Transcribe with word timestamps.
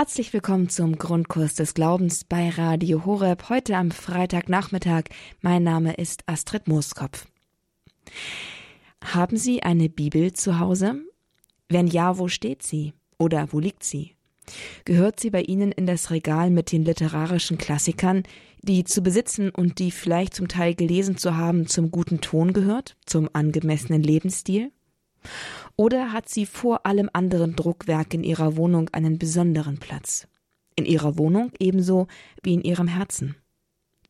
Herzlich 0.00 0.32
willkommen 0.32 0.68
zum 0.68 0.96
Grundkurs 0.96 1.56
des 1.56 1.74
Glaubens 1.74 2.22
bei 2.22 2.50
Radio 2.50 3.04
Horeb 3.04 3.48
heute 3.48 3.74
am 3.76 3.90
Freitagnachmittag. 3.90 5.06
Mein 5.40 5.64
Name 5.64 5.94
ist 5.94 6.22
Astrid 6.26 6.68
Mooskopf. 6.68 7.26
Haben 9.04 9.36
Sie 9.36 9.64
eine 9.64 9.88
Bibel 9.88 10.32
zu 10.32 10.60
Hause? 10.60 11.02
Wenn 11.68 11.88
ja, 11.88 12.16
wo 12.16 12.28
steht 12.28 12.62
sie? 12.62 12.92
Oder 13.18 13.52
wo 13.52 13.58
liegt 13.58 13.82
sie? 13.82 14.14
Gehört 14.84 15.18
sie 15.18 15.30
bei 15.30 15.42
Ihnen 15.42 15.72
in 15.72 15.86
das 15.86 16.12
Regal 16.12 16.50
mit 16.50 16.70
den 16.70 16.84
literarischen 16.84 17.58
Klassikern, 17.58 18.22
die 18.62 18.84
zu 18.84 19.02
besitzen 19.02 19.50
und 19.50 19.80
die 19.80 19.90
vielleicht 19.90 20.32
zum 20.32 20.46
Teil 20.46 20.76
gelesen 20.76 21.16
zu 21.16 21.36
haben 21.36 21.66
zum 21.66 21.90
guten 21.90 22.20
Ton 22.20 22.52
gehört, 22.52 22.96
zum 23.04 23.28
angemessenen 23.32 24.04
Lebensstil? 24.04 24.70
Oder 25.80 26.12
hat 26.12 26.28
sie 26.28 26.44
vor 26.44 26.84
allem 26.86 27.08
anderen 27.12 27.54
Druckwerk 27.54 28.12
in 28.12 28.24
ihrer 28.24 28.56
Wohnung 28.56 28.88
einen 28.90 29.16
besonderen 29.16 29.78
Platz? 29.78 30.26
In 30.74 30.84
ihrer 30.84 31.16
Wohnung 31.16 31.52
ebenso 31.60 32.08
wie 32.42 32.54
in 32.54 32.62
ihrem 32.62 32.88
Herzen. 32.88 33.36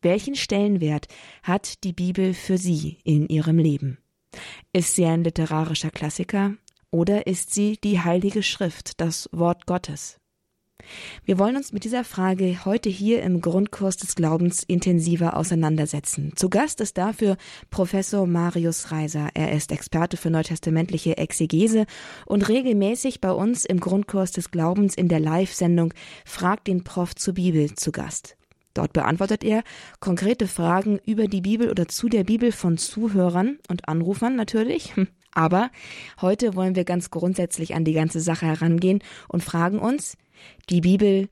Welchen 0.01 0.35
Stellenwert 0.35 1.07
hat 1.43 1.83
die 1.83 1.93
Bibel 1.93 2.33
für 2.33 2.57
Sie 2.57 2.97
in 3.03 3.27
Ihrem 3.27 3.59
Leben? 3.59 3.99
Ist 4.73 4.95
sie 4.95 5.05
ein 5.05 5.23
literarischer 5.23 5.91
Klassiker 5.91 6.55
oder 6.89 7.27
ist 7.27 7.53
sie 7.53 7.77
die 7.83 7.99
Heilige 7.99 8.41
Schrift, 8.41 8.99
das 8.99 9.29
Wort 9.31 9.65
Gottes? 9.65 10.19
Wir 11.25 11.37
wollen 11.37 11.55
uns 11.55 11.73
mit 11.73 11.83
dieser 11.83 12.03
Frage 12.03 12.65
heute 12.65 12.89
hier 12.89 13.21
im 13.23 13.41
Grundkurs 13.41 13.97
des 13.97 14.15
Glaubens 14.15 14.63
intensiver 14.63 15.37
auseinandersetzen. 15.37 16.33
Zu 16.35 16.49
Gast 16.49 16.81
ist 16.81 16.97
dafür 16.97 17.37
Professor 17.69 18.25
Marius 18.25 18.91
Reiser. 18.91 19.29
Er 19.33 19.51
ist 19.51 19.71
Experte 19.71 20.17
für 20.17 20.29
neutestamentliche 20.29 21.17
Exegese 21.17 21.85
und 22.25 22.47
regelmäßig 22.47 23.21
bei 23.21 23.31
uns 23.31 23.65
im 23.65 23.79
Grundkurs 23.79 24.31
des 24.31 24.51
Glaubens 24.51 24.95
in 24.95 25.07
der 25.07 25.19
Live-Sendung 25.19 25.93
Fragt 26.25 26.67
den 26.67 26.83
Prof 26.83 27.15
zur 27.15 27.35
Bibel 27.35 27.73
zu 27.75 27.91
Gast. 27.91 28.35
Dort 28.73 28.93
beantwortet 28.93 29.43
er 29.43 29.63
konkrete 29.99 30.47
Fragen 30.47 30.99
über 31.05 31.27
die 31.27 31.41
Bibel 31.41 31.69
oder 31.69 31.87
zu 31.87 32.07
der 32.07 32.23
Bibel 32.23 32.51
von 32.51 32.77
Zuhörern 32.77 33.57
und 33.67 33.87
Anrufern 33.89 34.35
natürlich. 34.35 34.93
Aber 35.31 35.69
heute 36.21 36.55
wollen 36.55 36.75
wir 36.75 36.85
ganz 36.85 37.11
grundsätzlich 37.11 37.75
an 37.75 37.83
die 37.83 37.93
ganze 37.93 38.19
Sache 38.19 38.45
herangehen 38.45 38.99
und 39.27 39.43
fragen 39.43 39.79
uns, 39.79 40.17
die 40.69 40.81
Bibel, 40.81 41.29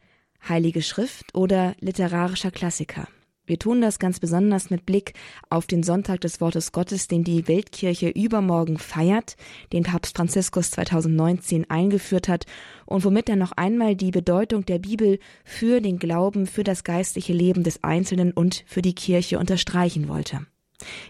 Heilige 0.47 0.81
Schrift 0.81 1.35
oder 1.35 1.75
literarischer 1.79 2.51
Klassiker. 2.51 3.07
Wir 3.47 3.57
tun 3.57 3.79
das 3.79 3.97
ganz 3.97 4.19
besonders 4.19 4.69
mit 4.69 4.85
Blick 4.85 5.13
auf 5.49 5.67
den 5.67 5.81
Sonntag 5.81 6.19
des 6.19 6.41
Wortes 6.41 6.73
Gottes, 6.73 7.07
den 7.07 7.23
die 7.23 7.47
Weltkirche 7.47 8.09
übermorgen 8.09 8.77
feiert, 8.77 9.37
den 9.71 9.83
Papst 9.83 10.17
Franziskus 10.17 10.71
2019 10.71 11.69
eingeführt 11.69 12.27
hat 12.27 12.45
und 12.85 13.05
womit 13.05 13.29
er 13.29 13.37
noch 13.37 13.53
einmal 13.53 13.95
die 13.95 14.11
Bedeutung 14.11 14.65
der 14.65 14.79
Bibel 14.79 15.19
für 15.45 15.79
den 15.79 15.97
Glauben, 15.97 16.45
für 16.45 16.65
das 16.65 16.83
geistliche 16.83 17.31
Leben 17.31 17.63
des 17.63 17.85
Einzelnen 17.85 18.33
und 18.33 18.65
für 18.67 18.81
die 18.81 18.95
Kirche 18.95 19.39
unterstreichen 19.39 20.09
wollte. 20.09 20.45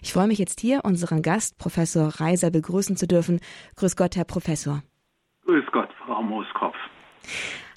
Ich 0.00 0.12
freue 0.12 0.28
mich 0.28 0.38
jetzt 0.38 0.60
hier, 0.60 0.84
unseren 0.84 1.22
Gast, 1.22 1.58
Professor 1.58 2.06
Reiser, 2.20 2.50
begrüßen 2.50 2.96
zu 2.96 3.08
dürfen. 3.08 3.40
Grüß 3.74 3.96
Gott, 3.96 4.14
Herr 4.14 4.24
Professor. 4.24 4.82
Grüß 5.44 5.64
Gott, 5.72 5.90
Frau 6.06 6.22
Mooskopf 6.22 6.76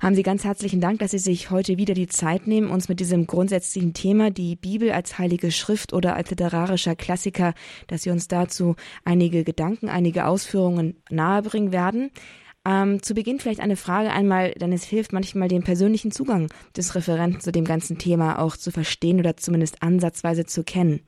haben 0.01 0.15
Sie 0.15 0.23
ganz 0.23 0.43
herzlichen 0.43 0.81
Dank, 0.81 0.99
dass 0.99 1.11
Sie 1.11 1.19
sich 1.19 1.51
heute 1.51 1.77
wieder 1.77 1.93
die 1.93 2.07
Zeit 2.07 2.47
nehmen, 2.47 2.71
uns 2.71 2.89
mit 2.89 2.99
diesem 2.99 3.27
grundsätzlichen 3.27 3.93
Thema, 3.93 4.31
die 4.31 4.55
Bibel 4.55 4.91
als 4.91 5.19
heilige 5.19 5.51
Schrift 5.51 5.93
oder 5.93 6.15
als 6.15 6.31
literarischer 6.31 6.95
Klassiker, 6.95 7.53
dass 7.85 8.01
Sie 8.01 8.09
uns 8.09 8.27
dazu 8.27 8.75
einige 9.05 9.43
Gedanken, 9.43 9.89
einige 9.89 10.25
Ausführungen 10.25 10.95
nahebringen 11.11 11.71
werden. 11.71 12.09
Ähm, 12.65 13.01
zu 13.03 13.13
Beginn 13.13 13.39
vielleicht 13.39 13.59
eine 13.59 13.75
Frage 13.75 14.11
einmal, 14.11 14.51
denn 14.53 14.71
es 14.71 14.83
hilft 14.83 15.13
manchmal 15.13 15.47
den 15.47 15.63
persönlichen 15.63 16.11
Zugang 16.11 16.47
des 16.75 16.95
Referenten 16.95 17.39
zu 17.39 17.51
dem 17.51 17.65
ganzen 17.65 17.99
Thema 17.99 18.39
auch 18.39 18.57
zu 18.57 18.71
verstehen 18.71 19.19
oder 19.19 19.37
zumindest 19.37 19.83
ansatzweise 19.83 20.45
zu 20.45 20.63
kennen. 20.63 21.01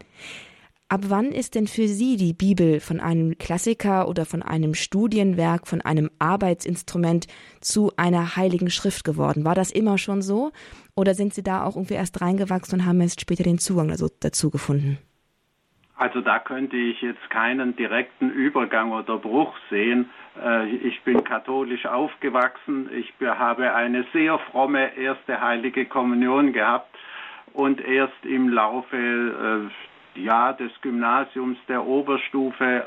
Ab 0.90 1.02
wann 1.08 1.32
ist 1.32 1.56
denn 1.56 1.66
für 1.66 1.88
Sie 1.88 2.18
die 2.18 2.34
Bibel 2.34 2.80
von 2.80 3.00
einem 3.00 3.38
Klassiker 3.38 4.08
oder 4.08 4.26
von 4.26 4.44
einem 4.44 4.76
Studienwerk, 4.76 5.68
von 5.68 5.82
einem 5.82 6.12
Arbeitsinstrument 6.20 7.28
zu 7.62 7.92
einer 7.98 8.36
heiligen 8.36 8.70
Schrift 8.70 9.04
geworden? 9.04 9.44
War 9.44 9.56
das 9.56 9.72
immer 9.72 9.98
schon 9.98 10.22
so? 10.22 10.52
Oder 10.96 11.16
sind 11.16 11.34
Sie 11.34 11.42
da 11.42 11.64
auch 11.64 11.76
irgendwie 11.76 11.96
erst 11.96 12.22
reingewachsen 12.22 12.80
und 12.80 12.86
haben 12.86 13.02
erst 13.02 13.22
später 13.22 13.44
den 13.44 13.58
Zugang 13.58 13.92
dazu 14.20 14.52
gefunden? 14.52 15.00
Also 15.96 16.22
da 16.22 16.40
könnte 16.40 16.76
ich 16.76 17.02
jetzt 17.02 17.30
keinen 17.30 17.76
direkten 17.76 18.30
Übergang 18.32 18.92
oder 18.92 19.18
Bruch 19.18 19.54
sehen. 19.70 20.10
Äh, 20.44 20.70
ich 20.70 21.02
bin 21.04 21.24
katholisch 21.24 21.86
aufgewachsen. 21.86 22.90
Ich 22.94 23.14
habe 23.22 23.74
eine 23.74 24.06
sehr 24.12 24.40
fromme 24.52 24.96
erste 24.98 25.40
heilige 25.40 25.86
Kommunion 25.86 26.52
gehabt 26.52 26.94
und 27.54 27.80
erst 27.80 28.26
im 28.26 28.50
Laufe 28.50 28.98
äh, 28.98 29.93
ja, 30.16 30.54
des 30.54 30.72
Gymnasiums 30.82 31.58
der 31.68 31.86
Oberstufe 31.86 32.64
äh, 32.66 32.84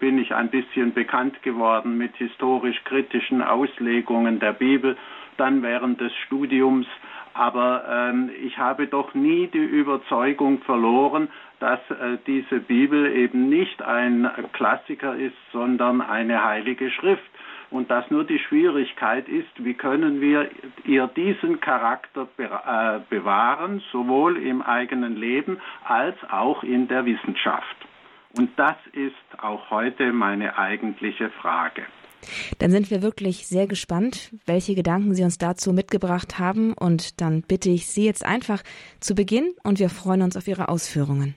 bin 0.00 0.18
ich 0.18 0.34
ein 0.34 0.48
bisschen 0.48 0.92
bekannt 0.92 1.42
geworden 1.42 1.96
mit 1.96 2.14
historisch-kritischen 2.16 3.42
Auslegungen 3.42 4.38
der 4.40 4.52
Bibel, 4.52 4.96
dann 5.36 5.62
während 5.62 6.00
des 6.00 6.12
Studiums. 6.26 6.86
Aber 7.34 7.84
ähm, 7.88 8.30
ich 8.42 8.56
habe 8.56 8.86
doch 8.86 9.12
nie 9.14 9.46
die 9.48 9.58
Überzeugung 9.58 10.62
verloren, 10.62 11.28
dass 11.60 11.80
äh, 11.90 12.18
diese 12.26 12.60
Bibel 12.60 13.12
eben 13.14 13.48
nicht 13.48 13.82
ein 13.82 14.30
Klassiker 14.52 15.14
ist, 15.16 15.36
sondern 15.52 16.00
eine 16.00 16.44
heilige 16.44 16.90
Schrift 16.90 17.30
und 17.70 17.90
dass 17.90 18.10
nur 18.10 18.24
die 18.24 18.38
Schwierigkeit 18.38 19.28
ist, 19.28 19.48
wie 19.58 19.74
können 19.74 20.20
wir 20.20 20.50
ihr 20.84 21.06
diesen 21.08 21.60
Charakter 21.60 22.28
äh, 22.38 23.00
bewahren, 23.08 23.82
sowohl 23.92 24.36
im 24.36 24.62
eigenen 24.62 25.16
Leben 25.16 25.58
als 25.84 26.16
auch 26.30 26.62
in 26.62 26.88
der 26.88 27.04
Wissenschaft. 27.04 27.76
Und 28.38 28.50
das 28.56 28.76
ist 28.92 29.42
auch 29.42 29.70
heute 29.70 30.12
meine 30.12 30.58
eigentliche 30.58 31.30
Frage. 31.30 31.82
Dann 32.58 32.70
sind 32.70 32.90
wir 32.90 33.02
wirklich 33.02 33.46
sehr 33.46 33.66
gespannt, 33.66 34.32
welche 34.46 34.74
Gedanken 34.74 35.14
Sie 35.14 35.22
uns 35.22 35.38
dazu 35.38 35.72
mitgebracht 35.72 36.38
haben. 36.38 36.72
Und 36.72 37.20
dann 37.20 37.42
bitte 37.42 37.70
ich 37.70 37.86
Sie 37.86 38.04
jetzt 38.04 38.24
einfach 38.24 38.62
zu 39.00 39.14
Beginn 39.14 39.54
und 39.62 39.78
wir 39.78 39.88
freuen 39.88 40.22
uns 40.22 40.36
auf 40.36 40.48
Ihre 40.48 40.68
Ausführungen. 40.68 41.34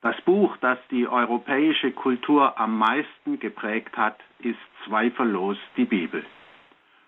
Das 0.00 0.14
Buch, 0.24 0.56
das 0.60 0.78
die 0.90 1.08
europäische 1.08 1.90
Kultur 1.90 2.58
am 2.58 2.78
meisten 2.78 3.40
geprägt 3.40 3.96
hat, 3.96 4.16
ist 4.40 4.58
zweifellos 4.84 5.58
die 5.76 5.84
Bibel. 5.84 6.24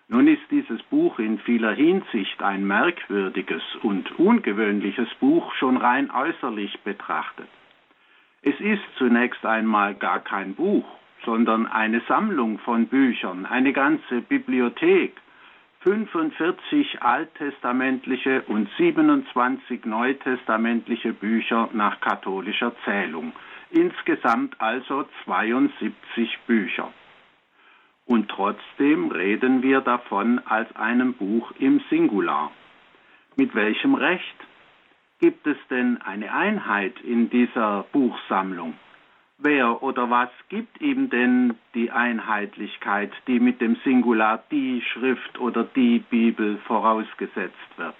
Nun 0.07 0.27
ist 0.27 0.43
dieses 0.51 0.81
Buch 0.83 1.19
in 1.19 1.39
vieler 1.39 1.71
Hinsicht 1.73 2.43
ein 2.43 2.67
merkwürdiges 2.67 3.63
und 3.81 4.19
ungewöhnliches 4.19 5.07
Buch 5.21 5.53
schon 5.53 5.77
rein 5.77 6.11
äußerlich 6.11 6.81
betrachtet. 6.81 7.47
Es 8.41 8.59
ist 8.59 8.83
zunächst 8.97 9.45
einmal 9.45 9.95
gar 9.95 10.19
kein 10.19 10.55
Buch, 10.55 10.85
sondern 11.23 11.67
eine 11.67 12.01
Sammlung 12.07 12.59
von 12.59 12.87
Büchern, 12.87 13.45
eine 13.45 13.71
ganze 13.71 14.21
Bibliothek, 14.21 15.13
45 15.81 17.01
alttestamentliche 17.01 18.41
und 18.43 18.69
27 18.77 19.85
neutestamentliche 19.85 21.13
Bücher 21.13 21.69
nach 21.73 22.01
katholischer 22.01 22.73
Zählung. 22.83 23.31
Insgesamt 23.69 24.59
also 24.59 25.05
72 25.25 26.37
Bücher. 26.45 26.91
Und 28.11 28.27
trotzdem 28.27 29.09
reden 29.09 29.63
wir 29.63 29.79
davon 29.79 30.41
als 30.43 30.75
einem 30.75 31.13
Buch 31.13 31.53
im 31.59 31.81
Singular. 31.89 32.51
Mit 33.37 33.55
welchem 33.55 33.95
Recht? 33.95 34.35
Gibt 35.19 35.47
es 35.47 35.55
denn 35.69 36.01
eine 36.01 36.33
Einheit 36.33 36.99
in 37.01 37.29
dieser 37.29 37.85
Buchsammlung? 37.93 38.73
wer 39.43 39.81
oder 39.81 40.09
was 40.09 40.29
gibt 40.49 40.81
ihm 40.81 41.09
denn 41.09 41.55
die 41.73 41.89
Einheitlichkeit, 41.91 43.11
die 43.27 43.39
mit 43.39 43.59
dem 43.59 43.75
Singular 43.83 44.43
die 44.51 44.83
Schrift 44.93 45.39
oder 45.39 45.63
die 45.63 45.99
Bibel 45.99 46.57
vorausgesetzt 46.67 47.77
wird? 47.77 47.95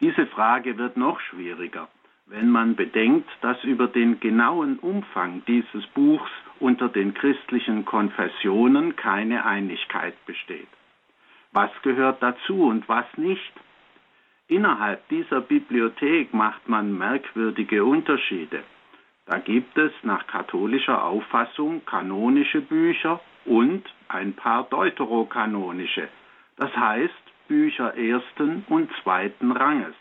Diese 0.00 0.26
Frage 0.26 0.78
wird 0.78 0.96
noch 0.96 1.20
schwieriger, 1.20 1.88
wenn 2.30 2.48
man 2.48 2.76
bedenkt, 2.76 3.28
dass 3.40 3.62
über 3.64 3.88
den 3.88 4.20
genauen 4.20 4.78
Umfang 4.78 5.42
dieses 5.46 5.84
Buchs 5.88 6.30
unter 6.60 6.88
den 6.88 7.12
christlichen 7.12 7.84
Konfessionen 7.84 8.94
keine 8.94 9.44
Einigkeit 9.44 10.14
besteht. 10.26 10.68
Was 11.52 11.70
gehört 11.82 12.22
dazu 12.22 12.62
und 12.62 12.88
was 12.88 13.06
nicht? 13.16 13.52
Innerhalb 14.46 15.08
dieser 15.08 15.40
Bibliothek 15.40 16.32
macht 16.32 16.68
man 16.68 16.96
merkwürdige 16.96 17.84
Unterschiede. 17.84 18.62
Da 19.26 19.38
gibt 19.38 19.76
es 19.76 19.92
nach 20.02 20.26
katholischer 20.28 21.04
Auffassung 21.04 21.84
kanonische 21.84 22.60
Bücher 22.60 23.20
und 23.44 23.82
ein 24.08 24.34
paar 24.34 24.64
deuterokanonische, 24.64 26.08
das 26.56 26.76
heißt 26.76 27.14
Bücher 27.48 27.96
ersten 27.96 28.64
und 28.68 28.90
zweiten 29.02 29.50
Ranges. 29.50 29.94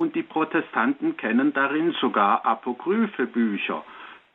Und 0.00 0.14
die 0.14 0.22
Protestanten 0.22 1.18
kennen 1.18 1.52
darin 1.52 1.92
sogar 2.00 2.46
apokryphe 2.46 3.26
Bücher, 3.26 3.84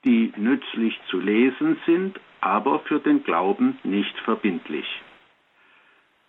die 0.03 0.31
nützlich 0.37 0.95
zu 1.09 1.19
lesen 1.19 1.77
sind, 1.87 2.19
aber 2.39 2.81
für 2.81 2.99
den 2.99 3.23
Glauben 3.23 3.79
nicht 3.83 4.15
verbindlich. 4.19 4.85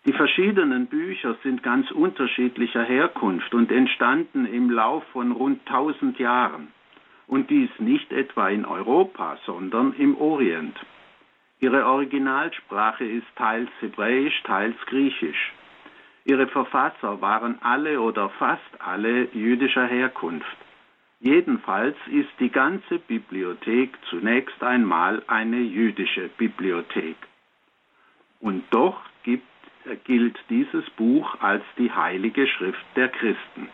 Die 0.06 0.14
verschiedenen 0.14 0.86
Bücher 0.86 1.36
sind 1.42 1.62
ganz 1.62 1.90
unterschiedlicher 1.90 2.82
Herkunft 2.82 3.52
und 3.52 3.70
entstanden 3.70 4.46
im 4.46 4.70
Lauf 4.70 5.04
von 5.12 5.32
rund 5.32 5.60
1000 5.66 6.18
Jahren. 6.18 6.68
Und 7.26 7.50
dies 7.50 7.68
nicht 7.78 8.10
etwa 8.12 8.48
in 8.48 8.64
Europa, 8.64 9.36
sondern 9.44 9.92
im 9.98 10.16
Orient. 10.16 10.78
Ihre 11.60 11.84
Originalsprache 11.84 13.04
ist 13.04 13.26
teils 13.36 13.68
Hebräisch, 13.80 14.42
teils 14.44 14.76
Griechisch. 14.86 15.52
Ihre 16.26 16.48
Verfasser 16.48 17.20
waren 17.20 17.62
alle 17.62 18.00
oder 18.00 18.28
fast 18.30 18.80
alle 18.80 19.28
jüdischer 19.32 19.86
Herkunft. 19.86 20.56
Jedenfalls 21.20 21.96
ist 22.10 22.30
die 22.40 22.50
ganze 22.50 22.98
Bibliothek 22.98 23.96
zunächst 24.10 24.60
einmal 24.60 25.22
eine 25.28 25.60
jüdische 25.60 26.28
Bibliothek. 26.36 27.16
Und 28.40 28.64
doch 28.70 29.00
gibt, 29.22 29.46
gilt 30.04 30.36
dieses 30.50 30.90
Buch 30.90 31.40
als 31.40 31.62
die 31.78 31.92
heilige 31.92 32.48
Schrift 32.48 32.84
der 32.96 33.08
Christen. 33.08 33.68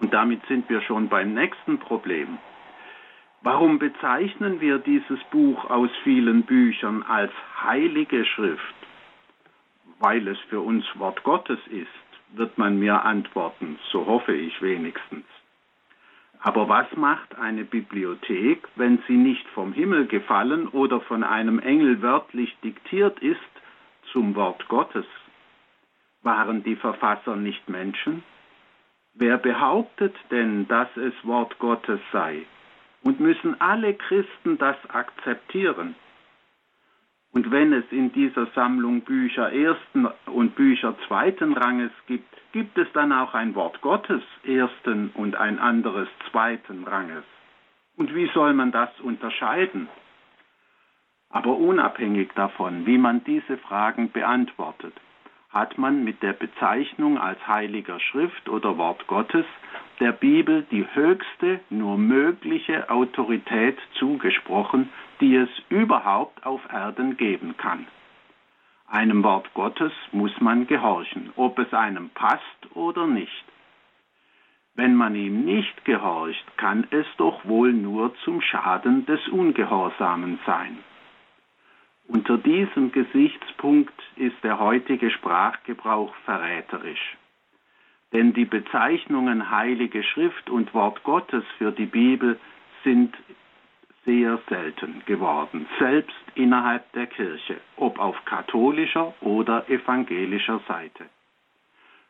Und 0.00 0.12
damit 0.12 0.44
sind 0.46 0.68
wir 0.68 0.82
schon 0.82 1.08
beim 1.08 1.34
nächsten 1.34 1.78
Problem. 1.78 2.38
Warum 3.42 3.78
bezeichnen 3.78 4.60
wir 4.60 4.78
dieses 4.78 5.22
Buch 5.30 5.70
aus 5.70 5.90
vielen 6.02 6.42
Büchern 6.42 7.04
als 7.04 7.32
heilige 7.62 8.24
Schrift? 8.24 8.74
Weil 10.04 10.28
es 10.28 10.38
für 10.50 10.60
uns 10.60 10.84
Wort 10.98 11.22
Gottes 11.22 11.58
ist, 11.68 12.36
wird 12.36 12.58
man 12.58 12.78
mir 12.78 13.04
antworten, 13.04 13.78
so 13.90 14.04
hoffe 14.06 14.34
ich 14.34 14.60
wenigstens. 14.60 15.24
Aber 16.40 16.68
was 16.68 16.86
macht 16.94 17.38
eine 17.38 17.64
Bibliothek, 17.64 18.68
wenn 18.76 19.02
sie 19.08 19.16
nicht 19.16 19.46
vom 19.48 19.72
Himmel 19.72 20.06
gefallen 20.06 20.68
oder 20.68 21.00
von 21.00 21.24
einem 21.24 21.58
Engel 21.58 22.02
wörtlich 22.02 22.54
diktiert 22.62 23.18
ist 23.20 23.40
zum 24.12 24.34
Wort 24.34 24.68
Gottes? 24.68 25.06
Waren 26.22 26.62
die 26.62 26.76
Verfasser 26.76 27.36
nicht 27.36 27.66
Menschen? 27.68 28.22
Wer 29.14 29.38
behauptet 29.38 30.14
denn, 30.30 30.68
dass 30.68 30.94
es 30.96 31.14
Wort 31.22 31.58
Gottes 31.58 32.00
sei? 32.12 32.44
und 33.04 33.20
müssen 33.20 33.60
alle 33.60 33.94
Christen 33.94 34.58
das 34.58 34.76
akzeptieren. 34.88 35.94
Und 37.34 37.50
wenn 37.50 37.72
es 37.72 37.84
in 37.90 38.12
dieser 38.12 38.46
Sammlung 38.54 39.00
Bücher 39.00 39.52
ersten 39.52 40.06
und 40.26 40.54
Bücher 40.54 40.96
zweiten 41.08 41.52
Ranges 41.54 41.90
gibt, 42.06 42.32
gibt 42.52 42.78
es 42.78 42.86
dann 42.92 43.12
auch 43.12 43.34
ein 43.34 43.56
Wort 43.56 43.80
Gottes 43.80 44.22
ersten 44.44 45.10
und 45.14 45.34
ein 45.34 45.58
anderes 45.58 46.08
zweiten 46.30 46.84
Ranges. 46.84 47.24
Und 47.96 48.14
wie 48.14 48.30
soll 48.32 48.54
man 48.54 48.70
das 48.70 48.88
unterscheiden? 49.00 49.88
Aber 51.28 51.56
unabhängig 51.56 52.30
davon, 52.36 52.86
wie 52.86 52.98
man 52.98 53.24
diese 53.24 53.58
Fragen 53.58 54.12
beantwortet, 54.12 54.94
hat 55.54 55.78
man 55.78 56.02
mit 56.02 56.22
der 56.22 56.32
Bezeichnung 56.32 57.16
als 57.16 57.38
heiliger 57.46 58.00
Schrift 58.00 58.48
oder 58.48 58.76
Wort 58.76 59.06
Gottes 59.06 59.46
der 60.00 60.10
Bibel 60.10 60.66
die 60.72 60.84
höchste 60.92 61.60
nur 61.70 61.96
mögliche 61.96 62.90
Autorität 62.90 63.78
zugesprochen, 63.94 64.88
die 65.20 65.36
es 65.36 65.48
überhaupt 65.68 66.44
auf 66.44 66.60
Erden 66.72 67.16
geben 67.16 67.56
kann. 67.56 67.86
Einem 68.88 69.22
Wort 69.22 69.54
Gottes 69.54 69.92
muss 70.10 70.32
man 70.40 70.66
gehorchen, 70.66 71.32
ob 71.36 71.58
es 71.60 71.72
einem 71.72 72.10
passt 72.10 72.74
oder 72.74 73.06
nicht. 73.06 73.44
Wenn 74.74 74.96
man 74.96 75.14
ihm 75.14 75.44
nicht 75.44 75.84
gehorcht, 75.84 76.44
kann 76.56 76.86
es 76.90 77.06
doch 77.16 77.44
wohl 77.44 77.72
nur 77.72 78.12
zum 78.24 78.40
Schaden 78.40 79.06
des 79.06 79.26
Ungehorsamen 79.28 80.40
sein. 80.44 80.78
Unter 82.06 82.36
diesem 82.38 82.92
Gesichtspunkt 82.92 83.94
ist 84.16 84.36
der 84.42 84.58
heutige 84.58 85.10
Sprachgebrauch 85.10 86.14
verräterisch. 86.24 87.16
Denn 88.12 88.32
die 88.32 88.44
Bezeichnungen 88.44 89.50
Heilige 89.50 90.02
Schrift 90.02 90.48
und 90.50 90.72
Wort 90.74 91.02
Gottes 91.02 91.44
für 91.58 91.72
die 91.72 91.86
Bibel 91.86 92.38
sind 92.84 93.14
sehr 94.04 94.38
selten 94.48 95.02
geworden, 95.06 95.66
selbst 95.78 96.14
innerhalb 96.34 96.92
der 96.92 97.06
Kirche, 97.06 97.56
ob 97.76 97.98
auf 97.98 98.22
katholischer 98.26 99.14
oder 99.20 99.68
evangelischer 99.68 100.60
Seite. 100.68 101.06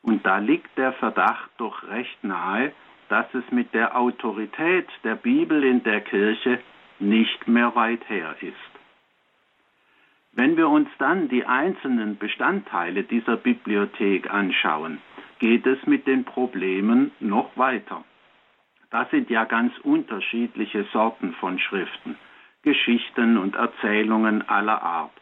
Und 0.02 0.26
da 0.26 0.38
liegt 0.38 0.76
der 0.76 0.92
Verdacht 0.94 1.50
doch 1.56 1.86
recht 1.88 2.22
nahe, 2.22 2.72
dass 3.08 3.32
es 3.32 3.44
mit 3.50 3.72
der 3.72 3.96
Autorität 3.96 4.88
der 5.04 5.14
Bibel 5.14 5.62
in 5.62 5.82
der 5.82 6.00
Kirche 6.00 6.60
nicht 6.98 7.46
mehr 7.48 7.74
weit 7.74 8.08
her 8.08 8.36
ist. 8.40 8.73
Wenn 10.36 10.56
wir 10.56 10.68
uns 10.68 10.88
dann 10.98 11.28
die 11.28 11.44
einzelnen 11.44 12.18
Bestandteile 12.18 13.04
dieser 13.04 13.36
Bibliothek 13.36 14.32
anschauen, 14.32 15.00
geht 15.38 15.64
es 15.66 15.86
mit 15.86 16.08
den 16.08 16.24
Problemen 16.24 17.12
noch 17.20 17.56
weiter. 17.56 18.04
Das 18.90 19.08
sind 19.10 19.30
ja 19.30 19.44
ganz 19.44 19.72
unterschiedliche 19.78 20.84
Sorten 20.92 21.34
von 21.34 21.58
Schriften, 21.60 22.16
Geschichten 22.62 23.38
und 23.38 23.54
Erzählungen 23.54 24.48
aller 24.48 24.82
Art, 24.82 25.12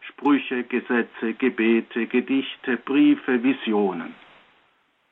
Sprüche, 0.00 0.64
Gesetze, 0.64 1.34
Gebete, 1.34 2.06
Gedichte, 2.06 2.78
Briefe, 2.78 3.42
Visionen. 3.42 4.14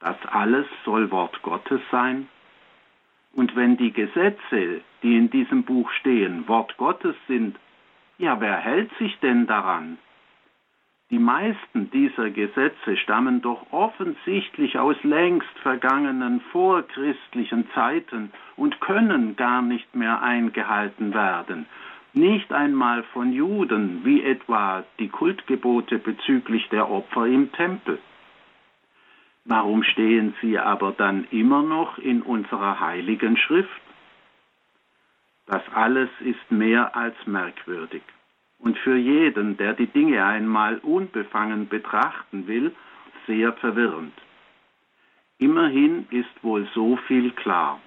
Das 0.00 0.16
alles 0.26 0.66
soll 0.84 1.10
Wort 1.10 1.42
Gottes 1.42 1.82
sein. 1.90 2.28
Und 3.32 3.54
wenn 3.56 3.76
die 3.76 3.92
Gesetze, 3.92 4.80
die 5.02 5.16
in 5.16 5.28
diesem 5.30 5.64
Buch 5.64 5.90
stehen, 5.92 6.48
Wort 6.48 6.76
Gottes 6.78 7.14
sind, 7.28 7.56
ja, 8.20 8.38
wer 8.40 8.56
hält 8.56 8.90
sich 8.98 9.18
denn 9.20 9.46
daran? 9.46 9.98
Die 11.10 11.18
meisten 11.18 11.90
dieser 11.90 12.30
Gesetze 12.30 12.96
stammen 12.98 13.42
doch 13.42 13.72
offensichtlich 13.72 14.78
aus 14.78 14.96
längst 15.02 15.58
vergangenen 15.62 16.40
vorchristlichen 16.52 17.68
Zeiten 17.74 18.30
und 18.56 18.80
können 18.80 19.34
gar 19.36 19.62
nicht 19.62 19.96
mehr 19.96 20.22
eingehalten 20.22 21.12
werden, 21.14 21.66
nicht 22.12 22.52
einmal 22.52 23.02
von 23.04 23.32
Juden, 23.32 24.04
wie 24.04 24.22
etwa 24.22 24.84
die 24.98 25.08
Kultgebote 25.08 25.98
bezüglich 25.98 26.68
der 26.68 26.90
Opfer 26.90 27.26
im 27.26 27.50
Tempel. 27.52 27.98
Warum 29.46 29.82
stehen 29.82 30.34
sie 30.40 30.58
aber 30.58 30.92
dann 30.92 31.26
immer 31.30 31.62
noch 31.62 31.98
in 31.98 32.22
unserer 32.22 32.80
heiligen 32.80 33.36
Schrift? 33.36 33.80
Das 35.50 35.62
alles 35.74 36.08
ist 36.20 36.52
mehr 36.52 36.94
als 36.94 37.16
merkwürdig 37.26 38.02
und 38.60 38.78
für 38.78 38.96
jeden, 38.96 39.56
der 39.56 39.72
die 39.72 39.88
Dinge 39.88 40.24
einmal 40.24 40.78
unbefangen 40.78 41.68
betrachten 41.68 42.46
will, 42.46 42.72
sehr 43.26 43.52
verwirrend. 43.54 44.14
Immerhin 45.38 46.06
ist 46.10 46.44
wohl 46.44 46.68
so 46.72 46.96
viel 47.08 47.32
klar. 47.32 47.80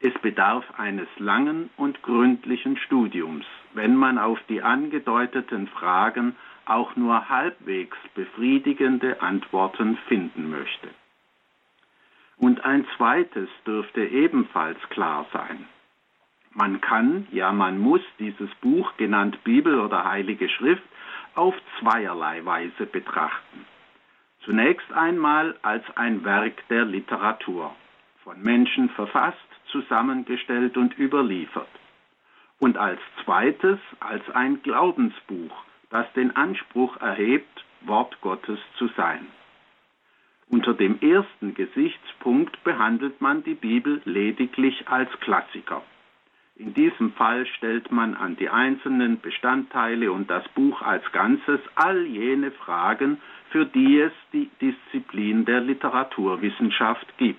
Es 0.00 0.14
bedarf 0.22 0.64
eines 0.78 1.08
langen 1.18 1.68
und 1.76 2.02
gründlichen 2.02 2.78
Studiums, 2.78 3.44
wenn 3.74 3.94
man 3.94 4.16
auf 4.16 4.38
die 4.48 4.62
angedeuteten 4.62 5.66
Fragen 5.66 6.36
auch 6.64 6.96
nur 6.96 7.28
halbwegs 7.28 7.98
befriedigende 8.14 9.20
Antworten 9.20 9.98
finden 10.08 10.48
möchte. 10.48 10.88
Und 12.38 12.64
ein 12.64 12.86
zweites 12.96 13.50
dürfte 13.66 14.06
ebenfalls 14.06 14.78
klar 14.88 15.26
sein. 15.34 15.66
Man 16.58 16.80
kann, 16.80 17.28
ja 17.30 17.52
man 17.52 17.78
muss 17.78 18.00
dieses 18.18 18.52
Buch, 18.56 18.96
genannt 18.96 19.44
Bibel 19.44 19.78
oder 19.78 20.02
Heilige 20.04 20.48
Schrift, 20.48 20.82
auf 21.36 21.54
zweierlei 21.78 22.44
Weise 22.44 22.84
betrachten. 22.84 23.64
Zunächst 24.44 24.92
einmal 24.92 25.54
als 25.62 25.84
ein 25.94 26.24
Werk 26.24 26.66
der 26.68 26.84
Literatur, 26.84 27.76
von 28.24 28.42
Menschen 28.42 28.88
verfasst, 28.88 29.38
zusammengestellt 29.70 30.76
und 30.76 30.98
überliefert. 30.98 31.68
Und 32.58 32.76
als 32.76 32.98
zweites 33.22 33.78
als 34.00 34.28
ein 34.30 34.60
Glaubensbuch, 34.64 35.54
das 35.90 36.12
den 36.14 36.34
Anspruch 36.34 36.96
erhebt, 36.96 37.64
Wort 37.82 38.20
Gottes 38.20 38.58
zu 38.78 38.88
sein. 38.96 39.28
Unter 40.48 40.74
dem 40.74 41.00
ersten 41.00 41.54
Gesichtspunkt 41.54 42.64
behandelt 42.64 43.20
man 43.20 43.44
die 43.44 43.54
Bibel 43.54 44.02
lediglich 44.04 44.88
als 44.88 45.08
Klassiker. 45.20 45.82
In 46.58 46.74
diesem 46.74 47.12
Fall 47.12 47.46
stellt 47.46 47.92
man 47.92 48.16
an 48.16 48.34
die 48.34 48.50
einzelnen 48.50 49.20
Bestandteile 49.20 50.10
und 50.10 50.28
das 50.28 50.46
Buch 50.50 50.82
als 50.82 51.04
Ganzes 51.12 51.60
all 51.76 52.04
jene 52.04 52.50
Fragen, 52.50 53.20
für 53.50 53.64
die 53.64 54.00
es 54.00 54.12
die 54.32 54.50
Disziplin 54.60 55.44
der 55.44 55.60
Literaturwissenschaft 55.60 57.16
gibt. 57.16 57.38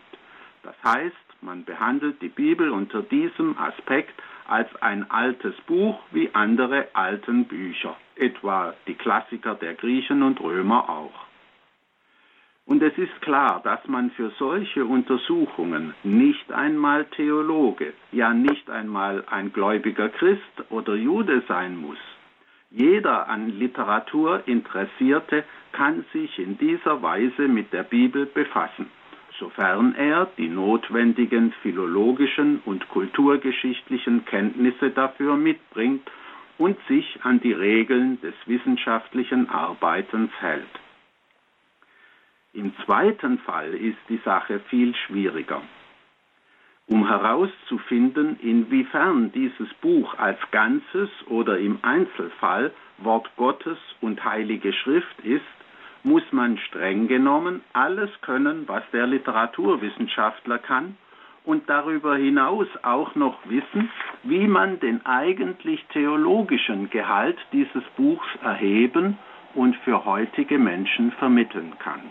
Das 0.63 0.75
heißt, 0.85 1.15
man 1.41 1.65
behandelt 1.65 2.21
die 2.21 2.29
Bibel 2.29 2.69
unter 2.71 3.01
diesem 3.01 3.57
Aspekt 3.57 4.13
als 4.47 4.73
ein 4.81 5.11
altes 5.11 5.55
Buch 5.67 5.99
wie 6.11 6.29
andere 6.33 6.87
alten 6.93 7.43
Bücher, 7.45 7.97
etwa 8.15 8.73
die 8.87 8.95
Klassiker 8.95 9.55
der 9.55 9.73
Griechen 9.73 10.23
und 10.23 10.39
Römer 10.39 10.89
auch. 10.89 11.28
Und 12.69 12.83
es 12.83 12.95
ist 12.99 13.21
klar, 13.21 13.61
dass 13.63 13.79
man 13.87 14.11
für 14.11 14.29
solche 14.37 14.85
Untersuchungen 14.85 15.95
nicht 16.03 16.51
einmal 16.51 17.05
Theologe, 17.05 17.93
ja 18.11 18.31
nicht 18.31 18.69
einmal 18.69 19.23
ein 19.27 19.51
gläubiger 19.51 20.09
Christ 20.09 20.53
oder 20.69 20.93
Jude 20.93 21.41
sein 21.47 21.75
muss. 21.77 21.97
Jeder 22.69 23.27
an 23.27 23.57
Literatur 23.57 24.43
Interessierte 24.45 25.45
kann 25.71 26.05
sich 26.13 26.37
in 26.37 26.59
dieser 26.59 27.01
Weise 27.01 27.47
mit 27.47 27.73
der 27.73 27.81
Bibel 27.81 28.27
befassen, 28.27 28.85
sofern 29.39 29.95
er 29.95 30.27
die 30.37 30.47
notwendigen 30.47 31.51
philologischen 31.63 32.61
und 32.65 32.87
kulturgeschichtlichen 32.89 34.25
Kenntnisse 34.25 34.91
dafür 34.91 35.37
mitbringt 35.37 36.07
und 36.59 36.77
sich 36.87 37.19
an 37.23 37.39
die 37.39 37.53
Regeln 37.53 38.21
des 38.21 38.35
wissenschaftlichen 38.45 39.49
Arbeitens 39.49 40.29
hält. 40.39 40.69
Im 42.59 42.73
zweiten 42.83 43.37
Fall 43.37 43.73
ist 43.73 43.99
die 44.09 44.19
Sache 44.25 44.59
viel 44.67 44.93
schwieriger. 44.93 45.61
Um 46.87 47.07
herauszufinden, 47.07 48.37
inwiefern 48.41 49.31
dieses 49.31 49.73
Buch 49.75 50.13
als 50.17 50.37
Ganzes 50.51 51.09
oder 51.27 51.57
im 51.57 51.79
Einzelfall 51.83 52.73
Wort 52.97 53.31
Gottes 53.37 53.77
und 54.01 54.25
Heilige 54.25 54.73
Schrift 54.73 55.21
ist, 55.23 55.41
muss 56.03 56.23
man 56.31 56.57
streng 56.57 57.07
genommen 57.07 57.61
alles 57.71 58.09
können, 58.23 58.67
was 58.67 58.83
der 58.91 59.07
Literaturwissenschaftler 59.07 60.57
kann 60.57 60.97
und 61.45 61.69
darüber 61.69 62.17
hinaus 62.17 62.67
auch 62.81 63.15
noch 63.15 63.37
wissen, 63.45 63.89
wie 64.23 64.47
man 64.49 64.81
den 64.81 65.05
eigentlich 65.05 65.85
theologischen 65.93 66.89
Gehalt 66.89 67.37
dieses 67.53 67.85
Buchs 67.95 68.27
erheben 68.43 69.17
und 69.55 69.77
für 69.77 70.03
heutige 70.03 70.59
Menschen 70.59 71.13
vermitteln 71.13 71.79
kann. 71.79 72.01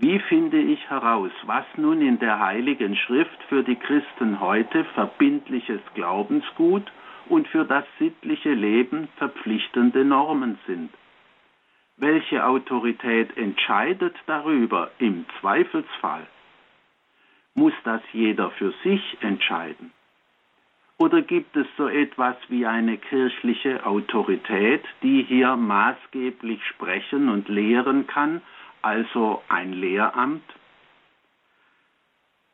Wie 0.00 0.20
finde 0.20 0.60
ich 0.60 0.88
heraus, 0.88 1.32
was 1.44 1.64
nun 1.76 2.00
in 2.02 2.20
der 2.20 2.38
Heiligen 2.38 2.94
Schrift 2.94 3.42
für 3.48 3.64
die 3.64 3.74
Christen 3.74 4.38
heute 4.38 4.84
verbindliches 4.94 5.80
Glaubensgut 5.94 6.84
und 7.28 7.48
für 7.48 7.64
das 7.64 7.84
sittliche 7.98 8.54
Leben 8.54 9.08
verpflichtende 9.16 10.04
Normen 10.04 10.56
sind? 10.68 10.90
Welche 11.96 12.46
Autorität 12.46 13.36
entscheidet 13.36 14.14
darüber 14.26 14.92
im 15.00 15.26
Zweifelsfall? 15.40 16.28
Muss 17.54 17.74
das 17.82 18.00
jeder 18.12 18.50
für 18.52 18.72
sich 18.84 19.18
entscheiden? 19.20 19.92
Oder 20.96 21.22
gibt 21.22 21.56
es 21.56 21.66
so 21.76 21.88
etwas 21.88 22.36
wie 22.48 22.66
eine 22.66 22.98
kirchliche 22.98 23.84
Autorität, 23.84 24.84
die 25.02 25.24
hier 25.24 25.56
maßgeblich 25.56 26.64
sprechen 26.66 27.28
und 27.28 27.48
lehren 27.48 28.06
kann, 28.06 28.42
also 28.82 29.42
ein 29.48 29.72
Lehramt? 29.72 30.42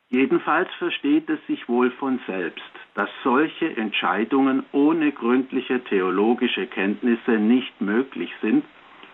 Jedenfalls 0.09 0.71
versteht 0.75 1.29
es 1.29 1.45
sich 1.47 1.67
wohl 1.67 1.91
von 1.91 2.19
selbst, 2.27 2.61
dass 2.93 3.09
solche 3.23 3.75
Entscheidungen 3.75 4.63
ohne 4.71 5.11
gründliche 5.11 5.83
theologische 5.83 6.67
Kenntnisse 6.67 7.31
nicht 7.31 7.81
möglich 7.81 8.31
sind 8.41 8.63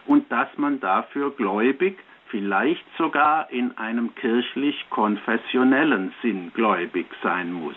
und 0.06 0.32
dass 0.32 0.50
man 0.58 0.80
dafür 0.80 1.32
gläubig, 1.32 1.98
vielleicht 2.28 2.86
sogar 2.98 3.50
in 3.52 3.78
einem 3.78 4.16
kirchlich-konfessionellen 4.16 6.14
Sinn 6.22 6.52
gläubig 6.54 7.08
sein 7.24 7.52
muss. 7.52 7.76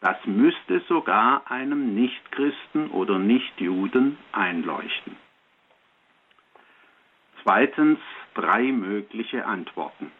Das 0.00 0.16
müsste 0.26 0.80
sogar 0.88 1.50
einem 1.50 1.94
Nichtchristen 1.94 2.90
oder 2.90 3.18
Nichtjuden 3.18 4.18
einleuchten. 4.32 5.16
Zweitens 7.42 7.98
drei 8.34 8.72
mögliche 8.72 9.46
Antworten. 9.46 10.10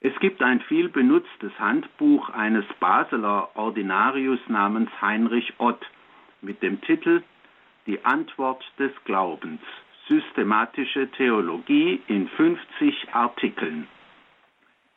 Es 0.00 0.16
gibt 0.20 0.42
ein 0.42 0.60
viel 0.60 0.88
benutztes 0.88 1.58
Handbuch 1.58 2.28
eines 2.30 2.64
Basler 2.78 3.50
Ordinarius 3.54 4.40
namens 4.46 4.90
Heinrich 5.00 5.54
Ott 5.58 5.84
mit 6.42 6.62
dem 6.62 6.80
Titel 6.82 7.22
Die 7.86 8.04
Antwort 8.04 8.64
des 8.78 8.92
Glaubens, 9.04 9.60
systematische 10.06 11.10
Theologie 11.10 12.02
in 12.06 12.28
50 12.28 13.14
Artikeln. 13.14 13.88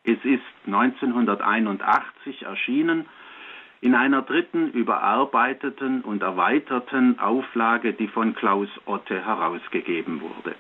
Es 0.04 0.24
ist 0.24 0.44
1981 0.66 2.44
erschienen 2.44 3.06
in 3.82 3.96
einer 3.96 4.22
dritten 4.22 4.72
überarbeiteten 4.72 6.02
und 6.02 6.22
erweiterten 6.22 7.20
Auflage, 7.20 7.94
die 7.94 8.08
von 8.08 8.36
Klaus 8.36 8.70
Otte 8.86 9.26
herausgegeben 9.26 10.22
wurde. 10.22 10.56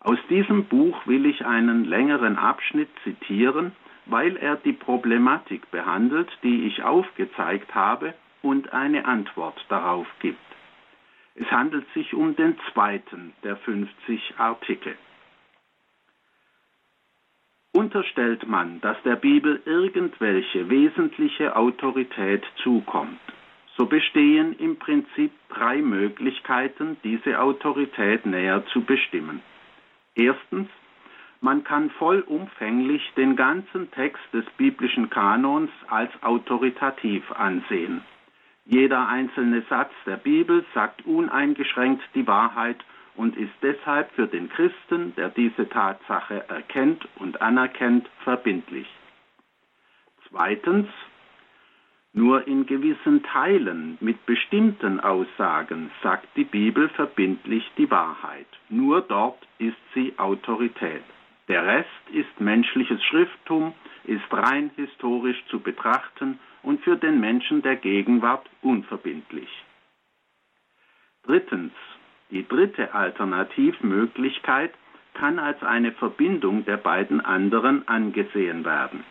Aus 0.00 0.18
diesem 0.30 0.64
Buch 0.64 1.06
will 1.06 1.26
ich 1.26 1.44
einen 1.44 1.84
längeren 1.84 2.36
Abschnitt 2.36 2.88
zitieren, 3.04 3.72
weil 4.06 4.36
er 4.36 4.56
die 4.56 4.72
Problematik 4.72 5.70
behandelt, 5.70 6.30
die 6.42 6.66
ich 6.66 6.82
aufgezeigt 6.82 7.74
habe, 7.74 8.14
und 8.42 8.72
eine 8.72 9.04
Antwort 9.04 9.62
darauf 9.68 10.06
gibt. 10.20 10.38
Es 11.34 11.50
handelt 11.50 11.86
sich 11.92 12.14
um 12.14 12.34
den 12.36 12.58
zweiten 12.72 13.34
der 13.44 13.56
50 13.56 14.34
Artikel. 14.38 14.96
Unterstellt 17.72 18.48
man, 18.48 18.80
dass 18.80 19.00
der 19.02 19.16
Bibel 19.16 19.60
irgendwelche 19.64 20.68
wesentliche 20.70 21.54
Autorität 21.54 22.44
zukommt, 22.62 23.20
so 23.76 23.86
bestehen 23.86 24.54
im 24.58 24.76
Prinzip 24.76 25.30
drei 25.50 25.76
Möglichkeiten, 25.82 26.96
diese 27.04 27.40
Autorität 27.40 28.26
näher 28.26 28.64
zu 28.72 28.80
bestimmen. 28.80 29.40
Erstens, 30.14 30.68
man 31.40 31.64
kann 31.64 31.90
vollumfänglich 31.90 33.12
den 33.16 33.34
ganzen 33.36 33.90
Text 33.92 34.22
des 34.32 34.44
biblischen 34.58 35.08
Kanons 35.08 35.70
als 35.88 36.10
autoritativ 36.22 37.30
ansehen. 37.32 38.02
Jeder 38.66 39.08
einzelne 39.08 39.62
Satz 39.70 39.92
der 40.04 40.18
Bibel 40.18 40.64
sagt 40.74 41.06
uneingeschränkt 41.06 42.02
die 42.14 42.26
Wahrheit 42.26 42.84
und 43.16 43.36
ist 43.36 43.54
deshalb 43.62 44.12
für 44.12 44.26
den 44.26 44.48
Christen, 44.50 45.14
der 45.16 45.30
diese 45.30 45.68
Tatsache 45.68 46.48
erkennt 46.48 47.08
und 47.16 47.40
anerkennt, 47.40 48.08
verbindlich. 48.22 48.86
Zweitens, 50.28 50.88
nur 52.12 52.46
in 52.46 52.66
gewissen 52.66 53.22
Teilen 53.22 53.96
mit 54.00 54.26
bestimmten 54.26 54.98
Aussagen 54.98 55.90
sagt 56.02 56.26
die 56.36 56.44
Bibel 56.44 56.88
verbindlich 56.88 57.70
die 57.78 57.90
Wahrheit. 57.90 58.48
Nur 58.68 59.00
dort 59.02 59.46
ist 59.58 59.76
sie 59.94 60.14
Autorität. 60.18 61.02
Der 61.48 61.64
Rest 61.64 62.10
ist 62.12 62.40
menschliches 62.40 63.02
Schrifttum, 63.04 63.74
ist 64.04 64.32
rein 64.32 64.70
historisch 64.76 65.42
zu 65.48 65.60
betrachten 65.60 66.40
und 66.62 66.80
für 66.82 66.96
den 66.96 67.20
Menschen 67.20 67.62
der 67.62 67.76
Gegenwart 67.76 68.48
unverbindlich. 68.62 69.50
Drittens. 71.24 71.72
Die 72.30 72.46
dritte 72.46 72.94
Alternativmöglichkeit 72.94 74.72
kann 75.14 75.40
als 75.40 75.60
eine 75.64 75.90
Verbindung 75.90 76.64
der 76.64 76.76
beiden 76.76 77.20
anderen 77.20 77.88
angesehen 77.88 78.64
werden. 78.64 79.02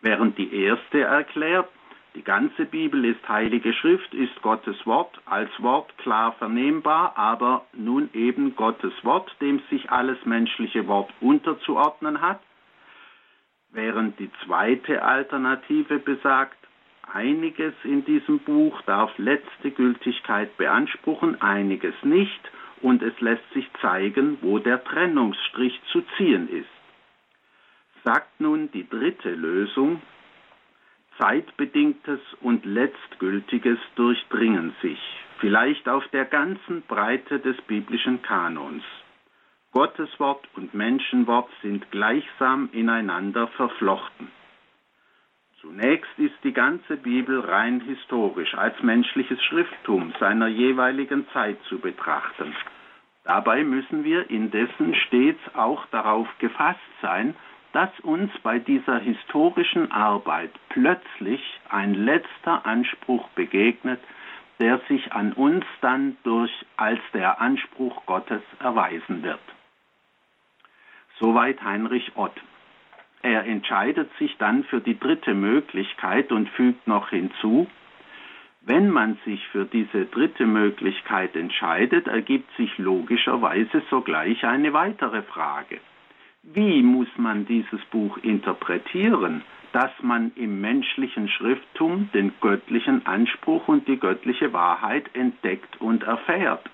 Während 0.00 0.38
die 0.38 0.54
erste 0.54 1.00
erklärt, 1.00 1.68
die 2.16 2.24
ganze 2.24 2.64
Bibel 2.64 3.04
ist 3.04 3.28
heilige 3.28 3.74
Schrift, 3.74 4.14
ist 4.14 4.40
Gottes 4.40 4.86
Wort, 4.86 5.20
als 5.26 5.50
Wort 5.58 5.96
klar 5.98 6.32
vernehmbar, 6.32 7.12
aber 7.16 7.66
nun 7.74 8.08
eben 8.14 8.56
Gottes 8.56 8.94
Wort, 9.02 9.30
dem 9.42 9.60
sich 9.68 9.90
alles 9.90 10.16
menschliche 10.24 10.88
Wort 10.88 11.12
unterzuordnen 11.20 12.22
hat, 12.22 12.40
während 13.70 14.18
die 14.18 14.30
zweite 14.44 15.02
Alternative 15.02 15.98
besagt, 15.98 16.56
einiges 17.12 17.74
in 17.84 18.06
diesem 18.06 18.38
Buch 18.38 18.80
darf 18.86 19.12
letzte 19.18 19.70
Gültigkeit 19.70 20.56
beanspruchen, 20.56 21.42
einiges 21.42 21.94
nicht, 22.02 22.40
und 22.80 23.02
es 23.02 23.20
lässt 23.20 23.52
sich 23.52 23.68
zeigen, 23.82 24.38
wo 24.40 24.58
der 24.58 24.82
Trennungsstrich 24.84 25.78
zu 25.92 26.02
ziehen 26.16 26.48
ist. 26.48 26.66
Sagt 28.04 28.40
nun 28.40 28.70
die 28.72 28.88
dritte 28.88 29.34
Lösung, 29.34 30.00
Zeitbedingtes 31.18 32.20
und 32.40 32.64
Letztgültiges 32.64 33.78
durchdringen 33.94 34.74
sich, 34.82 35.00
vielleicht 35.38 35.88
auf 35.88 36.06
der 36.08 36.24
ganzen 36.24 36.82
Breite 36.82 37.38
des 37.40 37.56
biblischen 37.62 38.22
Kanons. 38.22 38.82
Gotteswort 39.72 40.46
und 40.54 40.74
Menschenwort 40.74 41.50
sind 41.62 41.90
gleichsam 41.90 42.68
ineinander 42.72 43.48
verflochten. 43.48 44.28
Zunächst 45.60 46.18
ist 46.18 46.36
die 46.44 46.52
ganze 46.52 46.96
Bibel 46.96 47.40
rein 47.40 47.80
historisch 47.80 48.54
als 48.54 48.80
menschliches 48.82 49.42
Schrifttum 49.42 50.12
seiner 50.20 50.46
jeweiligen 50.46 51.26
Zeit 51.32 51.58
zu 51.68 51.78
betrachten. 51.78 52.54
Dabei 53.24 53.64
müssen 53.64 54.04
wir 54.04 54.30
indessen 54.30 54.94
stets 54.94 55.40
auch 55.54 55.84
darauf 55.86 56.28
gefasst 56.38 56.78
sein, 57.02 57.34
dass 57.76 58.00
uns 58.00 58.32
bei 58.42 58.58
dieser 58.58 59.00
historischen 59.00 59.92
Arbeit 59.92 60.50
plötzlich 60.70 61.42
ein 61.68 61.92
letzter 61.92 62.64
Anspruch 62.64 63.28
begegnet, 63.34 64.00
der 64.58 64.78
sich 64.88 65.12
an 65.12 65.34
uns 65.34 65.62
dann 65.82 66.16
durch 66.22 66.50
als 66.78 67.00
der 67.12 67.38
Anspruch 67.38 68.06
Gottes 68.06 68.40
erweisen 68.60 69.22
wird. 69.22 69.42
Soweit 71.20 71.62
Heinrich 71.62 72.12
Ott. 72.14 72.32
Er 73.20 73.44
entscheidet 73.44 74.10
sich 74.18 74.34
dann 74.38 74.64
für 74.64 74.80
die 74.80 74.98
dritte 74.98 75.34
Möglichkeit 75.34 76.32
und 76.32 76.48
fügt 76.48 76.86
noch 76.86 77.10
hinzu, 77.10 77.66
Wenn 78.62 78.88
man 78.88 79.18
sich 79.26 79.46
für 79.48 79.66
diese 79.66 80.06
dritte 80.06 80.46
Möglichkeit 80.46 81.36
entscheidet, 81.36 82.08
ergibt 82.08 82.50
sich 82.56 82.78
logischerweise 82.78 83.82
sogleich 83.90 84.44
eine 84.46 84.72
weitere 84.72 85.20
Frage. 85.22 85.78
Wie 86.54 86.80
muss 86.80 87.08
man 87.16 87.44
dieses 87.44 87.84
Buch 87.86 88.18
interpretieren, 88.18 89.42
dass 89.72 89.90
man 90.00 90.30
im 90.36 90.60
menschlichen 90.60 91.28
Schrifttum 91.28 92.08
den 92.14 92.32
göttlichen 92.40 93.04
Anspruch 93.04 93.66
und 93.66 93.88
die 93.88 93.98
göttliche 93.98 94.52
Wahrheit 94.52 95.10
entdeckt 95.14 95.80
und 95.80 96.04
erfährt? 96.04 96.70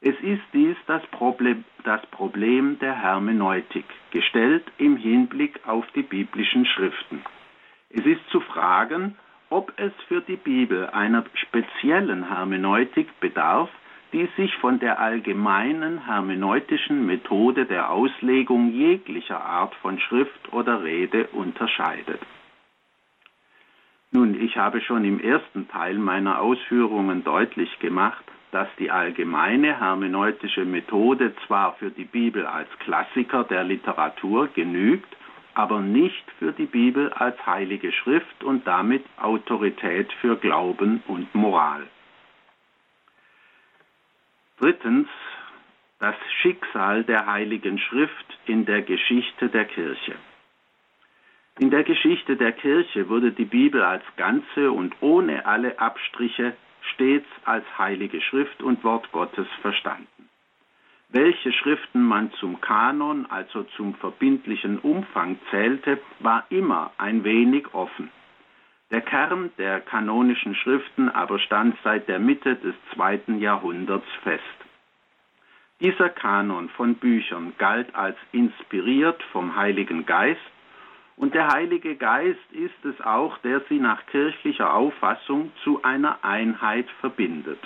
Es 0.00 0.18
ist 0.20 0.42
dies 0.52 0.76
das 0.86 1.06
Problem, 1.06 1.64
das 1.84 2.04
Problem 2.06 2.78
der 2.80 3.00
Hermeneutik, 3.00 3.84
gestellt 4.10 4.64
im 4.78 4.96
Hinblick 4.96 5.60
auf 5.66 5.86
die 5.94 6.02
biblischen 6.02 6.66
Schriften. 6.66 7.22
Es 7.90 8.04
ist 8.04 8.28
zu 8.30 8.40
fragen, 8.40 9.16
ob 9.50 9.72
es 9.76 9.92
für 10.08 10.20
die 10.20 10.36
Bibel 10.36 10.88
einer 10.88 11.24
speziellen 11.34 12.28
Hermeneutik 12.28 13.08
bedarf, 13.20 13.70
die 14.12 14.28
sich 14.36 14.54
von 14.56 14.78
der 14.78 14.98
allgemeinen 14.98 16.06
hermeneutischen 16.06 17.06
Methode 17.06 17.66
der 17.66 17.90
Auslegung 17.90 18.72
jeglicher 18.72 19.44
Art 19.44 19.74
von 19.76 19.98
Schrift 20.00 20.52
oder 20.52 20.82
Rede 20.82 21.26
unterscheidet. 21.28 22.20
Nun, 24.10 24.40
ich 24.40 24.56
habe 24.56 24.80
schon 24.80 25.04
im 25.04 25.20
ersten 25.20 25.68
Teil 25.68 25.98
meiner 25.98 26.40
Ausführungen 26.40 27.24
deutlich 27.24 27.78
gemacht, 27.78 28.24
dass 28.52 28.68
die 28.78 28.90
allgemeine 28.90 29.78
hermeneutische 29.78 30.64
Methode 30.64 31.34
zwar 31.46 31.74
für 31.74 31.90
die 31.90 32.06
Bibel 32.06 32.46
als 32.46 32.68
Klassiker 32.78 33.44
der 33.44 33.64
Literatur 33.64 34.48
genügt, 34.48 35.14
aber 35.54 35.80
nicht 35.80 36.24
für 36.38 36.52
die 36.52 36.66
Bibel 36.66 37.12
als 37.12 37.44
heilige 37.44 37.92
Schrift 37.92 38.42
und 38.44 38.66
damit 38.66 39.04
Autorität 39.20 40.10
für 40.20 40.36
Glauben 40.36 41.02
und 41.06 41.34
Moral. 41.34 41.82
Drittens 44.58 45.08
das 46.00 46.16
Schicksal 46.42 47.04
der 47.04 47.26
heiligen 47.26 47.78
Schrift 47.78 48.38
in 48.46 48.64
der 48.66 48.82
Geschichte 48.82 49.48
der 49.48 49.64
Kirche. 49.64 50.16
In 51.58 51.70
der 51.70 51.84
Geschichte 51.84 52.36
der 52.36 52.52
Kirche 52.52 53.08
wurde 53.08 53.32
die 53.32 53.44
Bibel 53.44 53.82
als 53.82 54.04
Ganze 54.16 54.70
und 54.70 54.94
ohne 55.00 55.46
alle 55.46 55.78
Abstriche 55.78 56.56
stets 56.92 57.26
als 57.44 57.64
heilige 57.78 58.20
Schrift 58.20 58.62
und 58.62 58.82
Wort 58.84 59.10
Gottes 59.12 59.48
verstanden. 59.60 60.28
Welche 61.10 61.52
Schriften 61.52 62.02
man 62.02 62.32
zum 62.34 62.60
Kanon, 62.60 63.26
also 63.26 63.62
zum 63.76 63.94
verbindlichen 63.94 64.78
Umfang 64.78 65.38
zählte, 65.50 66.00
war 66.20 66.44
immer 66.50 66.92
ein 66.98 67.24
wenig 67.24 67.74
offen. 67.74 68.10
Der 68.90 69.02
Kern 69.02 69.50
der 69.58 69.80
kanonischen 69.80 70.54
Schriften 70.54 71.10
aber 71.10 71.38
stand 71.38 71.76
seit 71.84 72.08
der 72.08 72.18
Mitte 72.18 72.56
des 72.56 72.74
zweiten 72.94 73.38
Jahrhunderts 73.38 74.08
fest. 74.22 74.42
Dieser 75.80 76.08
Kanon 76.08 76.70
von 76.70 76.94
Büchern 76.94 77.52
galt 77.58 77.94
als 77.94 78.16
inspiriert 78.32 79.22
vom 79.30 79.56
Heiligen 79.56 80.06
Geist 80.06 80.40
und 81.16 81.34
der 81.34 81.48
Heilige 81.48 81.96
Geist 81.96 82.52
ist 82.52 82.84
es 82.84 83.00
auch, 83.04 83.38
der 83.38 83.60
sie 83.68 83.78
nach 83.78 84.06
kirchlicher 84.06 84.72
Auffassung 84.72 85.52
zu 85.64 85.82
einer 85.82 86.24
Einheit 86.24 86.88
verbindet. 87.00 87.58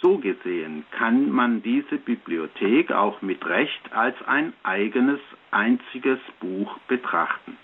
So 0.00 0.18
gesehen 0.18 0.84
kann 0.90 1.30
man 1.30 1.62
diese 1.62 1.96
Bibliothek 1.96 2.92
auch 2.92 3.22
mit 3.22 3.44
Recht 3.46 3.92
als 3.92 4.16
ein 4.26 4.52
eigenes, 4.62 5.20
einziges 5.50 6.20
Buch 6.40 6.78
betrachten. 6.86 7.56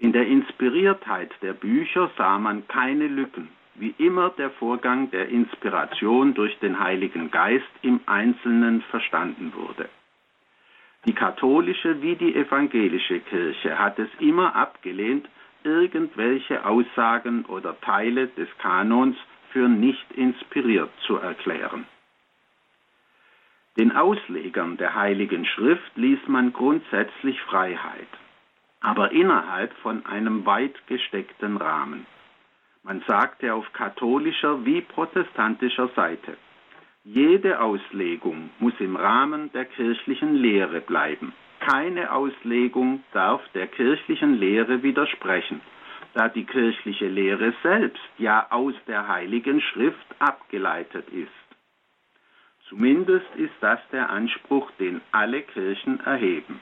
In 0.00 0.14
der 0.14 0.26
Inspiriertheit 0.26 1.30
der 1.42 1.52
Bücher 1.52 2.10
sah 2.16 2.38
man 2.38 2.66
keine 2.68 3.06
Lücken, 3.06 3.48
wie 3.74 3.94
immer 3.98 4.30
der 4.30 4.48
Vorgang 4.48 5.10
der 5.10 5.28
Inspiration 5.28 6.32
durch 6.32 6.58
den 6.60 6.80
Heiligen 6.80 7.30
Geist 7.30 7.70
im 7.82 8.00
Einzelnen 8.06 8.80
verstanden 8.90 9.52
wurde. 9.54 9.90
Die 11.04 11.12
katholische 11.12 12.00
wie 12.00 12.16
die 12.16 12.34
evangelische 12.34 13.20
Kirche 13.20 13.78
hat 13.78 13.98
es 13.98 14.08
immer 14.20 14.56
abgelehnt, 14.56 15.28
irgendwelche 15.64 16.64
Aussagen 16.64 17.44
oder 17.44 17.78
Teile 17.82 18.28
des 18.28 18.48
Kanons 18.56 19.18
für 19.50 19.68
nicht 19.68 20.10
inspiriert 20.12 20.90
zu 21.06 21.16
erklären. 21.16 21.84
Den 23.78 23.92
Auslegern 23.94 24.78
der 24.78 24.94
Heiligen 24.94 25.44
Schrift 25.44 25.94
ließ 25.96 26.20
man 26.26 26.54
grundsätzlich 26.54 27.38
Freiheit, 27.42 28.08
aber 28.80 29.12
innerhalb 29.12 29.72
von 29.78 30.04
einem 30.06 30.46
weit 30.46 30.74
gesteckten 30.86 31.56
Rahmen. 31.56 32.06
Man 32.82 33.02
sagte 33.06 33.54
auf 33.54 33.70
katholischer 33.72 34.64
wie 34.64 34.80
protestantischer 34.80 35.88
Seite, 35.94 36.36
jede 37.04 37.60
Auslegung 37.60 38.50
muss 38.58 38.74
im 38.78 38.96
Rahmen 38.96 39.52
der 39.52 39.64
kirchlichen 39.64 40.34
Lehre 40.34 40.80
bleiben. 40.80 41.32
Keine 41.60 42.12
Auslegung 42.12 43.04
darf 43.12 43.42
der 43.54 43.66
kirchlichen 43.66 44.38
Lehre 44.38 44.82
widersprechen 44.82 45.60
da 46.14 46.28
die 46.28 46.44
kirchliche 46.44 47.08
Lehre 47.08 47.54
selbst 47.62 48.02
ja 48.18 48.46
aus 48.50 48.74
der 48.86 49.08
Heiligen 49.08 49.60
Schrift 49.60 50.06
abgeleitet 50.18 51.08
ist. 51.10 51.30
Zumindest 52.68 53.26
ist 53.36 53.54
das 53.60 53.80
der 53.90 54.10
Anspruch, 54.10 54.70
den 54.78 55.00
alle 55.12 55.42
Kirchen 55.42 56.00
erheben. 56.00 56.60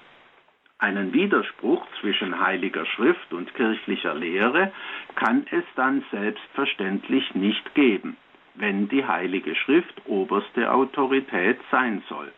Einen 0.81 1.13
Widerspruch 1.13 1.85
zwischen 2.01 2.39
heiliger 2.39 2.87
Schrift 2.87 3.33
und 3.33 3.53
kirchlicher 3.55 4.15
Lehre 4.15 4.73
kann 5.17 5.45
es 5.51 5.65
dann 5.75 6.05
selbstverständlich 6.13 7.35
nicht 7.35 7.75
geben, 7.75 8.17
wenn 8.55 8.89
die 8.89 9.05
heilige 9.05 9.57
Schrift 9.57 10.03
oberste 10.07 10.73
Autorität 10.73 11.59
sein 11.73 12.05
soll. 12.09 12.33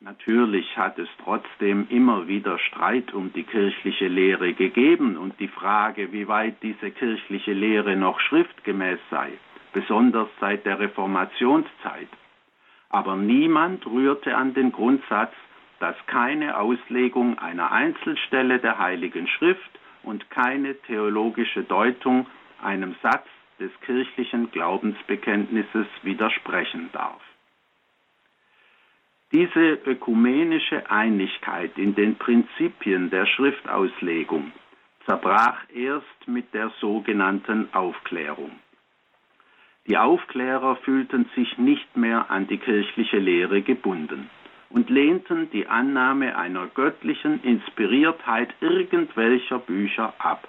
Natürlich 0.00 0.76
hat 0.76 0.98
es 0.98 1.08
trotzdem 1.22 1.86
immer 1.88 2.26
wieder 2.26 2.58
Streit 2.58 3.14
um 3.14 3.32
die 3.32 3.44
kirchliche 3.44 4.08
Lehre 4.08 4.52
gegeben 4.52 5.16
und 5.16 5.38
die 5.38 5.48
Frage, 5.48 6.12
wie 6.12 6.26
weit 6.26 6.56
diese 6.62 6.90
kirchliche 6.90 7.52
Lehre 7.52 7.94
noch 7.94 8.18
schriftgemäß 8.18 8.98
sei, 9.10 9.30
besonders 9.72 10.28
seit 10.40 10.66
der 10.66 10.80
Reformationszeit. 10.80 12.08
Aber 12.90 13.14
niemand 13.14 13.86
rührte 13.86 14.36
an 14.36 14.52
den 14.52 14.72
Grundsatz, 14.72 15.32
dass 15.84 16.06
keine 16.06 16.56
Auslegung 16.56 17.38
einer 17.38 17.70
Einzelstelle 17.70 18.58
der 18.58 18.78
Heiligen 18.78 19.28
Schrift 19.28 19.70
und 20.02 20.30
keine 20.30 20.80
theologische 20.80 21.62
Deutung 21.62 22.26
einem 22.62 22.94
Satz 23.02 23.26
des 23.60 23.70
kirchlichen 23.82 24.50
Glaubensbekenntnisses 24.50 25.86
widersprechen 26.00 26.88
darf. 26.94 27.20
Diese 29.30 29.74
ökumenische 29.84 30.90
Einigkeit 30.90 31.76
in 31.76 31.94
den 31.94 32.16
Prinzipien 32.16 33.10
der 33.10 33.26
Schriftauslegung 33.26 34.52
zerbrach 35.04 35.58
erst 35.68 36.26
mit 36.26 36.54
der 36.54 36.70
sogenannten 36.80 37.68
Aufklärung. 37.74 38.52
Die 39.86 39.98
Aufklärer 39.98 40.76
fühlten 40.76 41.28
sich 41.36 41.58
nicht 41.58 41.94
mehr 41.94 42.30
an 42.30 42.46
die 42.46 42.56
kirchliche 42.56 43.18
Lehre 43.18 43.60
gebunden 43.60 44.30
und 44.70 44.90
lehnten 44.90 45.50
die 45.50 45.66
Annahme 45.66 46.36
einer 46.36 46.66
göttlichen 46.66 47.42
Inspiriertheit 47.42 48.54
irgendwelcher 48.60 49.58
Bücher 49.58 50.14
ab. 50.18 50.48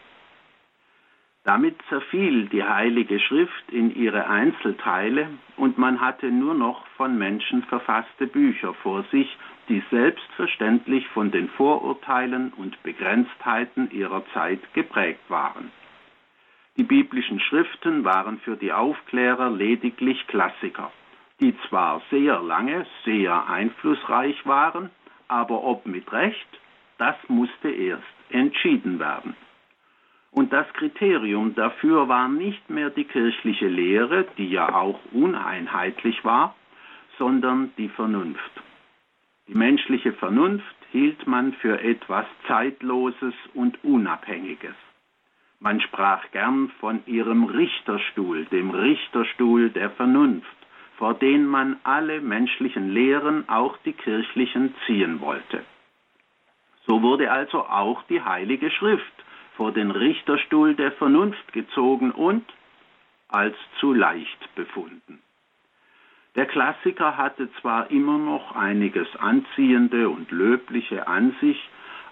Damit 1.45 1.75
zerfiel 1.89 2.47
die 2.47 2.63
Heilige 2.63 3.19
Schrift 3.19 3.71
in 3.71 3.95
ihre 3.95 4.27
Einzelteile 4.27 5.29
und 5.57 5.77
man 5.77 6.01
hatte 6.01 6.31
nur 6.31 6.55
noch 6.55 6.87
von 6.97 7.19
Menschen 7.19 7.61
verfasste 7.63 8.25
Bücher 8.25 8.73
vor 8.73 9.03
sich, 9.11 9.37
die 9.69 9.83
selbstverständlich 9.91 11.07
von 11.09 11.29
den 11.29 11.49
Vorurteilen 11.49 12.51
und 12.57 12.81
Begrenztheiten 12.81 13.91
ihrer 13.91 14.23
Zeit 14.33 14.59
geprägt 14.73 15.29
waren. 15.29 15.71
Die 16.77 16.83
biblischen 16.83 17.39
Schriften 17.39 18.03
waren 18.03 18.39
für 18.39 18.57
die 18.57 18.73
Aufklärer 18.73 19.51
lediglich 19.51 20.25
Klassiker, 20.27 20.91
die 21.39 21.55
zwar 21.67 22.01
sehr 22.09 22.41
lange, 22.41 22.85
sehr 23.03 23.47
einflussreich 23.49 24.45
waren, 24.45 24.89
aber 25.27 25.63
ob 25.63 25.85
mit 25.85 26.11
Recht, 26.11 26.47
das 26.97 27.15
musste 27.27 27.69
erst 27.69 28.03
entschieden 28.29 28.99
werden. 28.99 29.35
Und 30.31 30.51
das 30.51 30.67
Kriterium 30.73 31.55
dafür 31.55 32.09
war 32.09 32.27
nicht 32.27 32.69
mehr 32.69 32.89
die 32.89 33.05
kirchliche 33.05 33.67
Lehre, 33.67 34.25
die 34.37 34.49
ja 34.49 34.75
auch 34.75 34.99
uneinheitlich 35.13 36.23
war, 36.25 36.55
sondern 37.17 37.71
die 37.77 37.89
Vernunft. 37.89 38.51
Die 39.47 39.55
menschliche 39.55 40.11
Vernunft 40.13 40.75
hielt 40.91 41.25
man 41.27 41.53
für 41.53 41.79
etwas 41.81 42.25
Zeitloses 42.47 43.33
und 43.53 43.81
Unabhängiges. 43.83 44.75
Man 45.59 45.79
sprach 45.79 46.29
gern 46.31 46.69
von 46.79 47.01
ihrem 47.05 47.45
Richterstuhl, 47.45 48.45
dem 48.45 48.71
Richterstuhl 48.71 49.69
der 49.69 49.91
Vernunft, 49.91 50.64
vor 50.97 51.13
den 51.13 51.45
man 51.45 51.77
alle 51.83 52.21
menschlichen 52.21 52.89
Lehren, 52.89 53.47
auch 53.49 53.77
die 53.85 53.93
kirchlichen, 53.93 54.73
ziehen 54.85 55.21
wollte. 55.21 55.63
So 56.87 57.01
wurde 57.01 57.31
also 57.31 57.65
auch 57.65 58.03
die 58.03 58.21
Heilige 58.21 58.71
Schrift 58.71 59.13
vor 59.55 59.71
den 59.71 59.91
Richterstuhl 59.91 60.75
der 60.75 60.91
Vernunft 60.93 61.53
gezogen 61.53 62.11
und 62.11 62.45
als 63.27 63.55
zu 63.79 63.93
leicht 63.93 64.55
befunden. 64.55 65.21
Der 66.35 66.45
Klassiker 66.45 67.17
hatte 67.17 67.49
zwar 67.61 67.89
immer 67.91 68.17
noch 68.17 68.55
einiges 68.55 69.07
Anziehende 69.15 70.09
und 70.09 70.31
Löbliche 70.31 71.07
an 71.07 71.35
sich, 71.39 71.57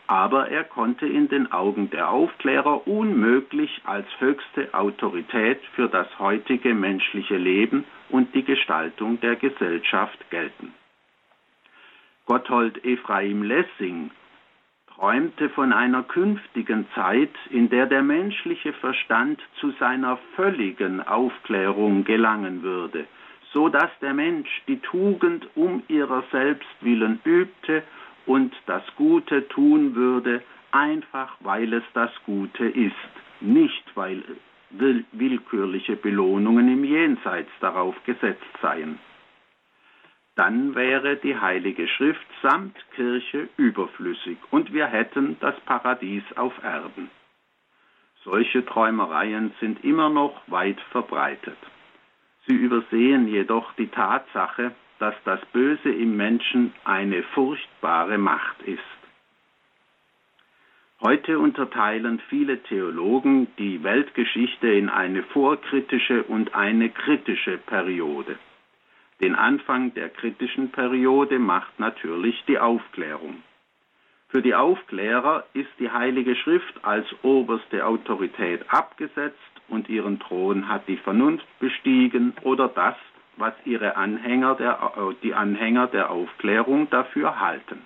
aber 0.08 0.50
er 0.50 0.64
konnte 0.64 1.06
in 1.06 1.30
den 1.30 1.52
Augen 1.52 1.90
der 1.90 2.10
Aufklärer 2.10 2.88
unmöglich 2.88 3.82
als 3.86 4.08
höchste 4.20 4.74
Autorität 4.74 5.62
für 5.76 5.88
das 5.88 6.08
heutige 6.20 6.74
menschliche 6.74 7.38
Leben 7.38 7.86
und 8.10 8.36
die 8.36 8.44
Gestaltung 8.44 9.20
der 9.22 9.36
Gesellschaft 9.36 10.30
gelten. 10.30 10.74
Gotthold 12.26 12.84
Ephraim 12.86 13.44
Lessing 13.44 14.12
träumte 14.88 15.50
von 15.50 15.74
einer 15.74 16.04
künftigen 16.04 16.88
Zeit, 16.96 17.34
in 17.50 17.70
der 17.70 17.86
der 17.88 18.04
menschliche 18.04 18.74
Verstand 18.74 19.42
zu 19.60 19.72
seiner 19.72 20.18
völligen 20.36 21.02
Aufklärung 21.02 22.04
gelangen 22.04 22.62
würde, 22.62 23.06
so 23.52 23.70
dass 23.70 23.90
der 24.02 24.14
Mensch 24.14 24.50
die 24.68 24.80
Tugend 24.80 25.48
um 25.56 25.84
ihrer 25.88 26.24
selbst 26.32 26.70
willen 26.82 27.20
übte 27.24 27.84
und 28.26 28.54
das 28.66 28.84
Gute 28.96 29.48
tun 29.50 29.96
würde, 29.96 30.42
einfach 30.72 31.36
weil 31.42 31.74
es 31.74 31.84
das 31.94 32.12
Gute 32.26 32.66
ist, 32.66 32.94
nicht 33.42 33.84
weil 33.96 34.24
willkürliche 34.70 35.96
Belohnungen 35.96 36.68
im 36.68 36.84
Jenseits 36.84 37.52
darauf 37.60 37.96
gesetzt 38.06 38.42
seien. 38.62 38.98
Dann 40.36 40.74
wäre 40.74 41.18
die 41.18 41.38
Heilige 41.38 41.88
Schrift 41.88 42.26
samt 42.42 42.76
Kirche 42.96 43.50
überflüssig 43.58 44.38
und 44.50 44.74
wir 44.74 44.88
hätten 44.88 45.38
das 45.40 45.60
Paradies 45.62 46.24
auf 46.36 46.54
Erden. 46.64 47.12
Solche 48.24 48.66
Träumereien 48.66 49.54
sind 49.60 49.84
immer 49.84 50.10
noch 50.10 50.42
weit 50.48 50.80
verbreitet. 50.92 51.58
Sie 52.48 52.56
übersehen 52.56 53.28
jedoch 53.28 53.74
die 53.74 53.90
Tatsache, 53.90 54.72
dass 55.00 55.16
das 55.26 55.40
Böse 55.48 55.90
im 55.90 56.16
Menschen 56.16 56.74
eine 56.84 57.24
furchtbare 57.24 58.18
Macht 58.18 58.62
ist. 58.64 58.80
Heute 61.02 61.38
unterteilen 61.38 62.22
viele 62.30 62.64
Theologen 62.64 63.48
die 63.58 63.84
Weltgeschichte 63.84 64.68
in 64.68 64.88
eine 64.88 65.24
vorkritische 65.24 66.24
und 66.24 66.56
eine 66.56 66.90
kritische 66.90 67.58
Periode. 67.58 68.38
Den 69.20 69.36
Anfang 69.36 69.94
der 69.94 70.10
kritischen 70.10 70.72
Periode 70.72 71.40
macht 71.40 71.78
natürlich 71.80 72.42
die 72.48 72.58
Aufklärung. 72.58 73.44
Für 74.30 74.42
die 74.42 74.56
Aufklärer 74.56 75.46
ist 75.54 75.70
die 75.78 75.92
Heilige 75.92 76.36
Schrift 76.36 76.84
als 76.84 77.06
oberste 77.22 77.86
Autorität 77.86 78.66
abgesetzt 78.70 79.38
und 79.68 79.90
ihren 79.90 80.20
Thron 80.20 80.68
hat 80.68 80.88
die 80.88 80.98
Vernunft 80.98 81.46
bestiegen 81.60 82.34
oder 82.44 82.68
das, 82.68 82.96
was 83.38 83.54
ihre 83.66 83.96
Anhänger 83.96 84.56
der, 84.56 84.92
die 85.24 85.34
Anhänger 85.34 85.88
der 85.88 86.12
Aufklärung 86.12 86.90
dafür 86.90 87.40
halten. 87.40 87.82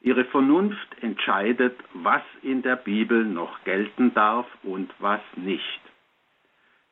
Ihre 0.00 0.24
Vernunft 0.24 0.88
entscheidet, 1.00 1.78
was 1.94 2.22
in 2.42 2.62
der 2.62 2.76
Bibel 2.76 3.24
noch 3.24 3.62
gelten 3.64 4.12
darf 4.14 4.46
und 4.64 4.90
was 4.98 5.20
nicht. 5.36 5.80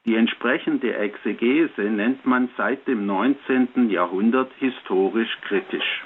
Die 0.07 0.15
entsprechende 0.15 0.97
Exegese 0.97 1.83
nennt 1.83 2.25
man 2.25 2.49
seit 2.57 2.87
dem 2.87 3.07
19. 3.07 3.91
Jahrhundert 3.91 4.51
historisch 4.59 5.37
kritisch. 5.43 6.05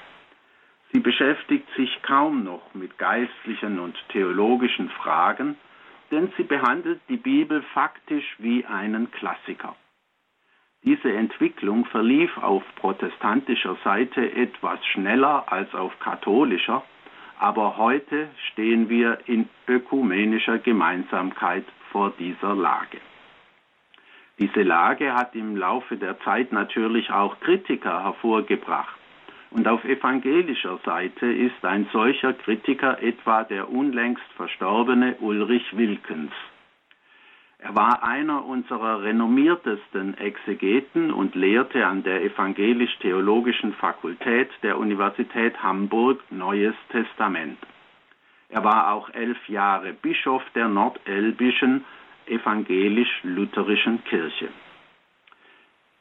Sie 0.91 0.99
beschäftigt 0.99 1.67
sich 1.75 2.01
kaum 2.01 2.43
noch 2.43 2.73
mit 2.73 2.97
geistlichen 2.97 3.79
und 3.79 3.95
theologischen 4.09 4.89
Fragen, 4.89 5.57
denn 6.11 6.31
sie 6.37 6.43
behandelt 6.43 7.01
die 7.09 7.17
Bibel 7.17 7.61
faktisch 7.73 8.35
wie 8.39 8.65
einen 8.65 9.11
Klassiker. 9.11 9.75
Diese 10.85 11.11
Entwicklung 11.11 11.85
verlief 11.85 12.37
auf 12.37 12.63
protestantischer 12.75 13.75
Seite 13.83 14.31
etwas 14.33 14.85
schneller 14.85 15.51
als 15.51 15.73
auf 15.73 15.99
katholischer, 15.99 16.83
aber 17.39 17.77
heute 17.77 18.29
stehen 18.51 18.87
wir 18.87 19.17
in 19.25 19.49
ökumenischer 19.67 20.59
Gemeinsamkeit 20.59 21.65
vor 21.91 22.13
dieser 22.19 22.53
Lage. 22.53 22.99
Diese 24.37 24.61
Lage 24.61 25.15
hat 25.15 25.33
im 25.33 25.55
Laufe 25.57 25.97
der 25.97 26.19
Zeit 26.19 26.51
natürlich 26.51 27.09
auch 27.09 27.39
Kritiker 27.39 28.03
hervorgebracht. 28.03 28.95
Und 29.49 29.67
auf 29.67 29.83
evangelischer 29.85 30.77
Seite 30.85 31.25
ist 31.25 31.65
ein 31.65 31.87
solcher 31.93 32.33
Kritiker 32.33 33.01
etwa 33.01 33.43
der 33.43 33.69
unlängst 33.69 34.25
verstorbene 34.35 35.15
Ulrich 35.19 35.65
Wilkens. 35.75 36.33
Er 37.65 37.73
war 37.73 38.03
einer 38.03 38.45
unserer 38.45 39.01
renommiertesten 39.01 40.15
Exegeten 40.19 41.11
und 41.11 41.33
lehrte 41.33 41.87
an 41.87 42.03
der 42.03 42.21
Evangelisch-Theologischen 42.23 43.73
Fakultät 43.73 44.51
der 44.61 44.77
Universität 44.77 45.63
Hamburg 45.63 46.21
Neues 46.29 46.75
Testament. 46.91 47.57
Er 48.49 48.63
war 48.63 48.93
auch 48.93 49.09
elf 49.09 49.49
Jahre 49.49 49.93
Bischof 49.93 50.43
der 50.53 50.67
nordelbischen 50.67 51.83
evangelisch-lutherischen 52.27 54.03
Kirche. 54.03 54.49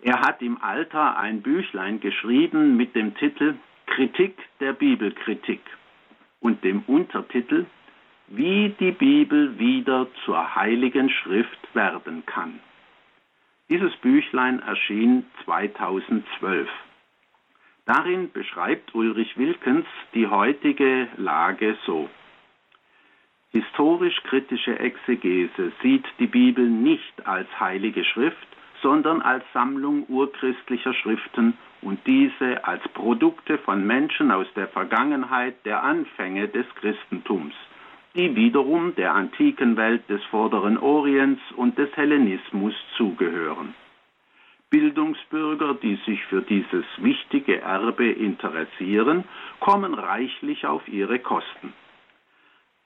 Er 0.03 0.21
hat 0.21 0.43
im 0.43 0.63
Alter 0.63 1.17
ein 1.17 1.41
Büchlein 1.41 1.99
geschrieben 1.99 2.77
mit 2.77 2.95
dem 2.95 3.15
Titel 3.15 3.55
Kritik 3.87 4.37
der 4.61 4.75
Bibelkritik 4.75 5.63
und 6.41 6.63
dem 6.63 6.83
Untertitel 6.87 7.65
wie 8.29 8.71
die 8.81 8.93
Bibel 8.93 9.59
wieder 9.59 10.07
zur 10.25 10.55
heiligen 10.55 11.11
Schrift 11.11 11.75
werden 11.75 12.25
kann. 12.27 12.61
Dieses 13.69 13.95
Büchlein 13.97 14.61
erschien 14.61 15.27
2012. 15.45 16.69
Darin 17.87 18.33
beschreibt 18.33 18.95
Ulrich 18.95 19.37
Wilkens 19.37 19.87
die 20.15 20.27
heutige 20.27 21.09
Lage 21.17 21.77
so. 21.85 22.09
Historisch-kritische 23.51 24.79
Exegese 24.79 25.73
sieht 25.83 26.07
die 26.19 26.27
Bibel 26.27 26.67
nicht 26.67 27.27
als 27.27 27.49
heilige 27.61 28.05
Schrift, 28.05 28.49
sondern 28.83 29.23
als 29.23 29.45
Sammlung 29.53 30.07
urchristlicher 30.09 30.93
Schriften 30.95 31.57
und 31.81 32.01
diese 32.07 32.65
als 32.65 32.87
Produkte 32.89 33.59
von 33.59 33.87
Menschen 33.87 34.31
aus 34.31 34.47
der 34.57 34.69
Vergangenheit 34.69 35.65
der 35.65 35.83
Anfänge 35.83 36.49
des 36.49 36.67
Christentums– 36.75 37.55
die 38.15 38.35
wiederum 38.37 38.95
der 38.95 39.15
antiken 39.15 39.77
Welt 39.77 40.09
des 40.09 40.23
Vorderen 40.25 40.79
Orients 40.79 41.41
und 41.57 41.77
des 41.79 41.95
Hellenismus 41.97 42.75
zugehören. 42.97 43.75
Bildungsbürger, 44.71 45.75
die 45.75 45.97
sich 46.07 46.25
für 46.25 46.43
dieses 46.43 46.85
wichtige 46.99 47.61
Erbe 47.61 48.11
interessieren, 48.11 49.25
kommen 49.61 49.95
reichlich 49.95 50.67
auf 50.67 50.87
ihre 50.89 51.19
Kosten. 51.19 51.73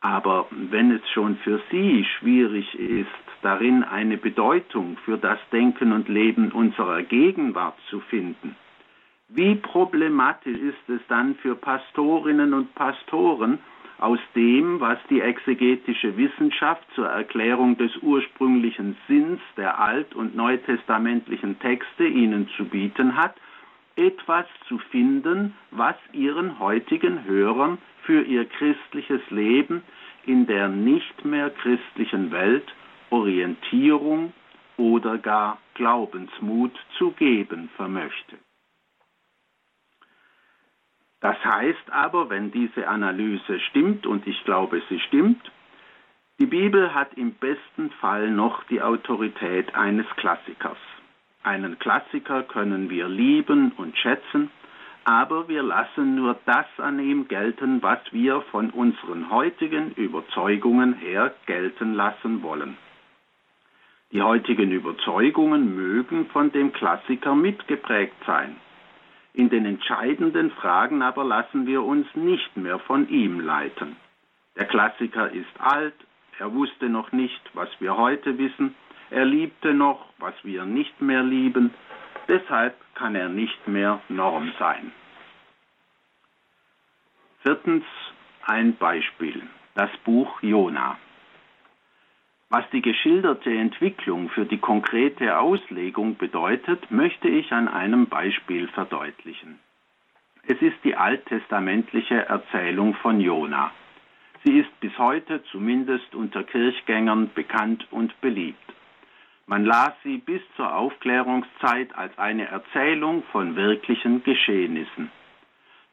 Aber 0.01 0.47
wenn 0.51 0.93
es 0.93 1.09
schon 1.11 1.37
für 1.39 1.61
sie 1.71 2.05
schwierig 2.05 2.75
ist, 2.79 3.09
darin 3.43 3.83
eine 3.85 4.17
Bedeutung 4.17 4.97
für 5.05 5.19
das 5.19 5.39
Denken 5.51 5.93
und 5.93 6.09
Leben 6.09 6.53
unserer 6.53 7.03
Gegenwart 7.03 7.79
zu 7.89 8.01
finden, 8.01 8.55
wie 9.29 9.57
problematisch 9.57 10.59
ist 10.59 10.89
es 10.89 11.01
dann 11.09 11.35
für 11.37 11.55
Pastorinnen 11.55 12.55
und 12.55 12.75
Pastoren, 12.75 13.59
aus 13.99 14.21
dem, 14.35 14.81
was 14.81 14.99
die 15.11 15.21
exegetische 15.21 16.17
Wissenschaft 16.17 16.85
zur 16.95 17.09
Erklärung 17.09 17.77
des 17.77 17.97
ursprünglichen 17.99 18.97
Sinns 19.09 19.41
der 19.57 19.81
alt- 19.81 20.15
und 20.15 20.37
neutestamentlichen 20.37 21.59
Texte 21.59 22.07
ihnen 22.07 22.49
zu 22.57 22.65
bieten 22.65 23.17
hat, 23.17 23.35
etwas 23.97 24.47
zu 24.69 24.79
finden, 24.79 25.55
was 25.73 25.97
ihren 26.13 26.61
heutigen 26.61 27.25
Hörern 27.25 27.79
für 28.05 28.23
ihr 28.23 28.45
christliches 28.45 29.21
Leben 29.31 29.83
in 30.25 30.47
der 30.47 30.69
nicht 30.69 31.25
mehr 31.25 31.51
christlichen 31.51 32.31
Welt 32.31 32.73
Orientierung 33.11 34.33
oder 34.77 35.19
gar 35.19 35.59
Glaubensmut 35.75 36.73
zu 36.99 37.11
geben 37.13 37.71
vermöchte. 37.77 38.37
Das 41.21 41.37
heißt 41.45 41.91
aber, 41.91 42.31
wenn 42.31 42.51
diese 42.53 42.87
Analyse 42.87 43.61
stimmt, 43.71 44.07
und 44.07 44.27
ich 44.27 44.45
glaube, 44.45 44.83
sie 44.89 45.01
stimmt, 45.01 45.51
die 46.39 46.47
Bibel 46.47 46.95
hat 46.95 47.15
im 47.15 47.33
besten 47.33 47.91
Fall 48.01 48.31
noch 48.31 48.63
die 48.65 48.81
Autorität 48.81 49.75
eines 49.75 50.07
Klassikers. 50.17 50.79
Einen 51.43 51.79
Klassiker 51.81 52.45
können 52.45 52.91
wir 52.91 53.09
lieben 53.09 53.73
und 53.77 53.99
schätzen, 53.99 54.51
aber 55.05 55.49
wir 55.49 55.63
lassen 55.63 56.15
nur 56.15 56.37
das 56.45 56.67
an 56.77 57.01
ihm 57.01 57.27
gelten, 57.27 57.83
was 57.83 57.99
wir 58.13 58.43
von 58.53 58.71
unseren 58.71 59.31
heutigen 59.31 59.93
Überzeugungen 59.95 60.93
her 60.95 61.35
gelten 61.47 61.95
lassen 61.95 62.43
wollen. 62.43 62.77
Die 64.13 64.23
heutigen 64.23 64.71
Überzeugungen 64.71 65.75
mögen 65.75 66.27
von 66.27 66.53
dem 66.53 66.73
Klassiker 66.73 67.35
mitgeprägt 67.35 68.17
sein. 68.27 68.57
In 69.33 69.51
den 69.51 69.67
entscheidenden 69.67 70.51
Fragen 70.51 71.03
aber 71.03 71.25
lassen 71.25 71.67
wir 71.67 71.83
uns 71.83 72.07
nicht 72.15 72.57
mehr 72.57 72.79
von 72.79 73.09
ihm 73.09 73.41
leiten. 73.41 73.97
Der 74.57 74.67
Klassiker 74.67 75.31
ist 75.31 75.61
alt, 75.61 75.95
er 76.39 76.53
wusste 76.53 76.89
noch 76.89 77.13
nicht, 77.13 77.41
was 77.55 77.69
wir 77.79 77.97
heute 77.97 78.39
wissen, 78.39 78.75
er 79.11 79.25
liebte 79.25 79.75
noch, 79.75 80.07
was 80.19 80.35
wir 80.43 80.65
nicht 80.65 81.01
mehr 81.01 81.23
lieben, 81.23 81.73
deshalb 82.27 82.75
kann 82.95 83.15
er 83.15 83.29
nicht 83.29 83.67
mehr 83.67 84.01
Norm 84.09 84.53
sein. 84.59 84.93
Viertens 87.43 87.85
ein 88.45 88.77
Beispiel, 88.77 89.43
das 89.75 89.91
Buch 90.05 90.43
Jona. 90.43 90.99
Was 92.51 92.65
die 92.71 92.81
geschilderte 92.81 93.51
Entwicklung 93.51 94.31
für 94.31 94.47
die 94.47 94.57
konkrete 94.57 95.39
Auslegung 95.39 96.17
bedeutet, 96.17 96.91
möchte 96.91 97.29
ich 97.29 97.53
an 97.53 97.69
einem 97.69 98.07
Beispiel 98.07 98.69
verdeutlichen. 98.69 99.59
Es 100.47 100.61
ist 100.63 100.77
die 100.83 100.97
alttestamentliche 100.97 102.27
Erzählung 102.27 102.95
von 102.95 103.21
Jona. 103.21 103.71
Sie 104.45 104.59
ist 104.59 104.81
bis 104.81 104.97
heute 104.97 105.43
zumindest 105.51 106.15
unter 106.15 106.43
Kirchgängern 106.43 107.31
bekannt 107.35 107.87
und 107.91 108.19
beliebt. 108.23 108.73
Man 109.47 109.67
las 109.67 109.93
sie 110.03 110.17
bis 110.17 110.41
zur 110.57 110.75
Aufklärungszeit 110.75 111.95
als 111.95 112.17
eine 112.17 112.47
Erzählung 112.47 113.25
von 113.31 113.57
wirklichen 113.57 114.23
Geschehnissen 114.23 115.11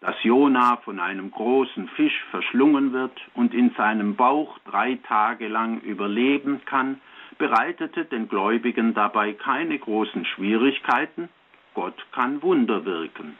dass 0.05 0.21
Jona 0.21 0.77
von 0.83 0.99
einem 0.99 1.31
großen 1.31 1.87
Fisch 1.95 2.23
verschlungen 2.29 2.93
wird 2.93 3.19
und 3.33 3.55
in 3.55 3.71
seinem 3.71 4.15
Bauch 4.15 4.59
drei 4.59 4.99
Tage 5.07 5.47
lang 5.47 5.81
überleben 5.81 6.61
kann, 6.65 7.01
bereitete 7.39 8.05
den 8.05 8.29
Gläubigen 8.29 8.93
dabei 8.93 9.33
keine 9.33 9.79
großen 9.79 10.23
Schwierigkeiten. 10.25 11.27
Gott 11.73 11.95
kann 12.11 12.43
Wunder 12.43 12.85
wirken. 12.85 13.35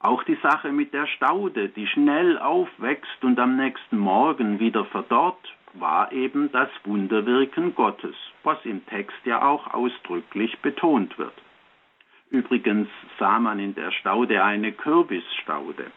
Auch 0.00 0.24
die 0.24 0.38
Sache 0.42 0.72
mit 0.72 0.92
der 0.92 1.06
Staude, 1.06 1.68
die 1.68 1.86
schnell 1.86 2.40
aufwächst 2.40 3.22
und 3.22 3.38
am 3.38 3.56
nächsten 3.56 3.98
Morgen 3.98 4.58
wieder 4.58 4.84
verdorrt, 4.86 5.54
war 5.74 6.10
eben 6.10 6.50
das 6.50 6.70
Wunderwirken 6.82 7.72
Gottes, 7.76 8.16
was 8.42 8.58
im 8.64 8.84
Text 8.86 9.18
ja 9.24 9.42
auch 9.42 9.72
ausdrücklich 9.72 10.58
betont 10.58 11.16
wird. 11.18 11.34
Übrigens 12.30 12.88
sah 13.18 13.38
man 13.38 13.58
in 13.58 13.74
der 13.74 13.92
Staude 13.92 14.42
eine 14.42 14.72
Kürbisstaude. 14.72 15.90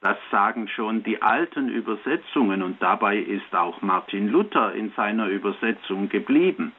Das 0.00 0.18
sagen 0.30 0.68
schon 0.68 1.02
die 1.04 1.22
alten 1.22 1.68
Übersetzungen 1.68 2.62
und 2.62 2.82
dabei 2.82 3.18
ist 3.18 3.54
auch 3.54 3.80
Martin 3.82 4.28
Luther 4.28 4.74
in 4.74 4.92
seiner 4.96 5.28
Übersetzung 5.28 6.08
geblieben. 6.08 6.72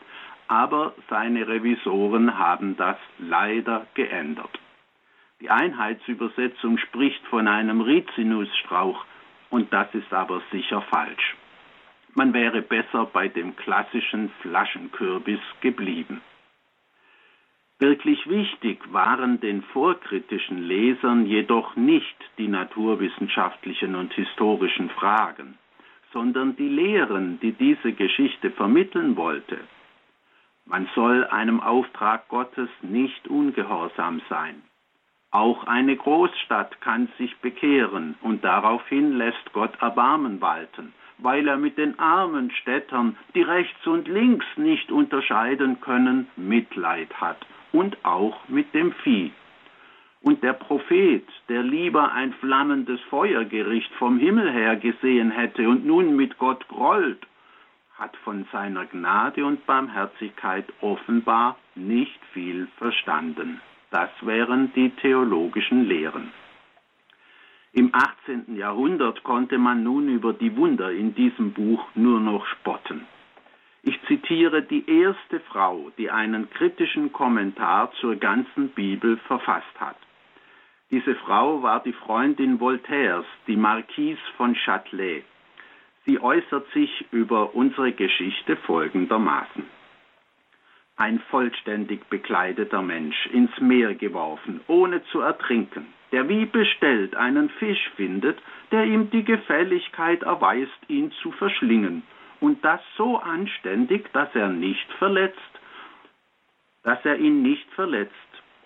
Aber 0.47 0.93
seine 1.09 1.47
Revisoren 1.47 2.37
haben 2.37 2.75
das 2.75 2.97
leider 3.17 3.87
geändert. 3.93 4.59
Die 5.39 5.49
Einheitsübersetzung 5.49 6.77
spricht 6.77 7.25
von 7.27 7.47
einem 7.47 7.81
Rizinusstrauch 7.81 9.05
und 9.49 9.71
das 9.71 9.93
ist 9.93 10.13
aber 10.13 10.41
sicher 10.51 10.81
falsch. 10.81 11.35
Man 12.13 12.33
wäre 12.33 12.61
besser 12.61 13.05
bei 13.05 13.27
dem 13.27 13.55
klassischen 13.55 14.29
Flaschenkürbis 14.41 15.39
geblieben. 15.61 16.21
Wirklich 17.79 18.29
wichtig 18.29 18.79
waren 18.93 19.39
den 19.39 19.63
vorkritischen 19.63 20.59
Lesern 20.59 21.25
jedoch 21.25 21.75
nicht 21.75 22.15
die 22.37 22.47
naturwissenschaftlichen 22.47 23.95
und 23.95 24.13
historischen 24.13 24.89
Fragen, 24.91 25.57
sondern 26.13 26.55
die 26.55 26.69
Lehren, 26.69 27.39
die 27.39 27.51
diese 27.51 27.93
Geschichte 27.93 28.51
vermitteln 28.51 29.17
wollte. 29.17 29.59
Man 30.65 30.87
soll 30.95 31.25
einem 31.25 31.59
Auftrag 31.59 32.29
Gottes 32.29 32.69
nicht 32.83 33.27
ungehorsam 33.27 34.21
sein. 34.29 34.61
Auch 35.31 35.65
eine 35.65 35.95
Großstadt 35.97 36.79
kann 36.79 37.09
sich 37.17 37.35
bekehren 37.37 38.15
und 38.21 38.43
daraufhin 38.43 39.17
lässt 39.17 39.51
Gott 39.51 39.81
Erbarmen 39.81 40.39
walten, 40.41 40.93
weil 41.17 41.47
er 41.47 41.57
mit 41.57 41.79
den 41.79 41.97
armen 41.97 42.51
Städtern, 42.51 43.17
die 43.33 43.41
rechts 43.41 43.85
und 43.87 44.07
links 44.07 44.45
nicht 44.57 44.91
unterscheiden 44.91 45.81
können, 45.81 46.27
Mitleid 46.37 47.11
hat 47.19 47.43
und 47.73 47.97
auch 48.05 48.47
mit 48.47 48.73
dem 48.73 48.93
Vieh. 49.03 49.33
Und 50.21 50.41
der 50.41 50.53
Prophet, 50.53 51.27
der 51.49 51.63
lieber 51.63 52.13
ein 52.13 52.31
flammendes 52.35 53.01
Feuergericht 53.09 53.91
vom 53.95 54.17
Himmel 54.17 54.49
her 54.53 54.77
gesehen 54.77 55.31
hätte 55.31 55.67
und 55.67 55.85
nun 55.85 56.15
mit 56.15 56.37
Gott 56.37 56.65
grollt, 56.69 57.27
hat 57.97 58.15
von 58.23 58.45
seiner 58.53 58.85
Gnade 58.85 59.45
und 59.45 59.65
Barmherzigkeit 59.65 60.65
offenbar 60.79 61.57
nicht 61.75 62.19
viel 62.31 62.67
verstanden. 62.77 63.59
Das 63.91 64.09
wären 64.21 64.71
die 64.73 64.89
theologischen 64.91 65.85
Lehren. 65.85 66.31
Im 67.73 67.93
18. 67.93 68.55
Jahrhundert 68.55 69.23
konnte 69.23 69.57
man 69.57 69.83
nun 69.83 70.07
über 70.07 70.31
die 70.31 70.55
Wunder 70.55 70.91
in 70.91 71.15
diesem 71.15 71.53
Buch 71.53 71.83
nur 71.95 72.19
noch 72.19 72.45
spotten. 72.45 73.05
Ich 73.85 74.01
zitiere 74.07 74.61
die 74.61 74.89
erste 74.89 75.41
Frau, 75.41 75.91
die 75.97 76.09
einen 76.09 76.49
kritischen 76.49 77.11
Kommentar 77.11 77.91
zur 77.99 78.15
ganzen 78.15 78.69
Bibel 78.69 79.17
verfasst 79.27 79.77
hat. 79.77 79.97
Diese 80.89 81.15
Frau 81.15 81.61
war 81.63 81.83
die 81.83 81.91
Freundin 81.91 82.61
Voltaires, 82.61 83.25
die 83.45 83.57
Marquise 83.57 84.21
von 84.37 84.55
Châtelet. 84.55 85.23
Sie 86.05 86.17
äußert 86.17 86.65
sich 86.71 87.05
über 87.11 87.55
unsere 87.55 87.91
Geschichte 87.91 88.55
folgendermaßen. 88.55 89.65
Ein 90.95 91.19
vollständig 91.29 92.05
bekleideter 92.09 92.81
Mensch 92.81 93.25
ins 93.33 93.59
Meer 93.59 93.95
geworfen, 93.95 94.61
ohne 94.67 95.03
zu 95.05 95.19
ertrinken, 95.19 95.87
der 96.13 96.29
wie 96.29 96.45
bestellt 96.45 97.15
einen 97.15 97.49
Fisch 97.49 97.89
findet, 97.97 98.41
der 98.71 98.85
ihm 98.85 99.09
die 99.09 99.25
Gefälligkeit 99.25 100.23
erweist, 100.23 100.79
ihn 100.87 101.11
zu 101.21 101.31
verschlingen 101.33 102.03
und 102.43 102.61
das 102.65 102.81
so 102.97 103.17
anständig, 103.17 104.11
dass 104.11 104.27
er 104.35 104.49
nicht 104.49 104.91
verletzt, 104.99 105.39
dass 106.83 106.99
er 107.05 107.17
ihn 107.17 107.41
nicht 107.41 107.71
verletzt, 107.71 108.11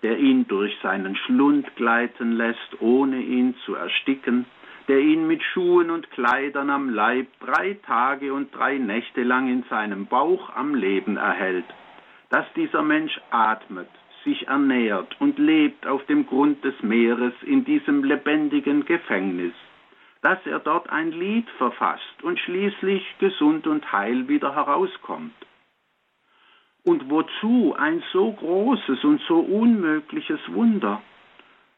der 0.02 0.18
ihn 0.18 0.48
durch 0.48 0.76
seinen 0.82 1.16
Schlund 1.16 1.76
gleiten 1.76 2.32
lässt, 2.32 2.82
ohne 2.82 3.22
ihn 3.22 3.54
zu 3.66 3.76
ersticken, 3.76 4.48
der 4.88 5.00
ihn 5.00 5.28
mit 5.28 5.44
Schuhen 5.44 5.92
und 5.92 6.10
Kleidern 6.10 6.72
am 6.72 6.90
Leib 6.90 7.28
drei 7.40 7.78
Tage 7.86 8.34
und 8.34 8.56
drei 8.56 8.80
Nächte 8.80 9.22
lang 9.22 9.48
in 9.48 9.64
seinem 9.70 10.08
Bauch 10.08 10.56
am 10.56 10.74
Leben 10.74 11.18
erhält, 11.18 11.66
dass 12.32 12.52
dieser 12.56 12.82
Mensch 12.82 13.22
atmet, 13.30 13.90
sich 14.24 14.48
ernährt 14.48 15.16
und 15.20 15.38
lebt 15.38 15.86
auf 15.86 16.04
dem 16.08 16.26
Grund 16.26 16.64
des 16.64 16.82
Meeres 16.82 17.34
in 17.44 17.64
diesem 17.64 18.04
lebendigen 18.04 18.86
Gefängnis, 18.86 19.54
dass 20.28 20.46
er 20.46 20.60
dort 20.60 20.90
ein 20.90 21.14
Lied 21.14 21.50
verfasst 21.52 22.22
und 22.22 22.38
schließlich 22.38 23.02
gesund 23.18 23.66
und 23.66 23.90
heil 23.94 24.28
wieder 24.28 24.54
herauskommt. 24.54 25.34
Und 26.84 27.10
wozu 27.10 27.74
ein 27.80 28.04
so 28.12 28.34
großes 28.34 29.06
und 29.06 29.22
so 29.22 29.40
unmögliches 29.40 30.42
Wunder? 30.50 31.02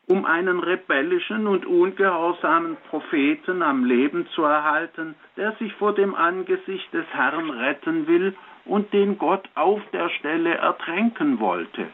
Um 0.07 0.25
einen 0.25 0.59
rebellischen 0.61 1.45
und 1.45 1.67
ungehorsamen 1.67 2.77
Propheten 2.89 3.61
am 3.61 3.85
Leben 3.85 4.25
zu 4.33 4.41
erhalten, 4.41 5.13
der 5.37 5.51
sich 5.57 5.71
vor 5.73 5.93
dem 5.93 6.15
Angesicht 6.15 6.91
des 6.91 7.05
Herrn 7.11 7.51
retten 7.51 8.07
will 8.07 8.35
und 8.65 8.91
den 8.93 9.19
Gott 9.19 9.47
auf 9.53 9.79
der 9.93 10.09
Stelle 10.09 10.55
ertränken 10.55 11.39
wollte. 11.39 11.87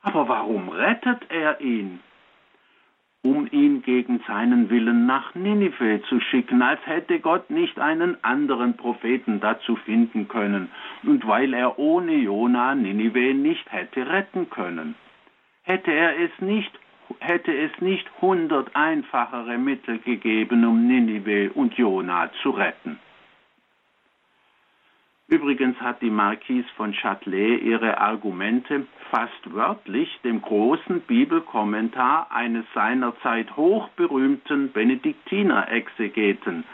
Aber 0.00 0.26
warum 0.26 0.70
rettet 0.70 1.20
er 1.28 1.60
ihn? 1.60 2.00
Um 3.24 3.46
ihn 3.52 3.82
gegen 3.82 4.20
seinen 4.26 4.68
Willen 4.68 5.06
nach 5.06 5.34
Ninive 5.34 6.02
zu 6.08 6.18
schicken, 6.20 6.60
als 6.60 6.84
hätte 6.86 7.20
Gott 7.20 7.50
nicht 7.50 7.78
einen 7.78 8.16
anderen 8.24 8.76
Propheten 8.76 9.40
dazu 9.40 9.76
finden 9.76 10.26
können 10.26 10.68
und 11.04 11.26
weil 11.26 11.54
er 11.54 11.78
ohne 11.78 12.14
Jona 12.14 12.74
Ninive 12.74 13.32
nicht 13.34 13.70
hätte 13.70 14.08
retten 14.08 14.50
können. 14.50 14.96
Hätte 15.62 15.92
er 15.92 16.18
es 16.18 16.32
nicht, 16.40 16.72
hätte 17.20 17.56
es 17.56 17.70
nicht 17.80 18.10
hundert 18.20 18.74
einfachere 18.74 19.56
Mittel 19.56 20.00
gegeben, 20.00 20.64
um 20.64 20.88
Ninive 20.88 21.52
und 21.52 21.74
Jona 21.74 22.28
zu 22.42 22.50
retten. 22.50 22.98
Übrigens 25.32 25.80
hat 25.80 26.02
die 26.02 26.10
Marquise 26.10 26.68
von 26.76 26.92
Châtelet 26.92 27.62
ihre 27.62 27.96
Argumente 27.96 28.86
fast 29.10 29.54
wörtlich 29.54 30.20
dem 30.22 30.42
großen 30.42 31.00
Bibelkommentar 31.00 32.26
eines 32.30 32.66
seinerzeit 32.74 33.56
hochberühmten 33.56 34.72
Benediktiner-Exegeten 34.72 36.64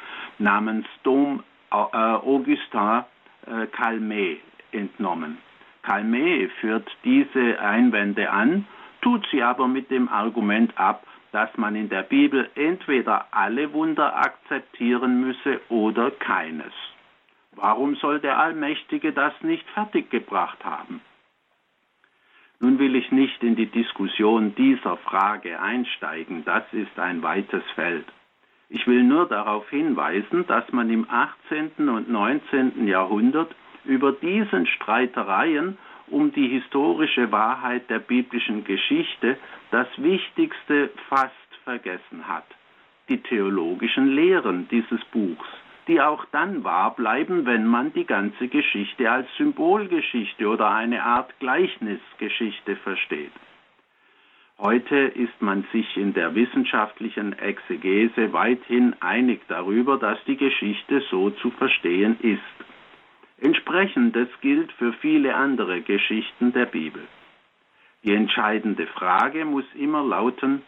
namens 0.41 0.87
Dom 1.05 1.45
äh, 1.71 1.77
Augustin 1.77 3.05
äh, 3.47 3.69
Calmet 3.69 4.41
entnommen. 4.73 5.39
Calmet 5.85 6.51
führt 6.61 6.91
diese 7.05 7.61
Einwände 7.61 8.29
an, 8.29 8.67
tut 9.03 9.25
sie 9.31 9.41
aber 9.41 9.69
mit 9.69 9.89
dem 9.93 10.09
Argument 10.09 10.77
ab, 10.77 11.07
dass 11.31 11.57
man 11.57 11.77
in 11.77 11.91
der 11.91 12.03
Bibel 12.03 12.51
entweder 12.57 13.29
alle 13.31 13.73
Wunder 13.73 14.17
akzeptieren 14.17 15.21
müsse 15.21 15.61
oder 15.69 16.11
keines. 16.11 16.73
Warum 17.61 17.97
soll 17.97 18.21
der 18.21 18.39
Allmächtige 18.39 19.13
das 19.13 19.33
nicht 19.43 19.69
fertiggebracht 19.71 20.65
haben? 20.65 21.01
Nun 22.61 22.79
will 22.79 22.95
ich 22.95 23.11
nicht 23.11 23.43
in 23.43 23.57
die 23.57 23.67
Diskussion 23.67 24.55
dieser 24.55 24.97
Frage 24.99 25.61
einsteigen, 25.61 26.45
das 26.45 26.65
ist 26.73 26.99
ein 26.99 27.23
weites 27.23 27.65
Feld. 27.75 28.07
Ich 28.69 28.87
will 28.87 29.03
nur 29.03 29.27
darauf 29.27 29.69
hinweisen, 29.71 30.47
dass 30.47 30.71
man 30.73 30.89
im 30.91 31.09
18. 31.11 31.89
und 31.89 32.09
19. 32.09 32.87
Jahrhundert 32.87 33.53
über 33.85 34.13
diesen 34.13 34.67
Streitereien 34.67 35.79
um 36.09 36.33
die 36.33 36.49
historische 36.49 37.33
Wahrheit 37.33 37.91
der 37.91 37.99
biblischen 37.99 38.63
Geschichte 38.63 39.37
das 39.73 39.89
Wichtigste 39.97 40.91
fast 41.09 41.35
vergessen 41.65 42.29
hat, 42.29 42.47
die 43.09 43.19
theologischen 43.19 44.09
Lehren 44.09 44.69
dieses 44.69 45.05
Buchs, 45.07 45.49
die 45.89 46.01
auch 46.01 46.25
dann 46.27 46.65
wahr 46.65 46.95
bleiben, 46.95 47.47
wenn 47.47 47.67
man 47.67 47.93
die 47.95 48.05
ganze 48.05 48.49
Geschichte 48.49 49.11
als 49.11 49.27
Symbolgeschichte 49.39 50.47
oder 50.47 50.71
eine 50.71 51.03
Art 51.03 51.33
Gleichnisgeschichte 51.41 52.77
versteht. 52.77 53.33
Heute 54.59 54.97
ist 54.97 55.41
man 55.41 55.65
sich 55.73 55.97
in 55.97 56.15
der 56.15 56.35
wissenschaftlichen 56.35 57.33
Exegese 57.39 58.33
weithin 58.33 58.95
einig 59.01 59.41
darüber, 59.49 59.99
dass 59.99 60.23
die 60.25 60.37
Geschichte 60.37 61.01
so 61.11 61.31
zu 61.31 61.51
verstehen 61.53 62.19
ist. 62.21 62.43
Entsprechendes 63.41 64.29
gilt 64.41 64.73
für 64.73 64.93
viele 64.95 65.37
andere 65.37 65.81
Geschichten 65.81 66.53
der 66.53 66.67
Bibel. 66.67 67.03
Die 68.03 68.13
entscheidende 68.13 68.87
Frage 68.89 69.45
muss 69.45 69.65
immer 69.75 70.03
lauten, 70.03 70.63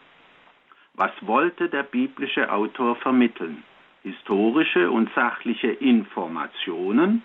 was 0.93 1.11
wollte 1.21 1.69
der 1.69 1.83
biblische 1.83 2.51
Autor 2.51 2.95
vermitteln? 2.95 3.63
Historische 4.03 4.89
und 4.89 5.09
sachliche 5.13 5.71
Informationen 5.71 7.23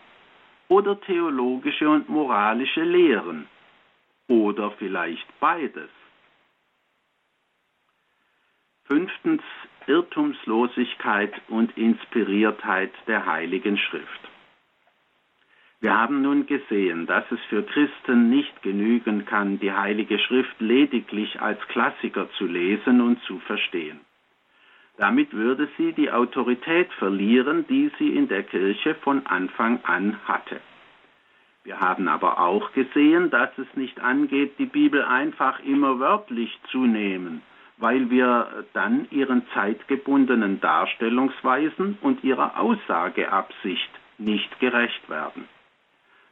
oder 0.68 1.00
theologische 1.00 1.88
und 1.88 2.08
moralische 2.08 2.82
Lehren? 2.82 3.46
Oder 4.28 4.72
vielleicht 4.72 5.26
beides? 5.40 5.90
Fünftens 8.84 9.42
Irrtumslosigkeit 9.86 11.32
und 11.48 11.76
Inspiriertheit 11.76 12.92
der 13.06 13.26
Heiligen 13.26 13.78
Schrift. 13.78 14.20
Wir 15.80 15.96
haben 15.96 16.22
nun 16.22 16.46
gesehen, 16.46 17.06
dass 17.06 17.30
es 17.30 17.40
für 17.48 17.62
Christen 17.62 18.30
nicht 18.30 18.62
genügen 18.62 19.24
kann, 19.26 19.60
die 19.60 19.72
Heilige 19.72 20.18
Schrift 20.18 20.58
lediglich 20.60 21.40
als 21.40 21.60
Klassiker 21.68 22.30
zu 22.32 22.46
lesen 22.46 23.00
und 23.00 23.22
zu 23.24 23.38
verstehen. 23.40 24.00
Damit 24.98 25.32
würde 25.32 25.68
sie 25.76 25.92
die 25.92 26.10
Autorität 26.10 26.90
verlieren, 26.94 27.66
die 27.68 27.90
sie 27.98 28.16
in 28.16 28.28
der 28.28 28.42
Kirche 28.42 28.94
von 28.94 29.26
Anfang 29.26 29.80
an 29.84 30.18
hatte. 30.24 30.60
Wir 31.64 31.80
haben 31.80 32.08
aber 32.08 32.40
auch 32.40 32.72
gesehen, 32.72 33.28
dass 33.30 33.50
es 33.58 33.66
nicht 33.74 34.00
angeht, 34.00 34.58
die 34.58 34.66
Bibel 34.66 35.02
einfach 35.02 35.60
immer 35.64 35.98
wörtlich 35.98 36.56
zu 36.70 36.86
nehmen, 36.86 37.42
weil 37.76 38.08
wir 38.08 38.64
dann 38.72 39.06
ihren 39.10 39.42
zeitgebundenen 39.52 40.60
Darstellungsweisen 40.60 41.98
und 42.00 42.22
ihrer 42.24 42.58
Aussageabsicht 42.58 43.90
nicht 44.18 44.60
gerecht 44.60 45.10
werden. 45.10 45.48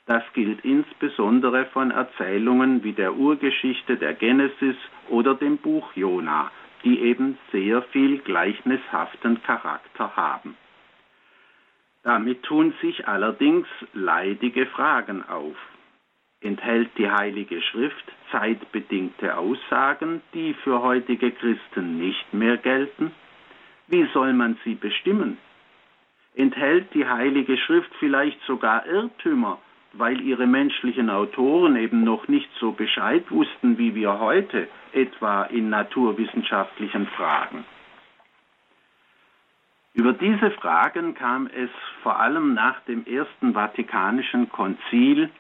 Das 0.07 0.23
gilt 0.35 0.65
insbesondere 0.65 1.67
von 1.67 1.91
Erzählungen 1.91 2.85
wie 2.85 2.93
der 2.93 3.15
Urgeschichte 3.15 3.97
der 3.97 4.15
Genesis 4.15 4.77
oder 5.09 5.35
dem 5.35 5.59
Buch 5.59 5.95
Jona, 5.95 6.51
die 6.85 7.01
eben 7.01 7.39
sehr 7.51 7.83
viel 7.83 8.19
gleichnishaften 8.19 9.43
Charakter 9.43 10.15
haben. 10.17 10.57
Damit 12.03 12.43
tun 12.43 12.75
sich 12.83 13.09
allerdings 13.09 13.67
leidige 13.95 14.67
Fragen 14.67 15.27
auf. 15.27 15.57
Enthält 16.41 16.91
die 16.99 17.11
Heilige 17.11 17.63
Schrift 17.63 18.05
zeitbedingte 18.31 19.39
Aussagen, 19.39 20.21
die 20.35 20.53
für 20.63 20.83
heutige 20.83 21.31
Christen 21.31 21.99
nicht 21.99 22.35
mehr 22.35 22.59
gelten? 22.59 23.13
Wie 23.89 24.07
soll 24.13 24.35
man 24.35 24.59
sie 24.65 24.75
bestimmen? 24.75 25.39
Enthält 26.35 26.93
die 26.93 27.07
Heilige 27.09 27.57
Schrift 27.57 27.91
vielleicht 27.99 28.41
sogar 28.43 28.87
Irrtümer, 28.87 29.59
weil 29.97 30.21
ihre 30.21 30.47
menschlichen 30.47 31.11
Autoren 31.11 31.77
eben 31.77 32.05
noch 32.05 32.29
nicht 32.29 32.49
so 32.59 32.73
Bescheid 32.73 33.25
wussten 33.31 33.79
wie 33.79 33.95
wir 33.95 34.19
heute, 34.19 34.69
etwa 34.93 35.45
in 35.45 35.71
naturwissenschaftlichen 35.71 37.07
Fragen? 37.09 37.65
Über 39.95 40.13
diese 40.13 40.51
Fragen 40.51 41.15
kam 41.15 41.47
es 41.47 41.71
vor 42.03 42.19
allem 42.19 42.55
nach 42.55 42.81
dem 42.81 43.07
Ersten 43.07 43.55
Vatikanischen 43.55 44.51
Konzil 44.51 45.31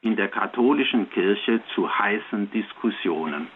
in 0.00 0.14
der 0.14 0.28
katholischen 0.28 1.10
Kirche 1.10 1.60
zu 1.74 1.98
heißen 1.98 2.50
Diskussionen. 2.52 3.48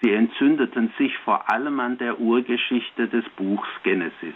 Sie 0.00 0.12
entzündeten 0.12 0.92
sich 0.96 1.16
vor 1.18 1.50
allem 1.50 1.78
an 1.80 1.98
der 1.98 2.20
Urgeschichte 2.20 3.08
des 3.08 3.24
Buchs 3.36 3.68
Genesis. 3.82 4.34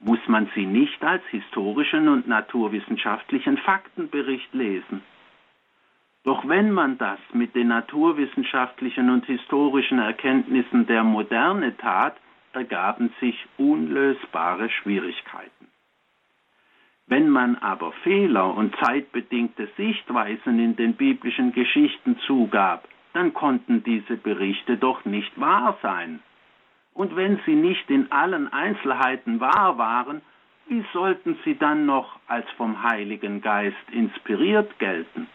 Muss 0.00 0.20
man 0.28 0.48
sie 0.54 0.66
nicht 0.66 1.02
als 1.02 1.24
historischen 1.26 2.08
und 2.08 2.28
naturwissenschaftlichen 2.28 3.58
Faktenbericht 3.58 4.52
lesen? 4.54 5.02
Doch 6.24 6.46
wenn 6.46 6.72
man 6.72 6.98
das 6.98 7.18
mit 7.32 7.54
den 7.54 7.68
naturwissenschaftlichen 7.68 9.10
und 9.10 9.26
historischen 9.26 9.98
Erkenntnissen 9.98 10.86
der 10.86 11.02
Moderne 11.02 11.76
tat, 11.76 12.16
ergaben 12.52 13.12
sich 13.20 13.46
unlösbare 13.56 14.68
Schwierigkeiten. 14.70 15.68
Wenn 17.06 17.30
man 17.30 17.56
aber 17.56 17.92
Fehler 18.04 18.54
und 18.54 18.76
zeitbedingte 18.76 19.68
Sichtweisen 19.76 20.58
in 20.58 20.76
den 20.76 20.94
biblischen 20.94 21.52
Geschichten 21.52 22.18
zugab, 22.26 22.86
dann 23.14 23.32
konnten 23.32 23.82
diese 23.82 24.16
Berichte 24.16 24.76
doch 24.76 25.04
nicht 25.06 25.40
wahr 25.40 25.78
sein. 25.82 26.20
Und 26.94 27.16
wenn 27.16 27.40
sie 27.46 27.54
nicht 27.54 27.88
in 27.90 28.10
allen 28.10 28.52
Einzelheiten 28.52 29.40
wahr 29.40 29.78
waren, 29.78 30.22
wie 30.66 30.84
sollten 30.92 31.38
sie 31.44 31.56
dann 31.56 31.86
noch 31.86 32.18
als 32.26 32.48
vom 32.56 32.82
Heiligen 32.82 33.40
Geist 33.40 33.76
inspiriert 33.90 34.78
gelten? 34.78 35.28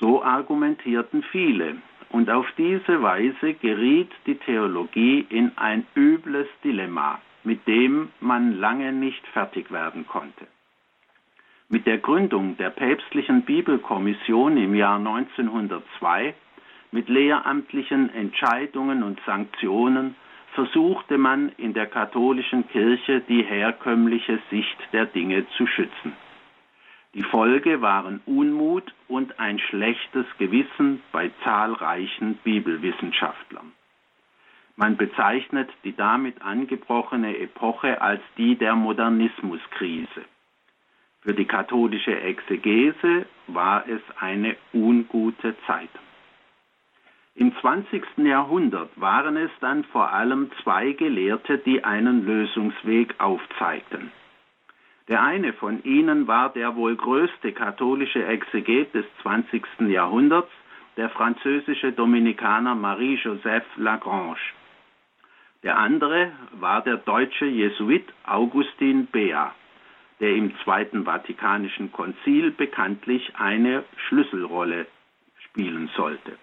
So 0.00 0.22
argumentierten 0.22 1.22
viele, 1.30 1.76
und 2.10 2.30
auf 2.30 2.46
diese 2.58 3.02
Weise 3.02 3.54
geriet 3.54 4.10
die 4.26 4.36
Theologie 4.36 5.26
in 5.28 5.56
ein 5.56 5.86
übles 5.94 6.48
Dilemma 6.62 7.20
mit 7.44 7.66
dem 7.66 8.10
man 8.20 8.58
lange 8.58 8.92
nicht 8.92 9.26
fertig 9.28 9.70
werden 9.70 10.06
konnte. 10.06 10.46
Mit 11.68 11.86
der 11.86 11.98
Gründung 11.98 12.56
der 12.56 12.70
päpstlichen 12.70 13.42
Bibelkommission 13.42 14.56
im 14.56 14.74
Jahr 14.74 14.96
1902, 14.96 16.34
mit 16.94 17.08
lehramtlichen 17.08 18.08
Entscheidungen 18.14 19.02
und 19.02 19.20
Sanktionen, 19.26 20.14
versuchte 20.52 21.18
man 21.18 21.48
in 21.56 21.74
der 21.74 21.88
katholischen 21.88 22.68
Kirche 22.68 23.20
die 23.28 23.42
herkömmliche 23.42 24.38
Sicht 24.48 24.78
der 24.92 25.06
Dinge 25.06 25.44
zu 25.56 25.66
schützen. 25.66 26.12
Die 27.14 27.24
Folge 27.24 27.82
waren 27.82 28.20
Unmut 28.26 28.94
und 29.08 29.40
ein 29.40 29.58
schlechtes 29.58 30.24
Gewissen 30.38 31.02
bei 31.10 31.32
zahlreichen 31.42 32.36
Bibelwissenschaftlern. 32.44 33.72
Man 34.76 34.96
bezeichnet 34.96 35.70
die 35.82 35.96
damit 35.96 36.42
angebrochene 36.42 37.38
Epoche 37.38 38.00
als 38.00 38.22
die 38.38 38.54
der 38.54 38.76
Modernismuskrise. 38.76 40.24
Für 41.22 41.34
die 41.34 41.46
katholische 41.46 42.20
Exegese 42.20 43.26
war 43.48 43.84
es 43.88 44.02
eine 44.20 44.54
ungute 44.72 45.56
Zeit. 45.66 45.90
Im 47.36 47.52
20. 47.60 48.04
Jahrhundert 48.18 48.90
waren 48.94 49.36
es 49.36 49.50
dann 49.60 49.82
vor 49.84 50.12
allem 50.12 50.52
zwei 50.62 50.92
Gelehrte, 50.92 51.58
die 51.58 51.82
einen 51.82 52.24
Lösungsweg 52.24 53.14
aufzeigten. 53.18 54.12
Der 55.08 55.20
eine 55.20 55.52
von 55.52 55.82
ihnen 55.82 56.28
war 56.28 56.52
der 56.52 56.76
wohl 56.76 56.94
größte 56.94 57.50
katholische 57.50 58.24
Exeget 58.24 58.94
des 58.94 59.04
20. 59.22 59.64
Jahrhunderts, 59.88 60.50
der 60.96 61.10
französische 61.10 61.90
Dominikaner 61.90 62.76
Marie-Joseph 62.76 63.66
Lagrange. 63.76 64.38
Der 65.64 65.76
andere 65.76 66.30
war 66.52 66.82
der 66.82 66.98
deutsche 66.98 67.46
Jesuit 67.46 68.04
Augustin 68.24 69.06
Bea, 69.06 69.52
der 70.20 70.36
im 70.36 70.56
Zweiten 70.62 71.04
Vatikanischen 71.04 71.90
Konzil 71.90 72.52
bekanntlich 72.52 73.32
eine 73.36 73.82
Schlüsselrolle 74.06 74.86
spielen 75.48 75.90
sollte. 75.96 76.38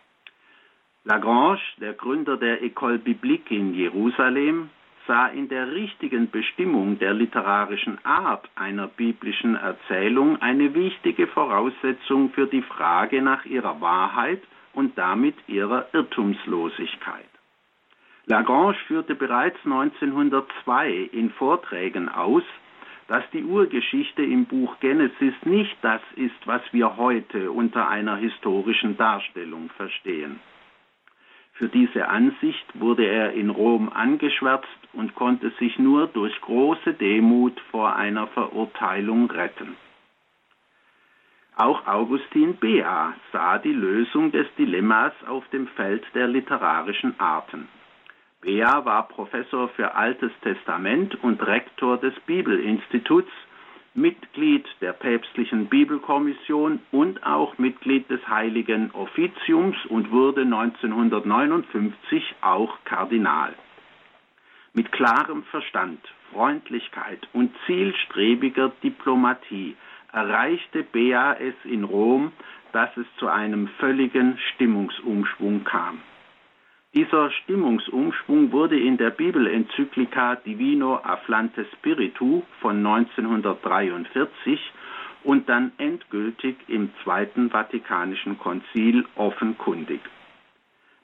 Lagrange, 1.04 1.60
der 1.78 1.94
Gründer 1.94 2.38
der 2.38 2.62
École 2.62 3.00
Biblique 3.00 3.50
in 3.50 3.74
Jerusalem, 3.74 4.70
sah 5.08 5.28
in 5.28 5.50
der 5.50 5.72
richtigen 5.72 6.30
Bestimmung 6.30 7.00
der 7.00 7.16
literarischen 7.16 7.98
Art 8.06 8.48
einer 8.54 8.88
biblischen 8.88 9.56
Erzählung 9.56 10.40
eine 10.44 10.76
wichtige 10.76 11.26
Voraussetzung 11.26 12.30
für 12.34 12.46
die 12.46 12.62
Frage 12.62 13.24
nach 13.24 13.46
ihrer 13.46 13.82
Wahrheit 13.82 14.44
und 14.74 14.96
damit 14.96 15.34
ihrer 15.48 15.88
Irrtumslosigkeit. 15.92 17.26
Lagrange 18.28 18.78
führte 18.86 19.16
bereits 19.16 19.58
1902 19.66 21.10
in 21.12 21.32
Vorträgen 21.32 22.10
aus, 22.10 22.44
dass 23.08 23.24
die 23.34 23.44
Urgeschichte 23.44 24.22
im 24.22 24.46
Buch 24.46 24.80
Genesis 24.80 25.34
nicht 25.46 25.76
das 25.82 26.02
ist, 26.16 26.46
was 26.46 26.62
wir 26.72 26.96
heute 26.98 27.52
unter 27.52 27.90
einer 27.90 28.18
historischen 28.18 28.98
Darstellung 28.98 29.72
verstehen. 29.76 30.40
Für 31.54 31.70
diese 31.70 32.08
Ansicht 32.08 32.66
wurde 32.74 33.06
er 33.06 33.34
in 33.34 33.50
Rom 33.50 33.90
angeschwärzt 33.90 34.68
und 34.94 35.16
konnte 35.16 35.52
sich 35.60 35.78
nur 35.78 36.08
durch 36.08 36.40
große 36.42 36.94
Demut 36.94 37.60
vor 37.72 37.96
einer 37.96 38.28
Verurteilung 38.28 39.30
retten. 39.30 39.76
Auch 41.56 41.86
Augustin 41.86 42.56
Bea 42.56 43.14
sah 43.32 43.60
die 43.60 43.74
Lösung 43.74 44.32
des 44.32 44.48
Dilemmas 44.58 45.14
auf 45.28 45.48
dem 45.50 45.68
Feld 45.68 46.04
der 46.16 46.28
literarischen 46.28 47.20
Arten. 47.20 47.68
Bea 48.42 48.84
war 48.86 49.08
Professor 49.08 49.70
für 49.70 49.94
Altes 49.94 50.32
Testament 50.42 51.22
und 51.24 51.46
Rektor 51.46 51.98
des 51.98 52.20
Bibelinstituts, 52.22 53.32
Mitglied 53.94 54.66
der 54.80 54.94
päpstlichen 54.94 55.68
Bibelkommission 55.68 56.80
und 56.92 57.26
auch 57.26 57.58
Mitglied 57.58 58.10
des 58.10 58.26
Heiligen 58.28 58.92
Offiziums 58.92 59.76
und 59.90 60.12
wurde 60.12 60.42
1959 60.44 62.36
auch 62.42 62.78
Kardinal. 62.86 63.54
Mit 64.74 64.94
klarem 64.94 65.44
Verstand, 65.44 66.00
Freundlichkeit 66.32 67.28
und 67.34 67.54
zielstrebiger 67.66 68.72
Diplomatie 68.82 69.76
erreichte 70.14 70.84
Bea 70.84 71.34
es 71.34 71.56
in 71.66 71.84
Rom, 71.84 72.32
dass 72.72 72.96
es 72.96 73.06
zu 73.18 73.28
einem 73.28 73.68
völligen 73.80 74.38
Stimmungsumschwung 74.54 75.66
kam. 75.66 76.00
Dieser 76.94 77.32
Stimmungsumschwung 77.32 78.52
wurde 78.52 78.78
in 78.78 78.98
der 78.98 79.12
Bibelenzyklika 79.12 80.36
Divino 80.36 80.98
Afflante 80.98 81.66
Spiritu 81.74 82.42
von 82.60 82.86
1943 82.86 84.60
und 85.24 85.48
dann 85.48 85.72
endgültig 85.78 86.58
im 86.68 86.90
Zweiten 87.02 87.50
Vatikanischen 87.50 88.38
Konzil 88.38 89.06
offenkundig. 89.16 90.02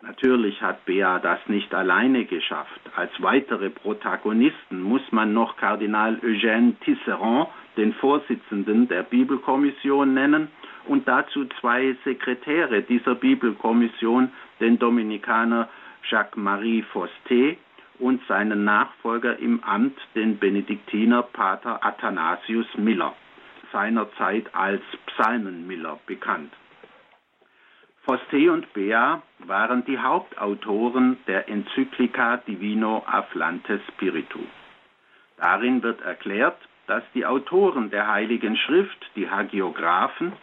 Natürlich 0.02 0.62
hat 0.62 0.84
Bea 0.84 1.20
das 1.20 1.40
nicht 1.48 1.74
alleine 1.74 2.26
geschafft. 2.26 2.82
Als 2.96 3.12
weitere 3.22 3.70
Protagonisten 3.70 4.82
muss 4.82 5.02
man 5.12 5.34
noch 5.34 5.56
Kardinal 5.56 6.16
Eugène 6.22 6.78
Tisserand, 6.82 7.48
den 7.78 7.94
Vorsitzenden 7.94 8.88
der 8.88 9.04
Bibelkommission, 9.04 10.14
nennen 10.14 10.50
und 10.86 11.08
dazu 11.08 11.46
zwei 11.60 11.96
Sekretäre 12.04 12.82
dieser 12.82 13.16
Bibelkommission, 13.16 14.32
den 14.60 14.80
Dominikaner 14.80 15.70
Jacques-Marie 16.10 16.84
Faustet 16.84 17.58
und 18.00 18.22
seinen 18.28 18.64
Nachfolger 18.64 19.38
im 19.40 19.64
Amt, 19.64 19.98
den 20.16 20.38
Benediktiner 20.38 21.24
Pater 21.24 21.84
Athanasius 21.86 22.68
Miller, 22.78 23.14
seinerzeit 23.72 24.54
als 24.54 24.82
Psalmenmiller 25.08 26.00
bekannt. 26.06 26.54
Faustet 28.04 28.50
und 28.50 28.72
Bea 28.74 29.22
waren 29.40 29.84
die 29.84 30.00
Hauptautoren 30.00 31.18
der 31.28 31.50
Enzyklika 31.50 32.38
Divino 32.38 33.04
Afflante 33.06 33.82
Spiritu. 33.90 34.40
Darin 35.38 35.84
wird 35.84 36.02
erklärt, 36.02 36.58
dass 36.88 37.04
die 37.14 37.26
Autoren 37.26 37.90
der 37.90 38.08
Heiligen 38.08 38.58
Schrift, 38.58 39.12
die 39.16 39.30
Hagiographen, 39.30 40.34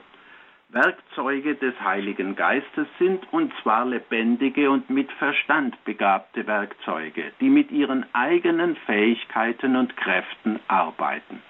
Werkzeuge 0.69 1.55
des 1.55 1.75
Heiligen 1.81 2.35
Geistes 2.37 2.87
sind, 2.99 3.33
und 3.33 3.53
zwar 3.63 3.85
lebendige 3.87 4.71
und 4.71 4.91
mit 4.91 5.11
Verstand 5.13 5.83
begabte 5.85 6.47
Werkzeuge, 6.47 7.33
die 7.41 7.49
mit 7.49 7.71
ihren 7.71 8.07
eigenen 8.13 8.77
Fähigkeiten 8.77 9.77
und 9.77 9.97
Kräften 9.97 10.59
arbeiten. 10.69 11.43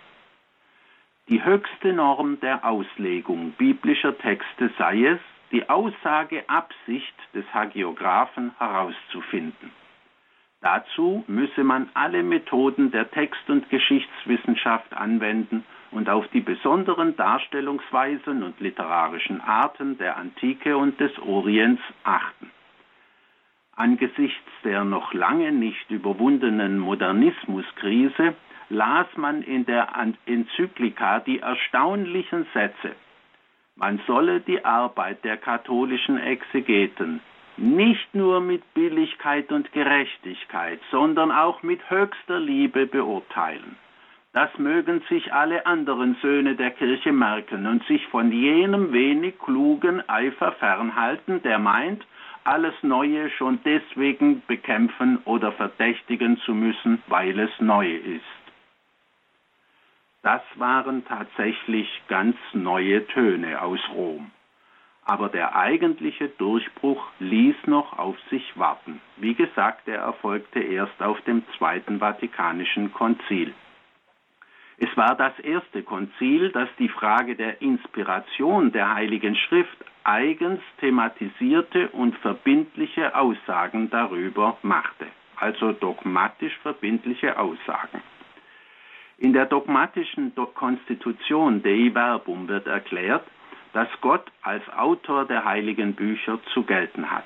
Die 1.29 1.43
höchste 1.43 1.95
Norm 1.95 2.39
der 2.41 2.67
Auslegung 2.67 3.53
biblischer 3.53 4.17
Texte 4.19 4.71
sei 4.77 5.05
es, 5.07 5.21
die 5.53 5.69
Aussageabsicht 5.71 7.15
des 7.33 7.45
Hagiographen 7.55 8.53
herauszufinden. 8.59 9.71
Dazu 10.65 11.23
müsse 11.27 11.63
man 11.63 11.91
alle 11.93 12.23
Methoden 12.23 12.91
der 12.91 13.11
Text- 13.11 13.51
und 13.51 13.69
Geschichtswissenschaft 13.69 14.95
anwenden 14.95 15.63
und 15.91 16.09
auf 16.09 16.27
die 16.29 16.41
besonderen 16.41 17.15
Darstellungsweisen 17.17 18.43
und 18.43 18.59
literarischen 18.61 19.43
Arten 19.43 19.99
der 19.99 20.17
Antike 20.17 20.79
und 20.79 20.99
des 20.99 21.13
Orients 21.19 21.83
achten. 22.03 22.51
Angesichts 23.77 24.51
der 24.65 24.85
noch 24.85 25.13
lange 25.13 25.53
nicht 25.53 25.91
überwundenen 25.91 26.79
Modernismuskrise 26.79 28.35
las 28.71 29.07
man 29.17 29.43
in 29.43 29.67
der 29.67 29.89
Enzyklika 30.25 31.21
die 31.21 31.41
erstaunlichen 31.41 32.47
Sätze. 32.55 32.97
Man 33.77 34.01
solle 34.07 34.41
die 34.41 34.65
Arbeit 34.65 35.23
der 35.25 35.37
katholischen 35.37 36.17
Exegeten 36.17 37.21
nicht 37.57 38.15
nur 38.15 38.41
mit 38.41 38.63
Billigkeit 38.75 39.53
und 39.53 39.73
Gerechtigkeit, 39.73 40.81
sondern 40.91 41.31
auch 41.31 41.63
mit 41.63 41.89
höchster 41.91 42.41
Liebe 42.41 42.87
beurteilen. 42.87 43.77
Das 44.33 44.51
mögen 44.59 45.01
sich 45.09 45.33
alle 45.33 45.65
anderen 45.65 46.17
Söhne 46.21 46.57
der 46.57 46.73
Kirche 46.73 47.13
merken 47.13 47.67
und 47.67 47.85
sich 47.87 48.05
von 48.09 48.33
jenem 48.33 48.93
wenig 48.93 49.39
klugen 49.39 50.03
Eifer 50.09 50.53
fernhalten, 50.53 51.41
der 51.43 51.61
meint, 51.61 52.05
alles 52.43 52.75
Neue 52.83 53.31
schon 53.31 53.61
deswegen 53.65 54.43
bekämpfen 54.47 55.19
oder 55.25 55.53
verdächtigen 55.53 56.39
zu 56.39 56.53
müssen, 56.53 57.03
weil 57.07 57.39
es 57.39 57.51
neu 57.61 57.95
ist. 57.95 58.25
Das 60.23 60.43
waren 60.57 61.05
tatsächlich 61.07 61.89
ganz 62.09 62.37
neue 62.53 63.07
Töne 63.07 63.63
aus 63.63 63.81
Rom. 63.95 64.31
Aber 65.07 65.29
der 65.29 65.55
eigentliche 65.55 66.29
Durchbruch 66.29 67.07
ließ 67.19 67.57
noch 67.67 67.99
auf 67.99 68.17
sich 68.31 68.59
warten. 68.59 69.01
Wie 69.17 69.35
gesagt, 69.35 69.87
er 69.87 70.01
erfolgte 70.01 70.61
erst 70.61 71.03
auf 71.03 71.21
dem 71.23 71.43
Zweiten 71.59 71.99
Vatikanischen 71.99 72.93
Konzil. 72.93 73.53
Es 74.79 74.97
war 74.97 75.15
das 75.15 75.39
erste 75.41 75.83
Konzil, 75.83 76.51
das 76.51 76.69
die 76.79 76.89
Frage 76.89 77.37
der 77.37 77.63
Inspiration 77.63 78.73
der 78.73 78.95
Heiligen 78.95 79.37
Schrift 79.37 79.77
eigens 80.03 80.61
thematisierte 80.81 81.91
und 81.91 82.17
verbindliche 82.19 83.15
Aussagen 83.15 83.91
darüber 83.91 84.59
machte, 84.63 85.07
also 85.37 85.73
dogmatisch 85.73 86.57
verbindliche 86.63 87.39
Aussagen. 87.39 88.03
In 89.19 89.33
der 89.33 89.47
dogmatischen 89.47 90.35
Konstitution 90.55 91.63
Dei 91.63 91.91
Verbum 91.93 92.49
wird 92.49 92.67
erklärt, 92.67 93.25
dass 93.75 93.89
Gott 94.01 94.25
als 94.43 94.63
Autor 94.71 95.27
der 95.27 95.45
heiligen 95.45 95.95
Bücher 95.95 96.39
zu 96.55 96.63
gelten 96.63 97.11
hat. 97.11 97.25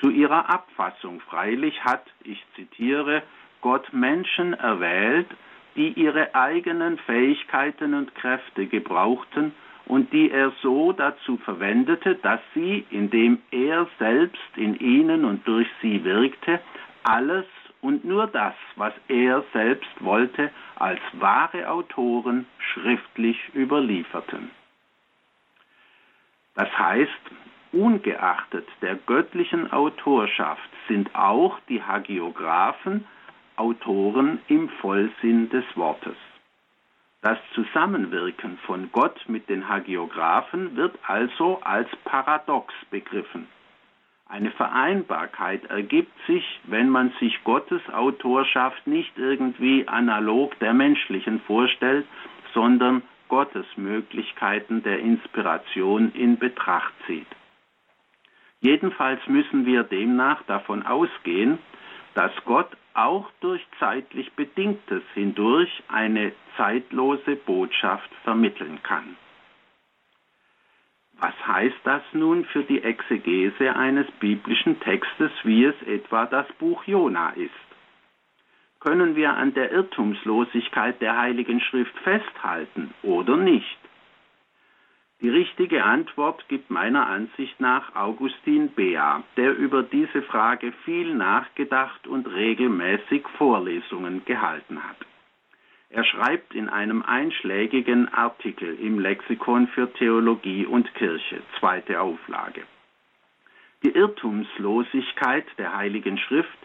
Zu 0.00 0.10
ihrer 0.10 0.48
Abfassung 0.50 1.20
freilich 1.20 1.84
hat, 1.84 2.04
ich 2.24 2.42
zitiere, 2.56 3.22
Gott 3.60 3.92
Menschen 3.92 4.54
erwählt, 4.54 5.28
die 5.76 5.92
ihre 5.92 6.34
eigenen 6.34 6.98
Fähigkeiten 6.98 7.94
und 7.94 8.14
Kräfte 8.14 8.66
gebrauchten 8.66 9.52
und 9.86 10.12
die 10.12 10.30
er 10.30 10.52
so 10.62 10.92
dazu 10.92 11.36
verwendete, 11.38 12.14
dass 12.16 12.40
sie, 12.54 12.86
indem 12.90 13.38
er 13.50 13.86
selbst 13.98 14.56
in 14.56 14.74
ihnen 14.78 15.24
und 15.24 15.46
durch 15.46 15.68
sie 15.82 16.02
wirkte, 16.02 16.60
alles 17.04 17.46
und 17.80 18.04
nur 18.04 18.26
das, 18.26 18.54
was 18.76 18.92
er 19.08 19.44
selbst 19.52 19.90
wollte, 20.00 20.50
als 20.76 21.00
wahre 21.12 21.68
Autoren 21.68 22.46
schriftlich 22.58 23.38
überlieferten. 23.54 24.50
Das 26.58 26.76
heißt, 26.76 27.12
ungeachtet 27.70 28.66
der 28.82 28.96
göttlichen 28.96 29.72
Autorschaft 29.72 30.68
sind 30.88 31.14
auch 31.14 31.56
die 31.68 31.80
Hagiographen 31.80 33.06
Autoren 33.54 34.40
im 34.48 34.68
Vollsinn 34.68 35.50
des 35.50 35.64
Wortes. 35.76 36.16
Das 37.22 37.38
Zusammenwirken 37.54 38.58
von 38.66 38.90
Gott 38.90 39.20
mit 39.28 39.48
den 39.48 39.68
Hagiographen 39.68 40.74
wird 40.74 40.98
also 41.06 41.60
als 41.62 41.88
paradox 42.04 42.74
begriffen. 42.90 43.46
Eine 44.28 44.50
Vereinbarkeit 44.50 45.64
ergibt 45.66 46.12
sich, 46.26 46.44
wenn 46.64 46.88
man 46.88 47.12
sich 47.20 47.38
Gottes 47.44 47.82
Autorschaft 47.92 48.84
nicht 48.84 49.16
irgendwie 49.16 49.86
analog 49.86 50.58
der 50.58 50.74
menschlichen 50.74 51.40
vorstellt, 51.42 52.06
sondern 52.52 53.02
Gottes 53.28 53.66
Möglichkeiten 53.76 54.82
der 54.82 54.98
Inspiration 54.98 56.12
in 56.12 56.38
Betracht 56.38 56.92
zieht. 57.06 57.26
Jedenfalls 58.60 59.20
müssen 59.26 59.66
wir 59.66 59.84
demnach 59.84 60.42
davon 60.44 60.84
ausgehen, 60.84 61.58
dass 62.14 62.32
Gott 62.44 62.76
auch 62.94 63.30
durch 63.40 63.64
zeitlich 63.78 64.32
Bedingtes 64.32 65.02
hindurch 65.14 65.70
eine 65.88 66.32
zeitlose 66.56 67.36
Botschaft 67.36 68.10
vermitteln 68.24 68.82
kann. 68.82 69.16
Was 71.20 71.34
heißt 71.46 71.80
das 71.84 72.02
nun 72.12 72.44
für 72.46 72.62
die 72.62 72.82
Exegese 72.82 73.74
eines 73.74 74.10
biblischen 74.20 74.80
Textes, 74.80 75.30
wie 75.42 75.64
es 75.64 75.80
etwa 75.82 76.26
das 76.26 76.46
Buch 76.54 76.84
Jona 76.84 77.30
ist? 77.30 77.67
Können 78.80 79.16
wir 79.16 79.34
an 79.34 79.54
der 79.54 79.72
Irrtumslosigkeit 79.72 81.00
der 81.00 81.18
Heiligen 81.18 81.60
Schrift 81.60 81.96
festhalten 81.98 82.94
oder 83.02 83.36
nicht? 83.36 83.78
Die 85.20 85.28
richtige 85.28 85.82
Antwort 85.82 86.46
gibt 86.46 86.70
meiner 86.70 87.08
Ansicht 87.08 87.58
nach 87.58 87.96
Augustin 87.96 88.68
Bea, 88.68 89.24
der 89.36 89.56
über 89.56 89.82
diese 89.82 90.22
Frage 90.22 90.70
viel 90.84 91.12
nachgedacht 91.12 92.06
und 92.06 92.28
regelmäßig 92.28 93.26
Vorlesungen 93.36 94.24
gehalten 94.26 94.84
hat. 94.84 94.96
Er 95.90 96.04
schreibt 96.04 96.54
in 96.54 96.68
einem 96.68 97.02
einschlägigen 97.02 98.12
Artikel 98.14 98.78
im 98.78 99.00
Lexikon 99.00 99.66
für 99.68 99.92
Theologie 99.94 100.66
und 100.66 100.94
Kirche, 100.94 101.42
zweite 101.58 102.00
Auflage. 102.00 102.62
Die 103.82 103.90
Irrtumslosigkeit 103.90 105.46
der 105.56 105.76
Heiligen 105.76 106.18
Schrift 106.18 106.58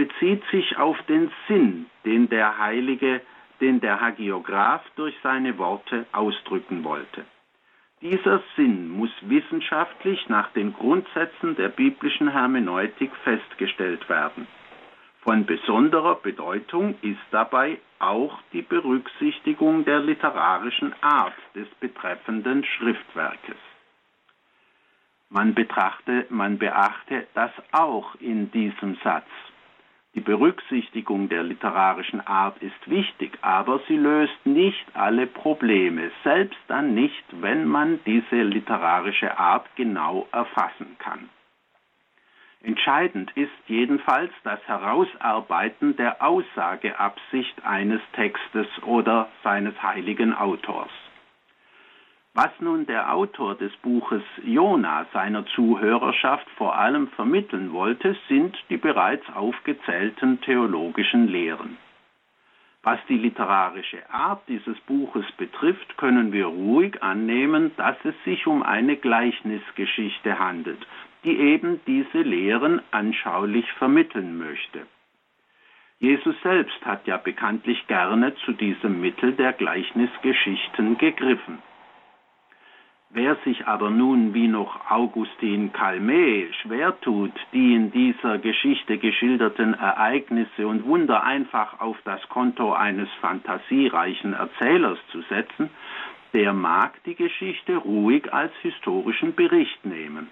bezieht 0.00 0.42
sich 0.50 0.78
auf 0.78 0.96
den 1.08 1.30
Sinn, 1.46 1.84
den 2.06 2.30
der 2.30 2.56
Heilige, 2.56 3.20
den 3.60 3.80
der 3.80 4.00
Hagiograph 4.00 4.82
durch 4.96 5.14
seine 5.22 5.58
Worte 5.58 6.06
ausdrücken 6.12 6.84
wollte. 6.84 7.26
Dieser 8.00 8.42
Sinn 8.56 8.88
muss 8.88 9.10
wissenschaftlich 9.20 10.26
nach 10.30 10.50
den 10.52 10.72
Grundsätzen 10.72 11.54
der 11.56 11.68
biblischen 11.68 12.28
Hermeneutik 12.32 13.10
festgestellt 13.24 14.08
werden. 14.08 14.46
Von 15.20 15.44
besonderer 15.44 16.14
Bedeutung 16.14 16.94
ist 17.02 17.26
dabei 17.30 17.76
auch 17.98 18.40
die 18.54 18.62
Berücksichtigung 18.62 19.84
der 19.84 20.00
literarischen 20.00 20.94
Art 21.02 21.36
des 21.54 21.68
betreffenden 21.78 22.64
Schriftwerkes. 22.64 23.60
Man 25.28 25.52
betrachte, 25.52 26.24
man 26.30 26.56
beachte 26.56 27.26
das 27.34 27.52
auch 27.72 28.14
in 28.14 28.50
diesem 28.50 28.96
Satz. 29.04 29.28
Die 30.14 30.20
Berücksichtigung 30.20 31.28
der 31.28 31.44
literarischen 31.44 32.20
Art 32.26 32.60
ist 32.62 32.90
wichtig, 32.90 33.38
aber 33.42 33.80
sie 33.86 33.96
löst 33.96 34.44
nicht 34.44 34.84
alle 34.94 35.28
Probleme, 35.28 36.10
selbst 36.24 36.58
dann 36.66 36.94
nicht, 36.94 37.24
wenn 37.40 37.66
man 37.68 38.00
diese 38.04 38.42
literarische 38.42 39.38
Art 39.38 39.66
genau 39.76 40.26
erfassen 40.32 40.96
kann. 40.98 41.28
Entscheidend 42.62 43.30
ist 43.36 43.52
jedenfalls 43.68 44.32
das 44.42 44.60
Herausarbeiten 44.66 45.96
der 45.96 46.20
Aussageabsicht 46.22 47.64
eines 47.64 48.02
Textes 48.12 48.66
oder 48.82 49.28
seines 49.44 49.80
heiligen 49.82 50.34
Autors. 50.34 50.90
Was 52.32 52.50
nun 52.60 52.86
der 52.86 53.12
Autor 53.12 53.56
des 53.56 53.74
Buches 53.78 54.22
Jona 54.44 55.06
seiner 55.12 55.44
Zuhörerschaft 55.46 56.48
vor 56.50 56.76
allem 56.78 57.08
vermitteln 57.08 57.72
wollte, 57.72 58.16
sind 58.28 58.56
die 58.68 58.76
bereits 58.76 59.28
aufgezählten 59.34 60.40
theologischen 60.42 61.26
Lehren. 61.26 61.76
Was 62.82 63.00
die 63.08 63.18
literarische 63.18 64.08
Art 64.10 64.42
dieses 64.48 64.78
Buches 64.82 65.26
betrifft, 65.36 65.98
können 65.98 66.32
wir 66.32 66.46
ruhig 66.46 67.02
annehmen, 67.02 67.72
dass 67.76 67.96
es 68.04 68.14
sich 68.24 68.46
um 68.46 68.62
eine 68.62 68.96
Gleichnisgeschichte 68.96 70.38
handelt, 70.38 70.86
die 71.24 71.36
eben 71.36 71.80
diese 71.86 72.22
Lehren 72.22 72.80
anschaulich 72.92 73.70
vermitteln 73.72 74.38
möchte. 74.38 74.86
Jesus 75.98 76.34
selbst 76.42 76.86
hat 76.86 77.06
ja 77.06 77.18
bekanntlich 77.18 77.86
gerne 77.88 78.34
zu 78.46 78.52
diesem 78.52 79.00
Mittel 79.00 79.32
der 79.32 79.52
Gleichnisgeschichten 79.52 80.96
gegriffen. 80.96 81.58
Wer 83.12 83.34
sich 83.44 83.66
aber 83.66 83.90
nun 83.90 84.34
wie 84.34 84.46
noch 84.46 84.88
Augustin 84.88 85.72
Calmet 85.72 86.54
schwer 86.62 86.94
tut, 87.00 87.32
die 87.52 87.74
in 87.74 87.90
dieser 87.90 88.38
Geschichte 88.38 88.98
geschilderten 88.98 89.74
Ereignisse 89.74 90.68
und 90.68 90.84
Wunder 90.84 91.24
einfach 91.24 91.80
auf 91.80 91.96
das 92.04 92.20
Konto 92.28 92.72
eines 92.72 93.08
fantasiereichen 93.20 94.32
Erzählers 94.32 94.98
zu 95.10 95.22
setzen, 95.22 95.70
der 96.34 96.52
mag 96.52 97.02
die 97.02 97.16
Geschichte 97.16 97.78
ruhig 97.78 98.32
als 98.32 98.52
historischen 98.62 99.34
Bericht 99.34 99.84
nehmen. 99.84 100.28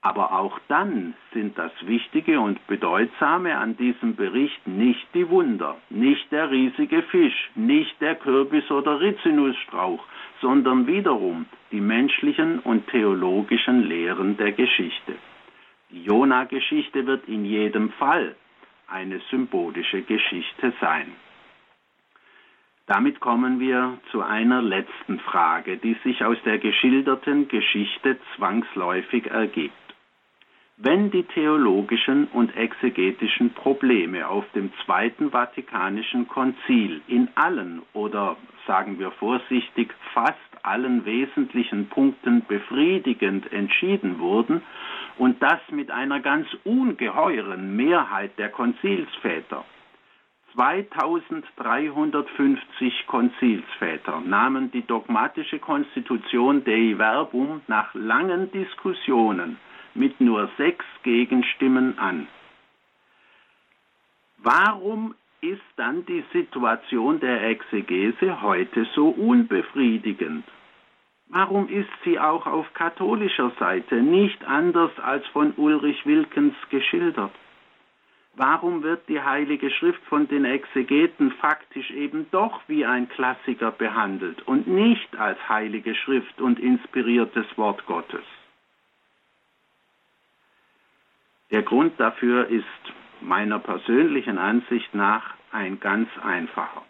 Aber 0.00 0.32
auch 0.32 0.60
dann 0.68 1.14
sind 1.32 1.58
das 1.58 1.72
Wichtige 1.84 2.38
und 2.40 2.64
Bedeutsame 2.68 3.58
an 3.58 3.76
diesem 3.76 4.14
Bericht 4.14 4.66
nicht 4.66 5.06
die 5.12 5.28
Wunder, 5.28 5.76
nicht 5.90 6.30
der 6.30 6.50
riesige 6.50 7.02
Fisch, 7.02 7.50
nicht 7.56 8.00
der 8.00 8.14
Kürbis 8.14 8.70
oder 8.70 9.00
Rizinusstrauch, 9.00 10.04
sondern 10.40 10.86
wiederum 10.86 11.46
die 11.72 11.80
menschlichen 11.80 12.60
und 12.60 12.86
theologischen 12.88 13.88
Lehren 13.88 14.36
der 14.36 14.52
Geschichte. 14.52 15.16
Die 15.90 16.04
Jona-Geschichte 16.04 17.06
wird 17.06 17.26
in 17.28 17.44
jedem 17.44 17.90
Fall 17.92 18.36
eine 18.86 19.20
symbolische 19.30 20.02
Geschichte 20.02 20.72
sein. 20.80 21.12
Damit 22.86 23.20
kommen 23.20 23.58
wir 23.58 23.98
zu 24.10 24.22
einer 24.22 24.62
letzten 24.62 25.18
Frage, 25.20 25.76
die 25.76 25.94
sich 26.04 26.24
aus 26.24 26.38
der 26.44 26.58
geschilderten 26.58 27.48
Geschichte 27.48 28.16
zwangsläufig 28.36 29.26
ergibt. 29.26 29.87
Wenn 30.80 31.10
die 31.10 31.24
theologischen 31.24 32.28
und 32.28 32.56
exegetischen 32.56 33.52
Probleme 33.52 34.28
auf 34.28 34.44
dem 34.54 34.70
Zweiten 34.84 35.32
Vatikanischen 35.32 36.28
Konzil 36.28 37.00
in 37.08 37.28
allen 37.34 37.82
oder 37.94 38.36
sagen 38.64 39.00
wir 39.00 39.10
vorsichtig 39.10 39.92
fast 40.14 40.38
allen 40.62 41.04
wesentlichen 41.04 41.88
Punkten 41.88 42.44
befriedigend 42.46 43.52
entschieden 43.52 44.20
wurden 44.20 44.62
und 45.16 45.42
das 45.42 45.58
mit 45.72 45.90
einer 45.90 46.20
ganz 46.20 46.46
ungeheuren 46.62 47.74
Mehrheit 47.74 48.38
der 48.38 48.50
Konzilsväter, 48.50 49.64
2350 50.54 53.08
Konzilsväter 53.08 54.20
nahmen 54.20 54.70
die 54.70 54.86
dogmatische 54.86 55.58
Konstitution 55.58 56.62
Dei 56.62 56.94
Verbum 56.96 57.62
nach 57.66 57.92
langen 57.94 58.52
Diskussionen 58.52 59.58
mit 59.98 60.20
nur 60.20 60.48
sechs 60.56 60.84
Gegenstimmen 61.02 61.98
an. 61.98 62.28
Warum 64.38 65.14
ist 65.40 65.60
dann 65.76 66.06
die 66.06 66.24
Situation 66.32 67.20
der 67.20 67.42
Exegese 67.48 68.40
heute 68.40 68.86
so 68.94 69.08
unbefriedigend? 69.08 70.44
Warum 71.28 71.68
ist 71.68 71.90
sie 72.04 72.18
auch 72.18 72.46
auf 72.46 72.72
katholischer 72.72 73.52
Seite 73.58 73.96
nicht 73.96 74.44
anders 74.44 74.90
als 74.98 75.26
von 75.28 75.52
Ulrich 75.56 76.06
Wilkens 76.06 76.54
geschildert? 76.70 77.32
Warum 78.34 78.82
wird 78.84 79.08
die 79.08 79.20
Heilige 79.20 79.68
Schrift 79.70 80.02
von 80.04 80.28
den 80.28 80.44
Exegeten 80.44 81.32
faktisch 81.32 81.90
eben 81.90 82.26
doch 82.30 82.60
wie 82.68 82.86
ein 82.86 83.08
Klassiker 83.08 83.72
behandelt 83.72 84.46
und 84.46 84.68
nicht 84.68 85.16
als 85.16 85.38
Heilige 85.48 85.94
Schrift 85.94 86.40
und 86.40 86.60
inspiriertes 86.60 87.46
Wort 87.56 87.84
Gottes? 87.86 88.24
Der 91.50 91.62
Grund 91.62 91.98
dafür 91.98 92.48
ist 92.48 92.64
meiner 93.20 93.58
persönlichen 93.58 94.38
Ansicht 94.38 94.94
nach 94.94 95.34
ein 95.50 95.80
ganz 95.80 96.08
einfacher. 96.22 96.82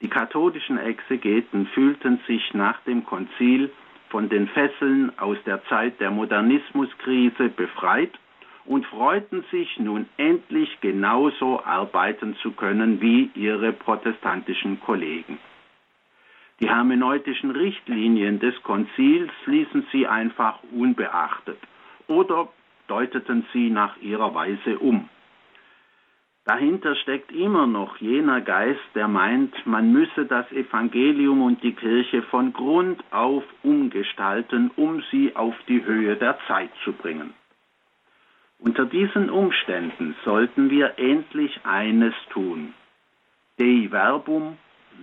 Die 0.00 0.08
katholischen 0.08 0.78
Exegeten 0.78 1.66
fühlten 1.68 2.20
sich 2.26 2.54
nach 2.54 2.80
dem 2.82 3.04
Konzil 3.04 3.72
von 4.08 4.28
den 4.28 4.48
Fesseln 4.48 5.18
aus 5.18 5.36
der 5.46 5.64
Zeit 5.64 5.98
der 5.98 6.10
Modernismuskrise 6.10 7.48
befreit 7.48 8.12
und 8.66 8.86
freuten 8.86 9.44
sich 9.50 9.78
nun 9.78 10.06
endlich 10.16 10.80
genauso 10.80 11.62
arbeiten 11.64 12.36
zu 12.36 12.52
können 12.52 13.00
wie 13.00 13.30
ihre 13.34 13.72
protestantischen 13.72 14.80
Kollegen. 14.80 15.38
Die 16.60 16.68
hermeneutischen 16.68 17.50
Richtlinien 17.50 18.38
des 18.38 18.54
Konzils 18.62 19.32
ließen 19.46 19.86
sie 19.90 20.06
einfach 20.06 20.60
unbeachtet 20.72 21.58
oder 22.06 22.48
deuteten 22.88 23.46
sie 23.52 23.70
nach 23.70 23.96
ihrer 23.98 24.34
Weise 24.34 24.78
um. 24.78 25.08
Dahinter 26.44 26.94
steckt 26.96 27.32
immer 27.32 27.66
noch 27.66 27.96
jener 27.96 28.42
Geist, 28.42 28.84
der 28.94 29.08
meint, 29.08 29.66
man 29.66 29.92
müsse 29.92 30.26
das 30.26 30.50
Evangelium 30.52 31.40
und 31.40 31.62
die 31.62 31.72
Kirche 31.72 32.22
von 32.22 32.52
Grund 32.52 33.02
auf 33.10 33.42
umgestalten, 33.62 34.70
um 34.76 35.02
sie 35.10 35.34
auf 35.34 35.54
die 35.68 35.82
Höhe 35.82 36.16
der 36.16 36.38
Zeit 36.46 36.70
zu 36.84 36.92
bringen. 36.92 37.32
Unter 38.58 38.84
diesen 38.84 39.30
Umständen 39.30 40.14
sollten 40.24 40.68
wir 40.68 40.98
endlich 40.98 41.64
eines 41.64 42.14
tun. 42.30 42.74
Dei 43.58 43.88
Verbum 43.90 44.58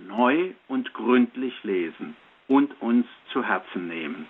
neu 0.08 0.52
und 0.68 0.94
gründlich 0.94 1.54
lesen 1.64 2.16
und 2.46 2.80
uns 2.80 3.06
zu 3.32 3.44
Herzen 3.44 3.88
nehmen 3.88 4.26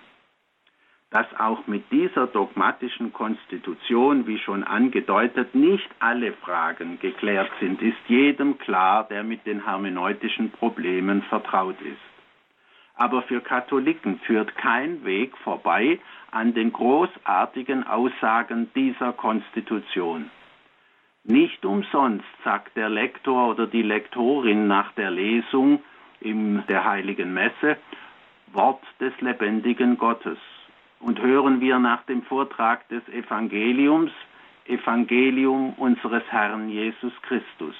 dass 1.13 1.27
auch 1.39 1.67
mit 1.67 1.91
dieser 1.91 2.25
dogmatischen 2.25 3.13
Konstitution, 3.13 4.25
wie 4.25 4.39
schon 4.39 4.63
angedeutet, 4.63 5.53
nicht 5.53 5.87
alle 5.99 6.33
Fragen 6.33 6.99
geklärt 6.99 7.51
sind, 7.59 7.83
ist 7.83 7.99
jedem 8.07 8.57
klar, 8.57 9.03
der 9.07 9.23
mit 9.23 9.45
den 9.45 9.63
hermeneutischen 9.63 10.49
Problemen 10.49 11.21
vertraut 11.21 11.79
ist. 11.81 12.01
Aber 12.95 13.21
für 13.21 13.41
Katholiken 13.41 14.19
führt 14.21 14.55
kein 14.55 15.05
Weg 15.05 15.37
vorbei 15.37 15.99
an 16.31 16.55
den 16.55 16.73
großartigen 16.73 17.85
Aussagen 17.85 18.71
dieser 18.75 19.13
Konstitution. 19.13 20.31
Nicht 21.25 21.63
umsonst 21.63 22.25
sagt 22.43 22.75
der 22.75 22.89
Lektor 22.89 23.49
oder 23.51 23.67
die 23.67 23.83
Lektorin 23.83 24.65
nach 24.67 24.91
der 24.93 25.11
Lesung 25.11 25.83
in 26.21 26.63
der 26.67 26.85
heiligen 26.85 27.35
Messe, 27.35 27.77
Wort 28.51 28.83
des 28.99 29.13
lebendigen 29.21 29.99
Gottes. 29.99 30.39
Und 31.03 31.21
hören 31.21 31.59
wir 31.59 31.79
nach 31.79 32.03
dem 32.05 32.23
Vortrag 32.23 32.87
des 32.87 33.05
Evangeliums, 33.09 34.11
Evangelium 34.65 35.73
unseres 35.73 36.23
Herrn 36.29 36.69
Jesus 36.69 37.11
Christus. 37.23 37.75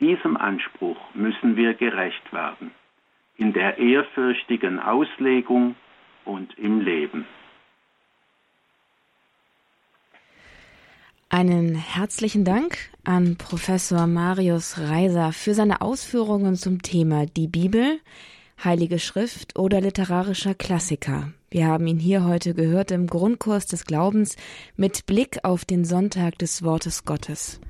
Diesem 0.00 0.36
Anspruch 0.36 0.98
müssen 1.14 1.56
wir 1.56 1.74
gerecht 1.74 2.32
werden, 2.32 2.72
in 3.36 3.52
der 3.52 3.78
ehrfürchtigen 3.78 4.80
Auslegung 4.80 5.76
und 6.24 6.58
im 6.58 6.80
Leben. 6.80 7.24
Einen 11.28 11.76
herzlichen 11.76 12.44
Dank 12.44 12.78
an 13.04 13.36
Professor 13.36 14.08
Marius 14.08 14.78
Reiser 14.78 15.32
für 15.32 15.54
seine 15.54 15.82
Ausführungen 15.82 16.56
zum 16.56 16.82
Thema 16.82 17.26
die 17.26 17.46
Bibel, 17.46 18.00
Heilige 18.62 18.98
Schrift 18.98 19.58
oder 19.58 19.80
literarischer 19.80 20.54
Klassiker. 20.54 21.32
Wir 21.50 21.66
haben 21.66 21.86
ihn 21.86 21.98
hier 21.98 22.24
heute 22.24 22.54
gehört 22.54 22.90
im 22.90 23.06
Grundkurs 23.06 23.66
des 23.66 23.84
Glaubens 23.84 24.36
mit 24.76 25.06
Blick 25.06 25.38
auf 25.44 25.64
den 25.64 25.84
Sonntag 25.84 26.38
des 26.38 26.62
Wortes 26.62 27.04
Gottes. 27.04 27.60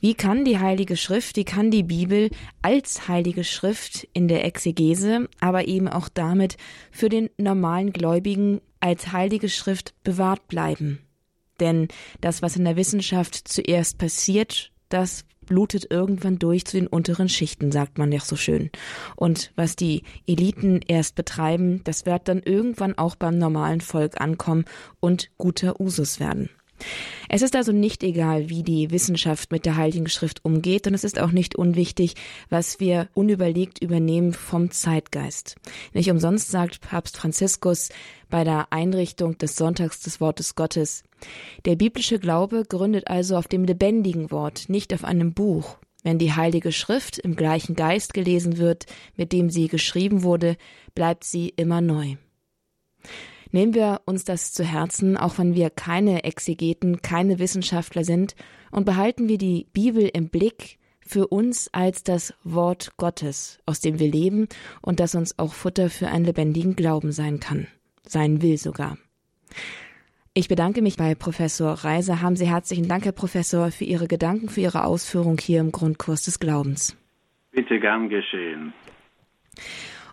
Wie 0.00 0.14
kann 0.14 0.44
die 0.44 0.58
Heilige 0.58 0.96
Schrift, 0.96 1.36
wie 1.36 1.44
kann 1.44 1.70
die 1.70 1.82
Bibel 1.82 2.30
als 2.62 3.08
Heilige 3.08 3.44
Schrift 3.44 4.06
in 4.12 4.28
der 4.28 4.44
Exegese, 4.44 5.28
aber 5.40 5.66
eben 5.66 5.88
auch 5.88 6.08
damit 6.08 6.56
für 6.90 7.08
den 7.08 7.28
normalen 7.36 7.92
Gläubigen 7.92 8.60
als 8.78 9.12
Heilige 9.12 9.48
Schrift 9.48 9.94
bewahrt 10.04 10.46
bleiben? 10.48 11.00
Denn 11.58 11.88
das, 12.20 12.40
was 12.40 12.56
in 12.56 12.64
der 12.64 12.76
Wissenschaft 12.76 13.48
zuerst 13.48 13.98
passiert, 13.98 14.72
das 14.88 15.24
blutet 15.50 15.90
irgendwann 15.90 16.38
durch 16.38 16.64
zu 16.64 16.78
den 16.78 16.86
unteren 16.86 17.28
Schichten, 17.28 17.72
sagt 17.72 17.98
man 17.98 18.12
ja 18.12 18.20
so 18.20 18.36
schön. 18.36 18.70
Und 19.16 19.52
was 19.56 19.74
die 19.74 20.04
Eliten 20.26 20.80
erst 20.86 21.16
betreiben, 21.16 21.82
das 21.84 22.06
wird 22.06 22.28
dann 22.28 22.40
irgendwann 22.40 22.96
auch 22.96 23.16
beim 23.16 23.36
normalen 23.36 23.80
Volk 23.80 24.20
ankommen 24.20 24.64
und 25.00 25.30
guter 25.36 25.80
Usus 25.80 26.20
werden. 26.20 26.50
Es 27.28 27.42
ist 27.42 27.54
also 27.54 27.72
nicht 27.72 28.02
egal, 28.02 28.48
wie 28.48 28.62
die 28.62 28.90
Wissenschaft 28.90 29.52
mit 29.52 29.64
der 29.64 29.76
Heiligen 29.76 30.08
Schrift 30.08 30.44
umgeht, 30.44 30.86
und 30.86 30.94
es 30.94 31.04
ist 31.04 31.20
auch 31.20 31.30
nicht 31.30 31.54
unwichtig, 31.56 32.14
was 32.48 32.80
wir 32.80 33.08
unüberlegt 33.14 33.82
übernehmen 33.82 34.32
vom 34.32 34.70
Zeitgeist. 34.70 35.56
Nicht 35.92 36.10
umsonst 36.10 36.50
sagt 36.50 36.80
Papst 36.80 37.16
Franziskus 37.16 37.90
bei 38.28 38.44
der 38.44 38.72
Einrichtung 38.72 39.38
des 39.38 39.56
Sonntags 39.56 40.00
des 40.00 40.20
Wortes 40.20 40.54
Gottes, 40.54 41.04
der 41.64 41.76
biblische 41.76 42.18
Glaube 42.18 42.64
gründet 42.68 43.08
also 43.08 43.36
auf 43.36 43.48
dem 43.48 43.64
lebendigen 43.64 44.30
Wort, 44.30 44.68
nicht 44.68 44.94
auf 44.94 45.04
einem 45.04 45.34
Buch. 45.34 45.78
Wenn 46.02 46.18
die 46.18 46.32
Heilige 46.32 46.72
Schrift 46.72 47.18
im 47.18 47.36
gleichen 47.36 47.74
Geist 47.74 48.14
gelesen 48.14 48.56
wird, 48.56 48.86
mit 49.16 49.32
dem 49.32 49.50
sie 49.50 49.68
geschrieben 49.68 50.22
wurde, 50.22 50.56
bleibt 50.94 51.24
sie 51.24 51.50
immer 51.50 51.80
neu. 51.80 52.16
Nehmen 53.52 53.74
wir 53.74 54.00
uns 54.04 54.24
das 54.24 54.52
zu 54.52 54.64
Herzen, 54.64 55.16
auch 55.16 55.38
wenn 55.38 55.54
wir 55.54 55.70
keine 55.70 56.24
Exegeten, 56.24 57.02
keine 57.02 57.38
Wissenschaftler 57.38 58.04
sind, 58.04 58.34
und 58.70 58.84
behalten 58.84 59.28
wir 59.28 59.38
die 59.38 59.66
Bibel 59.72 60.08
im 60.12 60.28
Blick 60.28 60.78
für 61.00 61.26
uns 61.26 61.68
als 61.72 62.04
das 62.04 62.34
Wort 62.44 62.92
Gottes, 62.96 63.58
aus 63.66 63.80
dem 63.80 63.98
wir 63.98 64.08
leben 64.08 64.46
und 64.80 65.00
das 65.00 65.16
uns 65.16 65.38
auch 65.38 65.52
Futter 65.52 65.90
für 65.90 66.08
einen 66.08 66.24
lebendigen 66.24 66.76
Glauben 66.76 67.10
sein 67.10 67.40
kann, 67.40 67.66
sein 68.06 68.42
will 68.42 68.56
sogar. 68.56 68.96
Ich 70.32 70.46
bedanke 70.46 70.80
mich 70.80 70.96
bei 70.96 71.16
Professor 71.16 71.72
Reiser. 71.72 72.22
Haben 72.22 72.36
Sie 72.36 72.46
herzlichen 72.46 72.86
Dank, 72.86 73.04
Herr 73.04 73.12
Professor, 73.12 73.72
für 73.72 73.84
Ihre 73.84 74.06
Gedanken, 74.06 74.48
für 74.48 74.60
Ihre 74.60 74.84
Ausführung 74.84 75.38
hier 75.38 75.60
im 75.60 75.72
Grundkurs 75.72 76.22
des 76.22 76.38
Glaubens. 76.38 76.96
Bitte 77.50 77.80
gern 77.80 78.08
geschehen. 78.08 78.72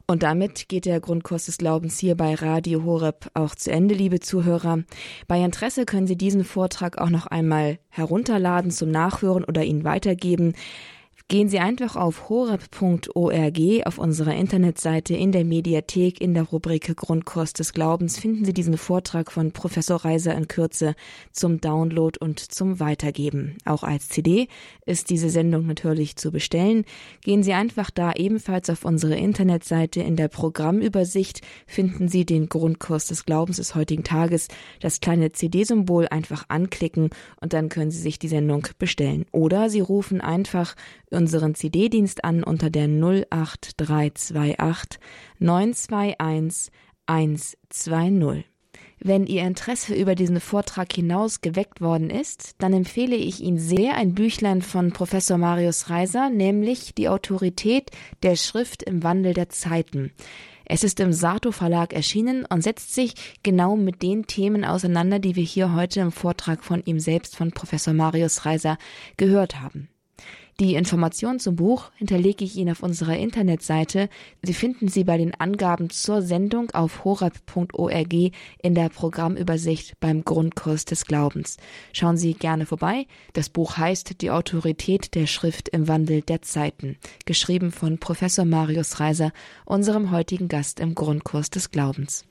Und 0.10 0.24
damit 0.24 0.70
geht 0.70 0.86
der 0.86 1.02
Grundkurs 1.02 1.48
des 1.48 1.58
Glaubens 1.58 2.00
hier 2.00 2.16
bei 2.16 2.34
Radio 2.34 2.86
Horeb 2.86 3.30
auch 3.34 3.56
zu 3.56 3.74
Ende, 3.74 3.94
liebe 3.94 4.22
Zuhörer. 4.22 4.84
Bei 5.28 5.44
Interesse 5.44 5.86
können 5.86 6.08
Sie 6.08 6.16
diesen 6.16 6.46
Vortrag 6.46 6.98
auch 6.98 7.10
noch 7.10 7.28
einmal 7.28 7.78
herunterladen 7.90 8.72
zum 8.72 8.90
Nachhören 8.90 9.44
oder 9.44 9.66
ihn 9.66 9.84
weitergeben. 9.84 10.54
Gehen 11.30 11.50
Sie 11.50 11.60
einfach 11.60 11.98
auf 11.98 12.30
horeb.org 12.30 13.60
auf 13.86 13.98
unserer 13.98 14.34
Internetseite 14.34 15.14
in 15.14 15.34
der 15.34 15.44
Mediathek 15.44 16.22
in 16.22 16.34
der 16.34 16.44
Rubrik 16.44 16.96
Grundkurs 16.96 17.52
des 17.52 17.74
Glaubens 17.74 18.18
finden 18.18 18.46
Sie 18.46 18.54
diesen 18.54 18.78
Vortrag 18.78 19.30
von 19.34 19.52
Professor 19.52 20.06
Reiser 20.06 20.34
in 20.36 20.48
Kürze 20.48 20.96
zum 21.34 21.60
Download 21.60 22.18
und 22.22 22.40
zum 22.40 22.80
Weitergeben. 22.80 23.58
Auch 23.66 23.84
als 23.84 24.08
CD 24.08 24.48
ist 24.86 25.10
diese 25.10 25.30
Sendung 25.30 25.66
natürlich 25.66 26.16
zu 26.16 26.32
bestellen. 26.32 26.86
Gehen 27.26 27.44
Sie 27.44 27.52
einfach 27.52 27.92
da 27.92 28.14
ebenfalls 28.14 28.70
auf 28.70 28.86
unsere 28.86 29.18
Internetseite 29.18 30.00
in 30.00 30.16
der 30.16 30.30
Programmübersicht 30.30 31.42
finden 31.66 32.08
Sie 32.08 32.26
den 32.26 32.48
Grundkurs 32.48 33.08
des 33.08 33.26
Glaubens 33.26 33.58
des 33.58 33.76
heutigen 33.76 34.06
Tages, 34.06 34.48
das 34.80 35.02
kleine 35.02 35.34
CD-Symbol 35.34 36.08
einfach 36.08 36.46
anklicken 36.48 37.10
und 37.42 37.52
dann 37.52 37.68
können 37.68 37.92
Sie 37.92 38.00
sich 38.00 38.18
die 38.18 38.30
Sendung 38.30 38.66
bestellen. 38.80 39.26
Oder 39.34 39.70
Sie 39.70 39.82
rufen 39.82 40.22
einfach 40.22 40.74
unseren 41.18 41.56
CD-Dienst 41.56 42.24
an 42.24 42.44
unter 42.44 42.70
der 42.70 42.88
08328 42.88 45.00
921 45.40 46.72
120. 47.08 48.46
Wenn 49.00 49.28
Ihr 49.28 49.44
Interesse 49.44 49.94
über 49.94 50.16
diesen 50.16 50.40
Vortrag 50.40 50.92
hinaus 50.92 51.42
geweckt 51.42 51.82
worden 51.82 52.10
ist, 52.10 52.56
dann 52.58 52.74
empfehle 52.74 53.16
ich 53.16 53.42
Ihnen 53.42 53.60
sehr 53.60 53.96
ein 53.96 54.16
Büchlein 54.16 54.62
von 54.62 54.92
Professor 54.92 55.38
Marius 55.38 55.90
Reiser, 55.90 56.30
nämlich 56.30 56.96
Die 56.96 57.10
Autorität 57.10 57.92
der 58.24 58.36
Schrift 58.36 58.84
im 58.84 59.04
Wandel 59.04 59.34
der 59.34 59.50
Zeiten. 59.50 60.12
Es 60.66 60.84
ist 60.84 61.00
im 61.00 61.14
Sato 61.14 61.52
Verlag 61.52 61.94
erschienen 61.94 62.46
und 62.46 62.62
setzt 62.62 62.94
sich 62.94 63.14
genau 63.44 63.78
mit 63.78 64.02
den 64.02 64.28
Themen 64.28 64.66
auseinander, 64.66 65.20
die 65.20 65.36
wir 65.36 65.44
hier 65.44 65.74
heute 65.74 66.02
im 66.02 66.12
Vortrag 66.12 66.64
von 66.64 66.84
ihm 66.84 67.00
selbst, 67.00 67.38
von 67.38 67.52
Professor 67.52 67.94
Marius 67.94 68.46
Reiser, 68.46 68.78
gehört 69.16 69.62
haben. 69.62 69.90
Die 70.60 70.74
Informationen 70.74 71.40
zum 71.40 71.56
Buch 71.56 71.92
hinterlege 71.98 72.44
ich 72.44 72.56
Ihnen 72.56 72.72
auf 72.72 72.82
unserer 72.82 73.16
Internetseite. 73.16 74.10
Sie 74.42 74.56
finden 74.56 74.88
sie 74.88 75.04
bei 75.04 75.20
den 75.20 75.36
Angaben 75.36 75.92
zur 75.92 76.24
Sendung 76.24 76.72
auf 76.72 77.04
horab.org 77.04 78.14
in 78.64 78.74
der 78.74 78.90
Programmübersicht 78.90 80.00
beim 80.00 80.26
Grundkurs 80.26 80.86
des 80.86 81.06
Glaubens. 81.06 81.58
Schauen 81.94 82.18
Sie 82.18 82.34
gerne 82.34 82.66
vorbei. 82.66 83.06
Das 83.34 83.50
Buch 83.50 83.78
heißt 83.78 84.20
Die 84.22 84.32
Autorität 84.32 85.14
der 85.14 85.28
Schrift 85.28 85.70
im 85.70 85.88
Wandel 85.88 86.22
der 86.24 86.42
Zeiten, 86.42 86.98
geschrieben 87.26 87.72
von 87.72 88.00
Professor 88.00 88.44
Marius 88.44 89.00
Reiser, 89.00 89.34
unserem 89.64 90.10
heutigen 90.10 90.48
Gast 90.48 90.80
im 90.80 90.96
Grundkurs 90.96 91.52
des 91.52 91.70
Glaubens. 91.70 92.26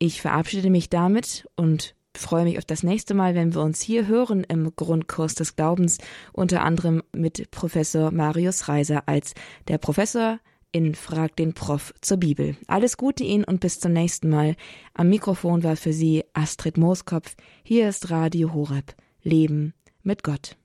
Ich 0.00 0.20
verabschiede 0.20 0.70
mich 0.70 0.90
damit 0.90 1.48
und 1.54 1.94
freue 2.16 2.44
mich 2.44 2.58
auf 2.58 2.64
das 2.64 2.82
nächste 2.82 3.14
Mal, 3.14 3.34
wenn 3.34 3.54
wir 3.54 3.62
uns 3.62 3.80
hier 3.80 4.06
hören 4.06 4.44
im 4.44 4.74
Grundkurs 4.74 5.34
des 5.34 5.56
Glaubens, 5.56 5.98
unter 6.32 6.62
anderem 6.62 7.02
mit 7.12 7.50
Professor 7.50 8.10
Marius 8.10 8.68
Reiser 8.68 9.04
als 9.06 9.34
der 9.68 9.78
Professor 9.78 10.40
in 10.72 10.94
Frag 10.94 11.36
den 11.36 11.52
Prof 11.52 11.92
zur 12.00 12.18
Bibel. 12.18 12.56
Alles 12.66 12.96
Gute 12.96 13.24
Ihnen 13.24 13.44
und 13.44 13.60
bis 13.60 13.80
zum 13.80 13.92
nächsten 13.92 14.28
Mal. 14.28 14.56
Am 14.94 15.08
Mikrofon 15.08 15.62
war 15.64 15.76
für 15.76 15.92
Sie 15.92 16.24
Astrid 16.32 16.76
Mooskopf. 16.76 17.34
Hier 17.62 17.88
ist 17.88 18.10
Radio 18.10 18.52
Horeb. 18.54 18.94
Leben 19.22 19.74
mit 20.02 20.22
Gott. 20.22 20.56